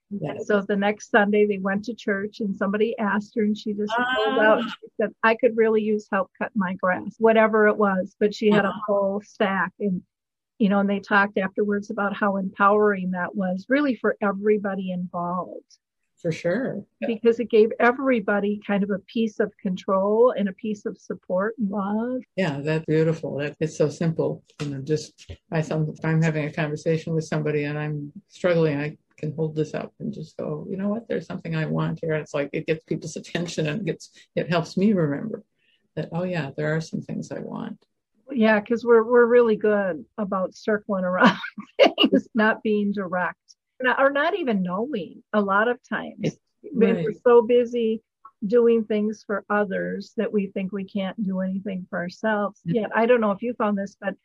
Yes. 0.09 0.47
So 0.47 0.61
the 0.61 0.75
next 0.75 1.09
Sunday 1.09 1.45
they 1.45 1.57
went 1.57 1.85
to 1.85 1.95
church 1.95 2.39
and 2.39 2.55
somebody 2.55 2.97
asked 2.99 3.33
her 3.35 3.41
and 3.41 3.57
she 3.57 3.73
just 3.73 3.91
pulled 4.15 4.39
out. 4.39 4.61
Ah. 4.63 4.67
She 4.67 4.87
said, 5.01 5.09
I 5.23 5.35
could 5.35 5.57
really 5.57 5.81
use 5.81 6.07
help 6.11 6.31
cut 6.37 6.51
my 6.55 6.75
grass, 6.75 7.15
whatever 7.17 7.67
it 7.67 7.77
was. 7.77 8.15
But 8.19 8.33
she 8.33 8.49
had 8.49 8.63
a 8.63 8.69
uh-huh. 8.69 8.79
whole 8.87 9.21
stack 9.25 9.73
and 9.79 10.03
you 10.59 10.69
know, 10.69 10.79
and 10.79 10.89
they 10.89 10.99
talked 10.99 11.37
afterwards 11.37 11.89
about 11.89 12.15
how 12.15 12.37
empowering 12.37 13.11
that 13.11 13.35
was 13.35 13.65
really 13.69 13.95
for 13.95 14.15
everybody 14.21 14.91
involved. 14.91 15.77
For 16.23 16.31
sure. 16.31 16.85
Because 17.05 17.41
it 17.41 17.49
gave 17.49 17.71
everybody 17.81 18.61
kind 18.65 18.81
of 18.81 18.91
a 18.91 18.99
piece 18.99 19.41
of 19.41 19.51
control 19.57 20.33
and 20.37 20.47
a 20.47 20.53
piece 20.53 20.85
of 20.85 20.97
support 20.97 21.53
and 21.57 21.69
love. 21.69 22.21
Yeah, 22.37 22.61
that's 22.61 22.85
beautiful. 22.85 23.39
That 23.39 23.57
it's 23.59 23.77
so 23.77 23.89
simple. 23.89 24.41
You 24.61 24.69
know, 24.69 24.81
just 24.81 25.29
I 25.51 25.59
some 25.59 25.89
if 25.89 26.05
I'm 26.05 26.21
having 26.21 26.45
a 26.45 26.53
conversation 26.53 27.13
with 27.13 27.25
somebody 27.25 27.65
and 27.65 27.77
I'm 27.77 28.13
struggling, 28.29 28.79
I 28.79 28.97
can 29.17 29.35
hold 29.35 29.53
this 29.53 29.73
up 29.73 29.93
and 29.99 30.13
just 30.13 30.37
go, 30.37 30.65
you 30.69 30.77
know 30.77 30.87
what, 30.87 31.09
there's 31.09 31.27
something 31.27 31.57
I 31.57 31.65
want 31.65 31.99
here. 32.01 32.13
It's 32.13 32.33
like 32.33 32.49
it 32.53 32.67
gets 32.67 32.85
people's 32.85 33.17
attention 33.17 33.67
and 33.67 33.81
it 33.81 33.85
gets 33.85 34.11
it 34.33 34.49
helps 34.49 34.77
me 34.77 34.93
remember 34.93 35.43
that, 35.97 36.07
oh 36.13 36.23
yeah, 36.23 36.51
there 36.55 36.73
are 36.73 36.81
some 36.81 37.01
things 37.01 37.33
I 37.33 37.39
want. 37.39 37.85
Yeah, 38.33 38.59
because 38.59 38.85
we're 38.85 39.03
we're 39.03 39.25
really 39.25 39.55
good 39.55 40.05
about 40.17 40.55
circling 40.55 41.03
around 41.03 41.37
things, 41.81 42.27
not 42.33 42.63
being 42.63 42.91
direct. 42.91 43.37
Or 43.97 44.11
not 44.11 44.37
even 44.37 44.63
knowing 44.63 45.23
a 45.33 45.41
lot 45.41 45.67
of 45.67 45.77
times. 45.89 46.37
Right. 46.73 47.03
We're 47.03 47.13
so 47.25 47.41
busy 47.41 48.01
doing 48.45 48.85
things 48.85 49.23
for 49.25 49.43
others 49.49 50.13
that 50.17 50.31
we 50.31 50.47
think 50.47 50.71
we 50.71 50.85
can't 50.85 51.21
do 51.23 51.41
anything 51.41 51.85
for 51.89 51.99
ourselves. 51.99 52.59
Mm-hmm. 52.61 52.75
Yet 52.77 52.91
I 52.95 53.05
don't 53.05 53.21
know 53.21 53.31
if 53.31 53.41
you 53.41 53.53
found 53.55 53.77
this, 53.77 53.97
but 53.99 54.15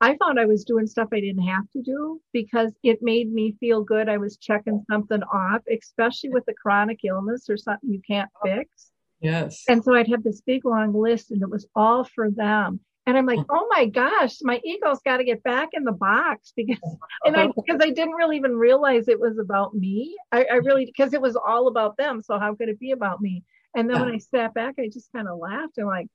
I 0.00 0.16
found 0.16 0.38
I 0.38 0.44
was 0.44 0.64
doing 0.64 0.86
stuff 0.86 1.08
I 1.12 1.20
didn't 1.20 1.46
have 1.46 1.68
to 1.72 1.82
do 1.82 2.20
because 2.32 2.72
it 2.84 3.02
made 3.02 3.32
me 3.32 3.56
feel 3.58 3.82
good. 3.82 4.08
I 4.08 4.18
was 4.18 4.36
checking 4.36 4.84
something 4.88 5.22
off, 5.24 5.62
especially 5.70 6.30
with 6.30 6.44
a 6.48 6.54
chronic 6.54 7.00
illness 7.04 7.48
or 7.48 7.56
something 7.56 7.90
you 7.90 8.00
can't 8.06 8.30
fix. 8.44 8.90
Yes. 9.20 9.64
And 9.68 9.82
so 9.82 9.94
I'd 9.94 10.08
have 10.08 10.22
this 10.22 10.40
big 10.42 10.64
long 10.64 10.92
list 10.92 11.32
and 11.32 11.42
it 11.42 11.50
was 11.50 11.66
all 11.74 12.04
for 12.04 12.30
them. 12.30 12.80
And 13.08 13.16
I'm 13.16 13.24
like, 13.24 13.40
oh 13.50 13.66
my 13.70 13.86
gosh, 13.86 14.36
my 14.42 14.60
ego's 14.62 15.00
got 15.02 15.16
to 15.16 15.24
get 15.24 15.42
back 15.42 15.70
in 15.72 15.84
the 15.84 15.92
box 15.92 16.52
because, 16.56 16.78
and 17.24 17.36
I, 17.36 17.46
because 17.56 17.80
I 17.80 17.90
didn't 17.90 18.14
really 18.14 18.36
even 18.36 18.54
realize 18.54 19.08
it 19.08 19.18
was 19.18 19.38
about 19.38 19.74
me. 19.74 20.14
I, 20.30 20.44
I 20.44 20.54
really, 20.56 20.84
because 20.84 21.14
it 21.14 21.22
was 21.22 21.34
all 21.34 21.68
about 21.68 21.96
them. 21.96 22.22
So 22.22 22.38
how 22.38 22.54
could 22.54 22.68
it 22.68 22.78
be 22.78 22.92
about 22.92 23.20
me? 23.20 23.44
And 23.74 23.88
then 23.88 24.00
when 24.00 24.14
I 24.14 24.18
sat 24.18 24.54
back, 24.54 24.74
I 24.78 24.88
just 24.88 25.10
kind 25.12 25.26
of 25.26 25.38
laughed 25.38 25.78
and 25.78 25.86
like, 25.86 26.08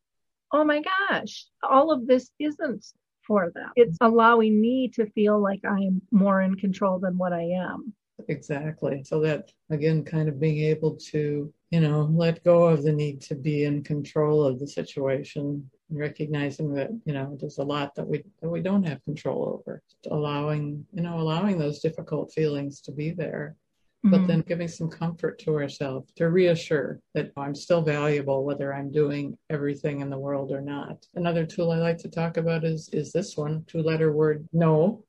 oh 0.52 0.64
my 0.64 0.84
gosh, 1.10 1.46
all 1.68 1.92
of 1.92 2.06
this 2.06 2.30
isn't 2.40 2.86
for 3.26 3.52
them. 3.56 3.72
It's 3.76 3.98
mm-hmm. 3.98 4.14
allowing 4.14 4.62
me 4.62 4.90
to 4.90 5.08
feel 5.12 5.40
like 5.40 5.62
I 5.66 5.78
am 5.78 6.02
more 6.12 6.42
in 6.42 6.56
control 6.56 7.00
than 7.00 7.18
what 7.18 7.34
I 7.34 7.44
am. 7.44 7.94
Exactly. 8.28 9.04
So 9.04 9.20
that 9.22 9.52
again, 9.70 10.04
kind 10.04 10.30
of 10.30 10.40
being 10.40 10.60
able 10.66 10.96
to, 11.12 11.52
you 11.72 11.80
know, 11.80 12.04
let 12.14 12.44
go 12.44 12.66
of 12.66 12.84
the 12.84 12.92
need 12.92 13.22
to 13.22 13.36
be 13.36 13.64
in 13.66 13.84
control 13.84 14.46
of 14.46 14.60
the 14.60 14.68
situation, 14.68 15.70
recognizing 15.98 16.74
that, 16.74 16.90
you 17.06 17.14
know, 17.14 17.38
there's 17.40 17.58
a 17.58 17.64
lot 17.64 17.96
that 17.96 18.08
we 18.08 18.24
that 18.42 18.50
we 18.50 18.62
don't 18.62 18.84
have 18.84 19.04
control 19.04 19.60
over. 19.60 19.82
Allowing, 20.10 20.86
you 20.94 21.02
know, 21.02 21.20
allowing 21.20 21.58
those 21.58 21.80
difficult 21.80 22.34
feelings 22.34 22.82
to 22.82 22.92
be 22.92 23.12
there 23.12 23.56
but 24.04 24.18
mm-hmm. 24.18 24.28
then 24.28 24.42
giving 24.42 24.68
some 24.68 24.90
comfort 24.90 25.40
to 25.40 25.56
ourselves 25.56 26.12
to 26.18 26.30
reassure 26.30 27.00
that 27.14 27.32
I'm 27.38 27.56
still 27.56 27.82
valuable 27.82 28.44
whether 28.44 28.74
I'm 28.74 28.92
doing 28.92 29.38
everything 29.50 30.02
in 30.02 30.10
the 30.10 30.20
world 30.20 30.52
or 30.52 30.60
not. 30.60 31.06
Another 31.16 31.46
tool 31.46 31.72
I 31.72 31.78
like 31.78 32.00
to 32.00 32.10
talk 32.10 32.36
about 32.36 32.66
is 32.66 32.90
is 32.90 33.14
this 33.14 33.38
one, 33.38 33.64
two 33.66 33.82
letter 33.82 34.12
word 34.12 34.48
no. 34.52 35.06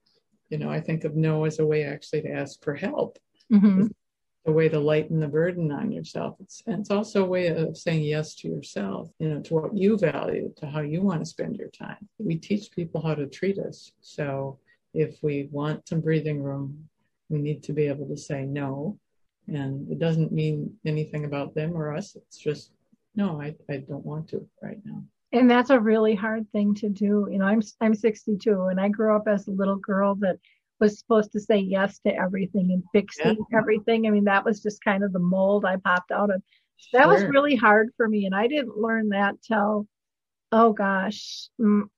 You 0.49 0.59
know, 0.59 0.71
I 0.71 0.81
think 0.81 1.03
of 1.03 1.17
no 1.17 1.45
as 1.45 1.59
a 1.59 1.67
way 1.67 1.83
actually 1.85 2.23
to 2.23 2.31
ask 2.31 2.63
for 2.63 2.75
help. 2.75 3.19
Mm-hmm. 3.53 3.89
A 4.47 4.53
way 4.53 4.69
to 4.69 4.79
lighten 4.79 5.21
the 5.21 5.29
burden 5.29 5.73
on 5.73 5.91
yourself. 5.91 6.37
It's 6.41 6.63
and 6.67 6.81
it's 6.81 6.91
also 6.91 7.25
a 7.25 7.29
way 7.29 7.47
of 7.47 7.77
saying 7.79 8.03
yes 8.03 8.35
to 8.37 8.49
yourself, 8.49 9.11
you 9.19 9.29
know, 9.29 9.41
to 9.41 9.55
what 9.55 9.77
you 9.77 9.97
value, 9.97 10.53
to 10.59 10.67
how 10.67 10.81
you 10.81 11.01
want 11.01 11.21
to 11.21 11.27
spend 11.27 11.57
your 11.57 11.71
time. 11.71 12.09
We 12.19 12.37
teach 12.37 12.71
people 12.71 13.01
how 13.01 13.15
to 13.15 13.27
treat 13.27 13.59
us. 13.59 13.93
So 14.03 14.59
if 14.93 15.23
we 15.23 15.49
want 15.51 15.89
some 15.89 16.01
breathing 16.01 16.43
room, 16.43 16.89
we 17.29 17.41
need 17.41 17.63
to 17.65 17.73
be 17.73 17.87
able 17.87 18.07
to 18.09 18.17
say 18.17 18.45
no. 18.45 18.99
And 19.49 19.91
it 19.91 19.99
doesn't 19.99 20.33
mean 20.33 20.75
anything 20.87 21.25
about 21.25 21.55
them 21.55 21.77
or 21.77 21.95
us. 21.95 22.15
It's 22.15 22.39
just, 22.39 22.71
no, 23.15 23.41
I, 23.41 23.55
I 23.71 23.79
don't 23.79 24.05
want 24.05 24.29
to 24.29 24.47
right 24.63 24.79
now. 24.85 25.03
And 25.33 25.51
that's 25.51 25.71
a 25.71 25.81
really 25.81 26.15
hard 26.15 26.51
thing 26.53 26.75
to 26.77 26.89
do. 26.89 27.29
You 27.31 27.39
know, 27.39 27.47
I'm 27.47 27.61
I'm 27.81 27.95
62 27.95 28.67
and 28.67 28.81
I 28.81 28.89
grew 28.89 29.17
up 29.17 29.27
as 29.27 29.49
a 29.49 29.51
little 29.51 29.77
girl 29.77 30.15
that 30.17 30.39
was 30.81 30.99
supposed 30.99 31.33
to 31.33 31.41
say 31.41 31.59
yes 31.59 31.99
to 32.01 32.15
everything 32.15 32.71
and 32.73 32.83
fixing 32.93 33.37
yeah. 33.51 33.59
everything. 33.59 34.07
I 34.07 34.11
mean, 34.11 34.25
that 34.25 34.45
was 34.45 34.63
just 34.63 34.85
kind 34.85 35.05
of 35.05 35.13
the 35.13 35.19
mold 35.19 35.65
I 35.65 35.77
popped 35.77 36.11
out 36.11 36.31
of. 36.31 36.43
That 36.93 37.05
sure. 37.05 37.13
was 37.13 37.25
really 37.25 37.57
hard 37.57 37.91
for 37.97 38.09
me. 38.09 38.27
And 38.27 38.35
I 38.35 38.47
didn't 38.47 38.77
learn 38.77 39.11
that 39.11 39.37
till, 39.43 39.87
oh 40.53 40.73
gosh, 40.73 41.49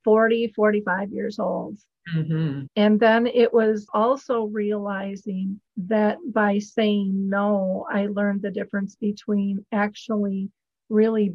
40, 0.04 0.52
45 0.54 1.10
years 1.10 1.38
old. 1.38 1.78
Mm-hmm. 2.14 2.66
And 2.76 3.00
then 3.00 3.26
it 3.26 3.52
was 3.52 3.86
also 3.92 4.44
realizing 4.44 5.60
that 5.76 6.18
by 6.32 6.58
saying 6.58 7.28
no, 7.28 7.86
I 7.90 8.06
learned 8.06 8.42
the 8.42 8.50
difference 8.50 8.96
between 8.96 9.64
actually 9.72 10.50
really 10.88 11.34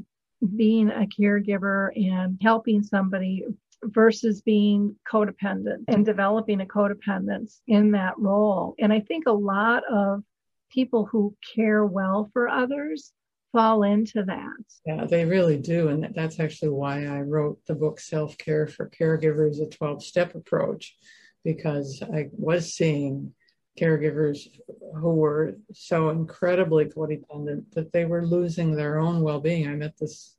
being 0.55 0.89
a 0.89 1.07
caregiver 1.19 1.89
and 1.95 2.39
helping 2.41 2.83
somebody 2.83 3.45
versus 3.83 4.41
being 4.41 4.95
codependent 5.11 5.85
and 5.87 6.05
developing 6.05 6.61
a 6.61 6.65
codependence 6.65 7.59
in 7.67 7.91
that 7.91 8.17
role. 8.17 8.75
And 8.79 8.93
I 8.93 8.99
think 8.99 9.25
a 9.27 9.31
lot 9.31 9.83
of 9.91 10.23
people 10.71 11.05
who 11.05 11.35
care 11.55 11.85
well 11.85 12.29
for 12.33 12.47
others 12.47 13.11
fall 13.51 13.83
into 13.83 14.23
that. 14.23 14.63
Yeah, 14.85 15.05
they 15.05 15.25
really 15.25 15.57
do. 15.57 15.89
And 15.89 16.13
that's 16.15 16.39
actually 16.39 16.69
why 16.69 17.05
I 17.05 17.21
wrote 17.21 17.59
the 17.67 17.75
book 17.75 17.99
Self 17.99 18.37
Care 18.37 18.67
for 18.67 18.89
Caregivers, 18.89 19.61
a 19.61 19.69
12 19.69 20.03
step 20.03 20.35
approach, 20.35 20.95
because 21.43 22.01
I 22.01 22.29
was 22.31 22.73
seeing 22.73 23.33
caregivers 23.79 24.47
who 24.95 25.11
were 25.11 25.55
so 25.73 26.09
incredibly 26.09 26.85
codependent 26.85 27.71
that 27.71 27.91
they 27.93 28.05
were 28.05 28.25
losing 28.25 28.75
their 28.75 28.99
own 28.99 29.21
well-being. 29.21 29.67
I 29.67 29.75
met 29.75 29.97
this 29.97 30.35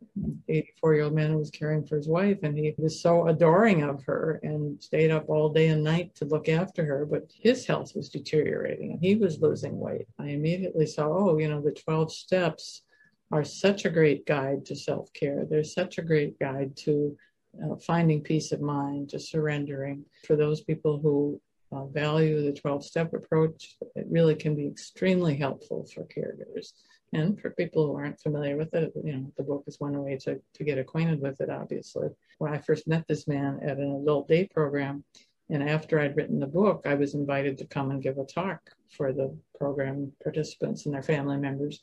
84-year-old 0.51 1.15
man 1.15 1.31
who 1.31 1.39
was 1.39 1.51
caring 1.51 1.87
for 1.87 1.97
his 1.97 2.09
wife 2.09 2.39
and 2.43 2.57
he 2.57 2.75
was 2.77 3.01
so 3.01 3.29
adoring 3.29 3.83
of 3.83 4.03
her 4.05 4.39
and 4.43 4.83
stayed 4.83 5.11
up 5.11 5.29
all 5.29 5.49
day 5.49 5.69
and 5.69 5.83
night 5.83 6.15
to 6.17 6.27
look 6.27 6.49
after 6.49 6.85
her, 6.85 7.07
but 7.07 7.31
his 7.35 7.65
health 7.67 7.93
was 7.97 8.11
deteriorating 8.11 8.93
and 8.93 9.01
he 9.01 9.17
was 9.17 9.41
losing 9.41 9.79
weight. 9.79 10.07
I 10.19 10.29
immediately 10.29 10.87
saw, 10.87 11.31
oh, 11.31 11.39
you 11.39 11.49
know, 11.49 11.63
the 11.63 11.73
12 11.73 12.13
steps 12.13 12.83
are 13.31 13.45
such 13.45 13.87
a 13.87 13.91
great 13.91 14.27
guide 14.27 14.67
to 14.67 14.77
self 14.77 15.11
care. 15.15 15.47
They're 15.49 15.65
such 15.65 15.97
a 15.97 16.03
great 16.03 16.39
guide 16.39 16.77
to 16.85 17.17
uh, 17.63 17.77
finding 17.77 18.23
peace 18.23 18.53
of 18.53 18.61
mind, 18.61 19.11
to 19.11 19.19
surrendering. 19.19 20.05
For 20.27 20.37
those 20.37 20.61
people 20.63 20.99
who 20.99 21.41
uh, 21.73 21.87
value 21.87 22.43
the 22.43 22.53
12 22.53 22.85
step 22.85 23.13
approach, 23.15 23.77
it 23.95 24.07
really 24.11 24.35
can 24.35 24.55
be 24.55 24.67
extremely 24.67 25.37
helpful 25.37 25.87
for 25.93 26.05
caregivers. 26.05 26.73
And 27.15 27.39
for 27.41 27.51
people 27.51 27.87
who 27.87 27.97
aren't 27.97 28.21
familiar 28.21 28.57
with 28.57 28.73
it, 28.75 28.93
you 29.05 29.13
know, 29.13 29.33
the 29.37 29.43
book 29.43 29.65
is 29.67 29.79
one 29.79 30.03
way 30.03 30.17
to, 30.19 30.41
to 30.55 30.65
get 30.65 30.79
acquainted 30.79 31.21
with 31.21 31.41
it, 31.41 31.51
obviously. 31.51 32.09
When 32.39 32.53
I 32.53 32.59
first 32.59 32.89
met 32.89 33.07
this 33.07 33.29
man 33.29 33.61
at 33.63 33.79
an 33.79 34.01
adult 34.03 34.29
day 34.29 34.47
program, 34.47 35.05
and 35.51 35.69
after 35.69 36.01
I'd 36.01 36.17
written 36.17 36.41
the 36.41 36.47
book, 36.47 36.83
I 36.87 36.95
was 36.95 37.15
invited 37.15 37.59
to 37.59 37.67
come 37.67 37.91
and 37.91 38.03
give 38.03 38.17
a 38.17 38.25
talk 38.25 38.61
for 38.97 39.13
the 39.13 39.37
program 39.59 40.13
participants 40.23 40.87
and 40.87 40.95
their 40.95 41.03
family 41.03 41.37
members. 41.37 41.83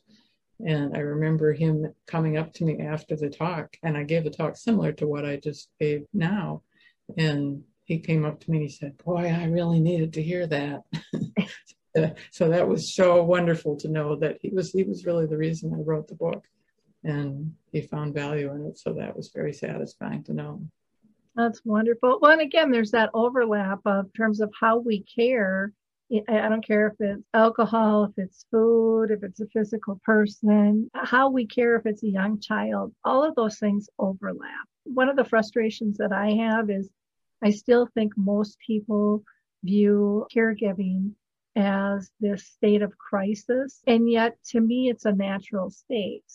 And 0.65 0.97
I 0.97 1.01
remember 1.01 1.53
him 1.53 1.93
coming 2.07 2.37
up 2.37 2.51
to 2.53 2.65
me 2.65 2.79
after 2.81 3.15
the 3.15 3.29
talk, 3.29 3.77
and 3.83 3.95
I 3.95 4.03
gave 4.03 4.25
a 4.25 4.31
talk 4.31 4.57
similar 4.57 4.91
to 4.93 5.07
what 5.07 5.25
I 5.25 5.37
just 5.37 5.69
gave 5.79 6.05
now. 6.13 6.63
And 7.17 7.63
he 7.89 7.97
came 7.97 8.23
up 8.23 8.39
to 8.39 8.51
me 8.51 8.57
and 8.57 8.69
he 8.69 8.71
said, 8.71 8.97
Boy, 9.03 9.27
I 9.27 9.45
really 9.45 9.79
needed 9.79 10.13
to 10.13 10.23
hear 10.23 10.45
that. 10.45 10.83
so 12.31 12.47
that 12.47 12.67
was 12.67 12.93
so 12.93 13.23
wonderful 13.23 13.75
to 13.77 13.89
know 13.89 14.15
that 14.17 14.37
he 14.41 14.51
was 14.51 14.71
he 14.71 14.83
was 14.83 15.05
really 15.05 15.25
the 15.25 15.35
reason 15.35 15.73
I 15.73 15.81
wrote 15.81 16.07
the 16.07 16.13
book 16.13 16.45
and 17.03 17.51
he 17.71 17.81
found 17.81 18.13
value 18.13 18.53
in 18.53 18.67
it. 18.67 18.77
So 18.77 18.93
that 18.93 19.17
was 19.17 19.31
very 19.33 19.53
satisfying 19.53 20.23
to 20.25 20.33
know. 20.33 20.61
That's 21.35 21.61
wonderful. 21.65 22.19
Well, 22.21 22.31
and 22.31 22.41
again, 22.41 22.69
there's 22.69 22.91
that 22.91 23.09
overlap 23.15 23.79
of 23.85 24.13
terms 24.13 24.39
of 24.39 24.53
how 24.59 24.77
we 24.77 25.03
care. 25.03 25.73
I 26.27 26.47
don't 26.47 26.65
care 26.65 26.87
if 26.87 26.93
it's 26.99 27.23
alcohol, 27.33 28.03
if 28.03 28.11
it's 28.17 28.45
food, 28.51 29.09
if 29.09 29.23
it's 29.23 29.39
a 29.39 29.47
physical 29.47 29.99
person, 30.03 30.91
how 30.93 31.29
we 31.29 31.47
care 31.47 31.75
if 31.75 31.87
it's 31.87 32.03
a 32.03 32.09
young 32.09 32.39
child. 32.39 32.93
All 33.03 33.23
of 33.23 33.33
those 33.33 33.57
things 33.57 33.89
overlap. 33.97 34.67
One 34.83 35.09
of 35.09 35.15
the 35.15 35.25
frustrations 35.25 35.97
that 35.97 36.11
I 36.11 36.31
have 36.31 36.69
is 36.69 36.89
I 37.43 37.51
still 37.51 37.87
think 37.93 38.13
most 38.17 38.57
people 38.65 39.23
view 39.63 40.27
caregiving 40.33 41.11
as 41.55 42.11
this 42.19 42.45
state 42.45 42.81
of 42.81 42.97
crisis. 42.97 43.81
And 43.87 44.09
yet, 44.09 44.37
to 44.49 44.59
me, 44.59 44.89
it's 44.89 45.05
a 45.05 45.11
natural 45.11 45.69
state. 45.69 46.25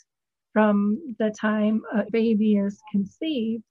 From 0.53 1.17
the 1.19 1.35
time 1.39 1.83
a 1.93 2.09
baby 2.11 2.57
is 2.57 2.81
conceived 2.93 3.65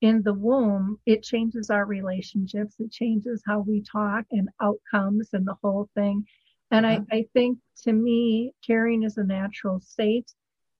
in 0.00 0.22
the 0.22 0.32
womb, 0.32 0.98
it 1.04 1.22
changes 1.22 1.68
our 1.68 1.84
relationships, 1.84 2.76
it 2.78 2.90
changes 2.90 3.42
how 3.46 3.60
we 3.60 3.82
talk 3.82 4.24
and 4.30 4.48
outcomes 4.60 5.28
and 5.34 5.46
the 5.46 5.56
whole 5.62 5.90
thing. 5.94 6.24
And 6.70 6.86
I, 6.86 6.96
mm-hmm. 6.96 7.14
I 7.14 7.26
think 7.34 7.58
to 7.82 7.92
me, 7.92 8.54
caring 8.66 9.02
is 9.02 9.18
a 9.18 9.24
natural 9.24 9.80
state 9.80 10.32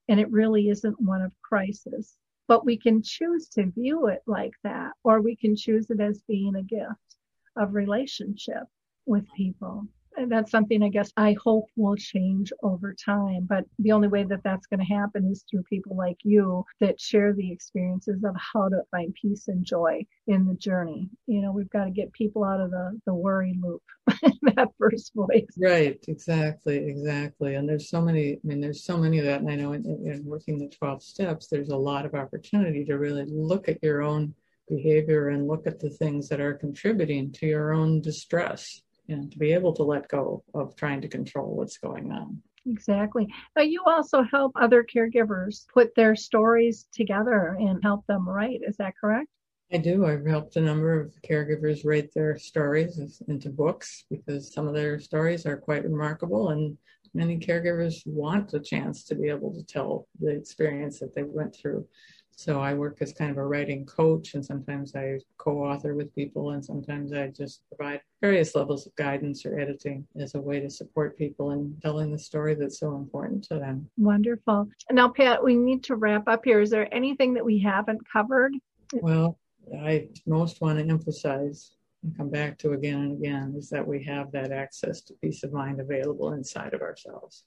and 0.07 0.19
it 0.19 0.31
really 0.31 0.69
isn't 0.69 0.99
one 0.99 1.21
of 1.21 1.31
crisis. 1.41 2.15
But 2.51 2.65
we 2.65 2.75
can 2.75 3.01
choose 3.01 3.47
to 3.51 3.71
view 3.71 4.07
it 4.07 4.23
like 4.27 4.51
that, 4.65 4.91
or 5.05 5.21
we 5.21 5.37
can 5.37 5.55
choose 5.55 5.89
it 5.89 6.01
as 6.01 6.21
being 6.27 6.53
a 6.57 6.61
gift 6.61 7.15
of 7.55 7.73
relationship 7.75 8.63
with 9.05 9.25
people 9.37 9.87
that's 10.29 10.51
something 10.51 10.83
I 10.83 10.89
guess 10.89 11.11
I 11.17 11.35
hope 11.43 11.65
will 11.75 11.95
change 11.95 12.51
over 12.63 12.93
time. 12.93 13.45
But 13.47 13.65
the 13.79 13.91
only 13.91 14.07
way 14.07 14.23
that 14.23 14.43
that's 14.43 14.67
going 14.67 14.79
to 14.79 14.93
happen 14.93 15.29
is 15.31 15.45
through 15.49 15.63
people 15.63 15.95
like 15.95 16.17
you 16.23 16.63
that 16.79 16.99
share 16.99 17.33
the 17.33 17.51
experiences 17.51 18.23
of 18.23 18.35
how 18.35 18.69
to 18.69 18.81
find 18.91 19.13
peace 19.13 19.47
and 19.47 19.65
joy 19.65 20.05
in 20.27 20.45
the 20.45 20.55
journey. 20.55 21.09
You 21.27 21.41
know, 21.41 21.51
we've 21.51 21.69
got 21.69 21.85
to 21.85 21.91
get 21.91 22.13
people 22.13 22.43
out 22.43 22.61
of 22.61 22.71
the, 22.71 22.99
the 23.05 23.13
worry 23.13 23.57
loop 23.61 23.81
that 24.43 24.69
first 24.77 25.13
voice. 25.15 25.47
Right, 25.57 26.03
exactly, 26.07 26.77
exactly. 26.77 27.55
And 27.55 27.67
there's 27.67 27.89
so 27.89 28.01
many, 28.01 28.33
I 28.33 28.39
mean, 28.43 28.61
there's 28.61 28.83
so 28.83 28.97
many 28.97 29.19
of 29.19 29.25
that. 29.25 29.41
And 29.41 29.49
I 29.49 29.55
know 29.55 29.73
in, 29.73 29.85
in 29.85 30.25
working 30.25 30.57
the 30.57 30.69
12 30.69 31.03
steps, 31.03 31.47
there's 31.47 31.69
a 31.69 31.77
lot 31.77 32.05
of 32.05 32.15
opportunity 32.15 32.85
to 32.85 32.97
really 32.97 33.25
look 33.27 33.69
at 33.69 33.83
your 33.83 34.01
own 34.01 34.33
behavior 34.69 35.29
and 35.29 35.47
look 35.47 35.67
at 35.67 35.79
the 35.79 35.89
things 35.89 36.29
that 36.29 36.39
are 36.39 36.53
contributing 36.53 37.31
to 37.33 37.45
your 37.45 37.73
own 37.73 38.01
distress 38.01 38.81
and 39.11 39.31
to 39.31 39.37
be 39.37 39.53
able 39.53 39.73
to 39.73 39.83
let 39.83 40.07
go 40.07 40.43
of 40.53 40.75
trying 40.75 41.01
to 41.01 41.07
control 41.07 41.55
what's 41.55 41.77
going 41.77 42.11
on. 42.11 42.41
Exactly. 42.67 43.27
But 43.55 43.69
you 43.69 43.83
also 43.85 44.23
help 44.23 44.51
other 44.55 44.83
caregivers 44.83 45.65
put 45.73 45.93
their 45.95 46.15
stories 46.15 46.87
together 46.93 47.57
and 47.59 47.81
help 47.81 48.05
them 48.07 48.27
write. 48.27 48.61
Is 48.67 48.77
that 48.77 48.93
correct? 48.99 49.27
I 49.73 49.77
do. 49.77 50.05
I've 50.05 50.25
helped 50.25 50.57
a 50.57 50.61
number 50.61 50.99
of 50.99 51.13
caregivers 51.27 51.85
write 51.85 52.13
their 52.13 52.37
stories 52.37 53.21
into 53.29 53.49
books 53.49 54.03
because 54.11 54.53
some 54.53 54.67
of 54.67 54.73
their 54.73 54.99
stories 54.99 55.45
are 55.45 55.55
quite 55.55 55.85
remarkable, 55.85 56.49
and 56.49 56.77
many 57.13 57.39
caregivers 57.39 58.05
want 58.05 58.53
a 58.53 58.59
chance 58.59 59.05
to 59.05 59.15
be 59.15 59.29
able 59.29 59.53
to 59.53 59.63
tell 59.63 60.07
the 60.19 60.31
experience 60.31 60.99
that 60.99 61.15
they 61.15 61.23
went 61.23 61.55
through. 61.55 61.87
So 62.35 62.59
I 62.59 62.73
work 62.73 62.97
as 63.01 63.13
kind 63.13 63.29
of 63.29 63.37
a 63.37 63.45
writing 63.45 63.85
coach, 63.85 64.33
and 64.33 64.43
sometimes 64.43 64.95
I 64.95 65.19
co 65.37 65.63
author 65.63 65.93
with 65.93 66.13
people, 66.15 66.51
and 66.51 66.63
sometimes 66.63 67.13
I 67.13 67.27
just 67.27 67.61
provide 67.67 68.01
various 68.19 68.55
levels 68.55 68.87
of 68.87 68.95
guidance 68.95 69.45
or 69.45 69.59
editing 69.59 70.07
as 70.19 70.33
a 70.35 70.41
way 70.41 70.59
to 70.59 70.69
support 70.69 71.17
people 71.17 71.51
in 71.51 71.77
telling 71.81 72.11
the 72.11 72.17
story 72.17 72.55
that's 72.55 72.79
so 72.79 72.95
important 72.95 73.43
to 73.45 73.55
them. 73.59 73.89
Wonderful. 73.97 74.69
Now, 74.89 75.09
Pat, 75.09 75.43
we 75.43 75.55
need 75.55 75.83
to 75.83 75.95
wrap 75.95 76.27
up 76.27 76.41
here. 76.43 76.61
Is 76.61 76.71
there 76.71 76.91
anything 76.93 77.33
that 77.35 77.45
we 77.45 77.59
haven't 77.59 78.01
covered? 78.11 78.53
Well, 78.93 79.37
I 79.79 80.07
most 80.25 80.61
want 80.61 80.79
to 80.79 80.85
emphasize 80.85 81.73
and 82.03 82.17
come 82.17 82.29
back 82.29 82.57
to 82.59 82.73
again 82.73 83.01
and 83.01 83.11
again 83.13 83.53
is 83.55 83.69
that 83.69 83.87
we 83.87 84.03
have 84.03 84.31
that 84.31 84.51
access 84.51 85.01
to 85.01 85.13
peace 85.21 85.43
of 85.43 85.53
mind 85.53 85.79
available 85.79 86.33
inside 86.33 86.73
of 86.73 86.81
ourselves. 86.81 87.43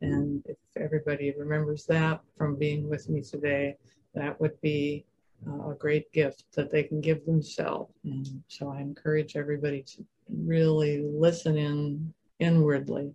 And 0.00 0.42
if 0.46 0.56
everybody 0.76 1.34
remembers 1.36 1.86
that 1.86 2.20
from 2.36 2.56
being 2.56 2.88
with 2.88 3.08
me 3.08 3.22
today, 3.22 3.76
that 4.16 4.40
would 4.40 4.60
be 4.60 5.04
uh, 5.46 5.70
a 5.70 5.74
great 5.74 6.10
gift 6.12 6.44
that 6.54 6.70
they 6.70 6.82
can 6.82 7.00
give 7.00 7.24
themselves. 7.24 7.92
And 8.04 8.42
so 8.48 8.70
I 8.70 8.80
encourage 8.80 9.36
everybody 9.36 9.82
to 9.82 10.04
really 10.28 11.02
listen 11.02 11.56
in 11.56 12.12
inwardly 12.40 13.12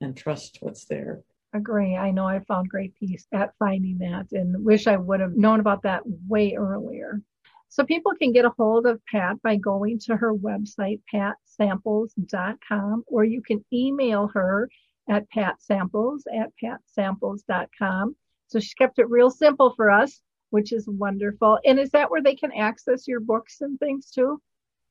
and 0.00 0.16
trust 0.16 0.58
what's 0.60 0.86
there. 0.86 1.20
Agree. 1.52 1.96
I 1.96 2.10
know 2.10 2.26
I 2.26 2.40
found 2.40 2.68
great 2.68 2.94
peace 2.96 3.26
at 3.32 3.52
finding 3.58 3.98
that 3.98 4.26
and 4.32 4.64
wish 4.64 4.86
I 4.86 4.96
would 4.96 5.20
have 5.20 5.36
known 5.36 5.60
about 5.60 5.82
that 5.82 6.02
way 6.28 6.54
earlier. 6.54 7.20
So 7.68 7.84
people 7.84 8.12
can 8.18 8.32
get 8.32 8.44
a 8.44 8.52
hold 8.56 8.86
of 8.86 9.00
Pat 9.10 9.42
by 9.42 9.56
going 9.56 9.98
to 10.06 10.16
her 10.16 10.32
website, 10.32 11.00
patsamples.com, 11.12 13.04
or 13.06 13.24
you 13.24 13.42
can 13.42 13.64
email 13.72 14.28
her 14.28 14.68
at 15.08 15.26
patsamples 15.30 16.20
at 16.32 16.50
patsamples.com. 16.62 18.16
So 18.46 18.60
she's 18.60 18.74
kept 18.74 18.98
it 19.00 19.10
real 19.10 19.30
simple 19.30 19.74
for 19.76 19.90
us 19.90 20.20
which 20.54 20.72
is 20.72 20.86
wonderful. 20.86 21.58
And 21.64 21.80
is 21.80 21.90
that 21.90 22.08
where 22.12 22.22
they 22.22 22.36
can 22.36 22.52
access 22.52 23.08
your 23.08 23.18
books 23.18 23.60
and 23.60 23.76
things 23.80 24.12
too? 24.12 24.40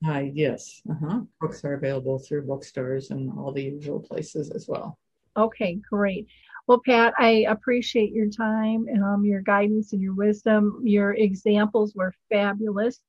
Hi, 0.03 0.23
uh, 0.23 0.31
yes. 0.33 0.81
Uh-huh. 0.91 1.21
Books 1.39 1.63
are 1.63 1.75
available 1.75 2.19
through 2.19 2.45
bookstores 2.45 3.11
and 3.11 3.31
all 3.39 3.53
the 3.53 3.63
usual 3.63 4.01
places 4.01 4.51
as 4.51 4.67
well. 4.67 4.97
Okay, 5.37 5.79
great. 5.89 6.27
Well, 6.67 6.81
Pat, 6.85 7.13
I 7.17 7.45
appreciate 7.47 8.11
your 8.11 8.29
time, 8.29 8.87
um, 9.01 9.23
your 9.23 9.39
guidance, 9.39 9.93
and 9.93 10.01
your 10.01 10.13
wisdom. 10.13 10.81
Your 10.83 11.13
examples 11.13 11.95
were 11.95 12.13
fabulous. 12.29 12.99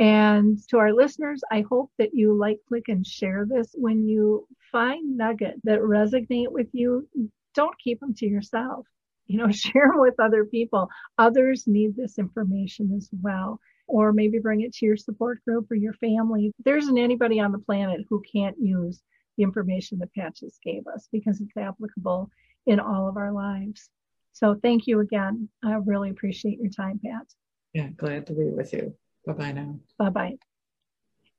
And 0.00 0.58
to 0.70 0.78
our 0.78 0.92
listeners, 0.92 1.44
I 1.52 1.60
hope 1.60 1.92
that 1.98 2.12
you 2.12 2.36
like, 2.36 2.58
click, 2.66 2.88
and 2.88 3.06
share 3.06 3.46
this. 3.48 3.70
When 3.74 4.08
you 4.08 4.48
find 4.72 5.16
nuggets 5.16 5.60
that 5.62 5.78
resonate 5.78 6.50
with 6.50 6.70
you, 6.72 7.08
don't 7.54 7.78
keep 7.78 8.00
them 8.00 8.14
to 8.14 8.26
yourself 8.26 8.84
you 9.30 9.38
know, 9.38 9.50
share 9.50 9.92
with 9.94 10.18
other 10.18 10.44
people. 10.44 10.88
Others 11.18 11.64
need 11.66 11.96
this 11.96 12.18
information 12.18 12.92
as 12.96 13.08
well. 13.22 13.60
Or 13.86 14.12
maybe 14.12 14.38
bring 14.38 14.60
it 14.60 14.72
to 14.74 14.86
your 14.86 14.96
support 14.96 15.42
group 15.44 15.70
or 15.70 15.74
your 15.74 15.94
family. 15.94 16.52
There 16.64 16.76
isn't 16.76 16.98
anybody 16.98 17.40
on 17.40 17.50
the 17.50 17.58
planet 17.58 18.00
who 18.08 18.22
can't 18.32 18.56
use 18.60 19.00
the 19.36 19.42
information 19.42 19.98
that 19.98 20.14
Pat 20.14 20.36
just 20.36 20.62
gave 20.62 20.86
us 20.86 21.08
because 21.10 21.40
it's 21.40 21.56
applicable 21.56 22.30
in 22.66 22.78
all 22.78 23.08
of 23.08 23.16
our 23.16 23.32
lives. 23.32 23.88
So 24.32 24.54
thank 24.62 24.86
you 24.86 25.00
again. 25.00 25.48
I 25.64 25.74
really 25.74 26.10
appreciate 26.10 26.58
your 26.60 26.70
time, 26.70 27.00
Pat. 27.04 27.26
Yeah, 27.72 27.88
glad 27.96 28.26
to 28.28 28.32
be 28.32 28.44
with 28.44 28.72
you. 28.72 28.94
Bye 29.26 29.32
bye 29.32 29.52
now. 29.52 29.78
Bye 29.98 30.10
bye. 30.10 30.49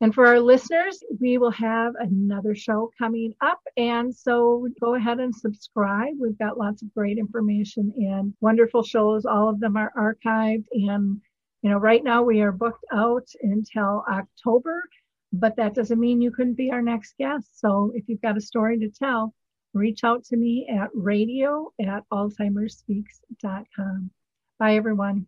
And 0.01 0.13
for 0.15 0.25
our 0.25 0.39
listeners, 0.39 1.03
we 1.19 1.37
will 1.37 1.51
have 1.51 1.93
another 1.99 2.55
show 2.55 2.89
coming 2.97 3.35
up. 3.39 3.61
And 3.77 4.13
so 4.13 4.67
go 4.81 4.95
ahead 4.95 5.19
and 5.19 5.33
subscribe. 5.33 6.15
We've 6.19 6.39
got 6.39 6.57
lots 6.57 6.81
of 6.81 6.91
great 6.95 7.19
information 7.19 7.93
and 7.95 8.33
wonderful 8.41 8.81
shows. 8.81 9.25
All 9.25 9.47
of 9.47 9.59
them 9.59 9.77
are 9.77 9.93
archived. 9.95 10.65
And, 10.71 11.21
you 11.61 11.69
know, 11.69 11.77
right 11.77 12.03
now 12.03 12.23
we 12.23 12.41
are 12.41 12.51
booked 12.51 12.83
out 12.91 13.27
until 13.43 14.03
October, 14.11 14.83
but 15.31 15.55
that 15.57 15.75
doesn't 15.75 15.99
mean 15.99 16.19
you 16.19 16.31
couldn't 16.31 16.55
be 16.55 16.71
our 16.71 16.81
next 16.81 17.13
guest. 17.19 17.59
So 17.59 17.91
if 17.93 18.05
you've 18.07 18.23
got 18.23 18.37
a 18.37 18.41
story 18.41 18.79
to 18.79 18.89
tell, 18.89 19.35
reach 19.75 20.03
out 20.03 20.23
to 20.25 20.35
me 20.35 20.67
at 20.67 20.89
radio 20.95 21.71
at 21.79 22.09
alzheimersspeaks.com. 22.11 24.09
Bye, 24.57 24.75
everyone. 24.75 25.27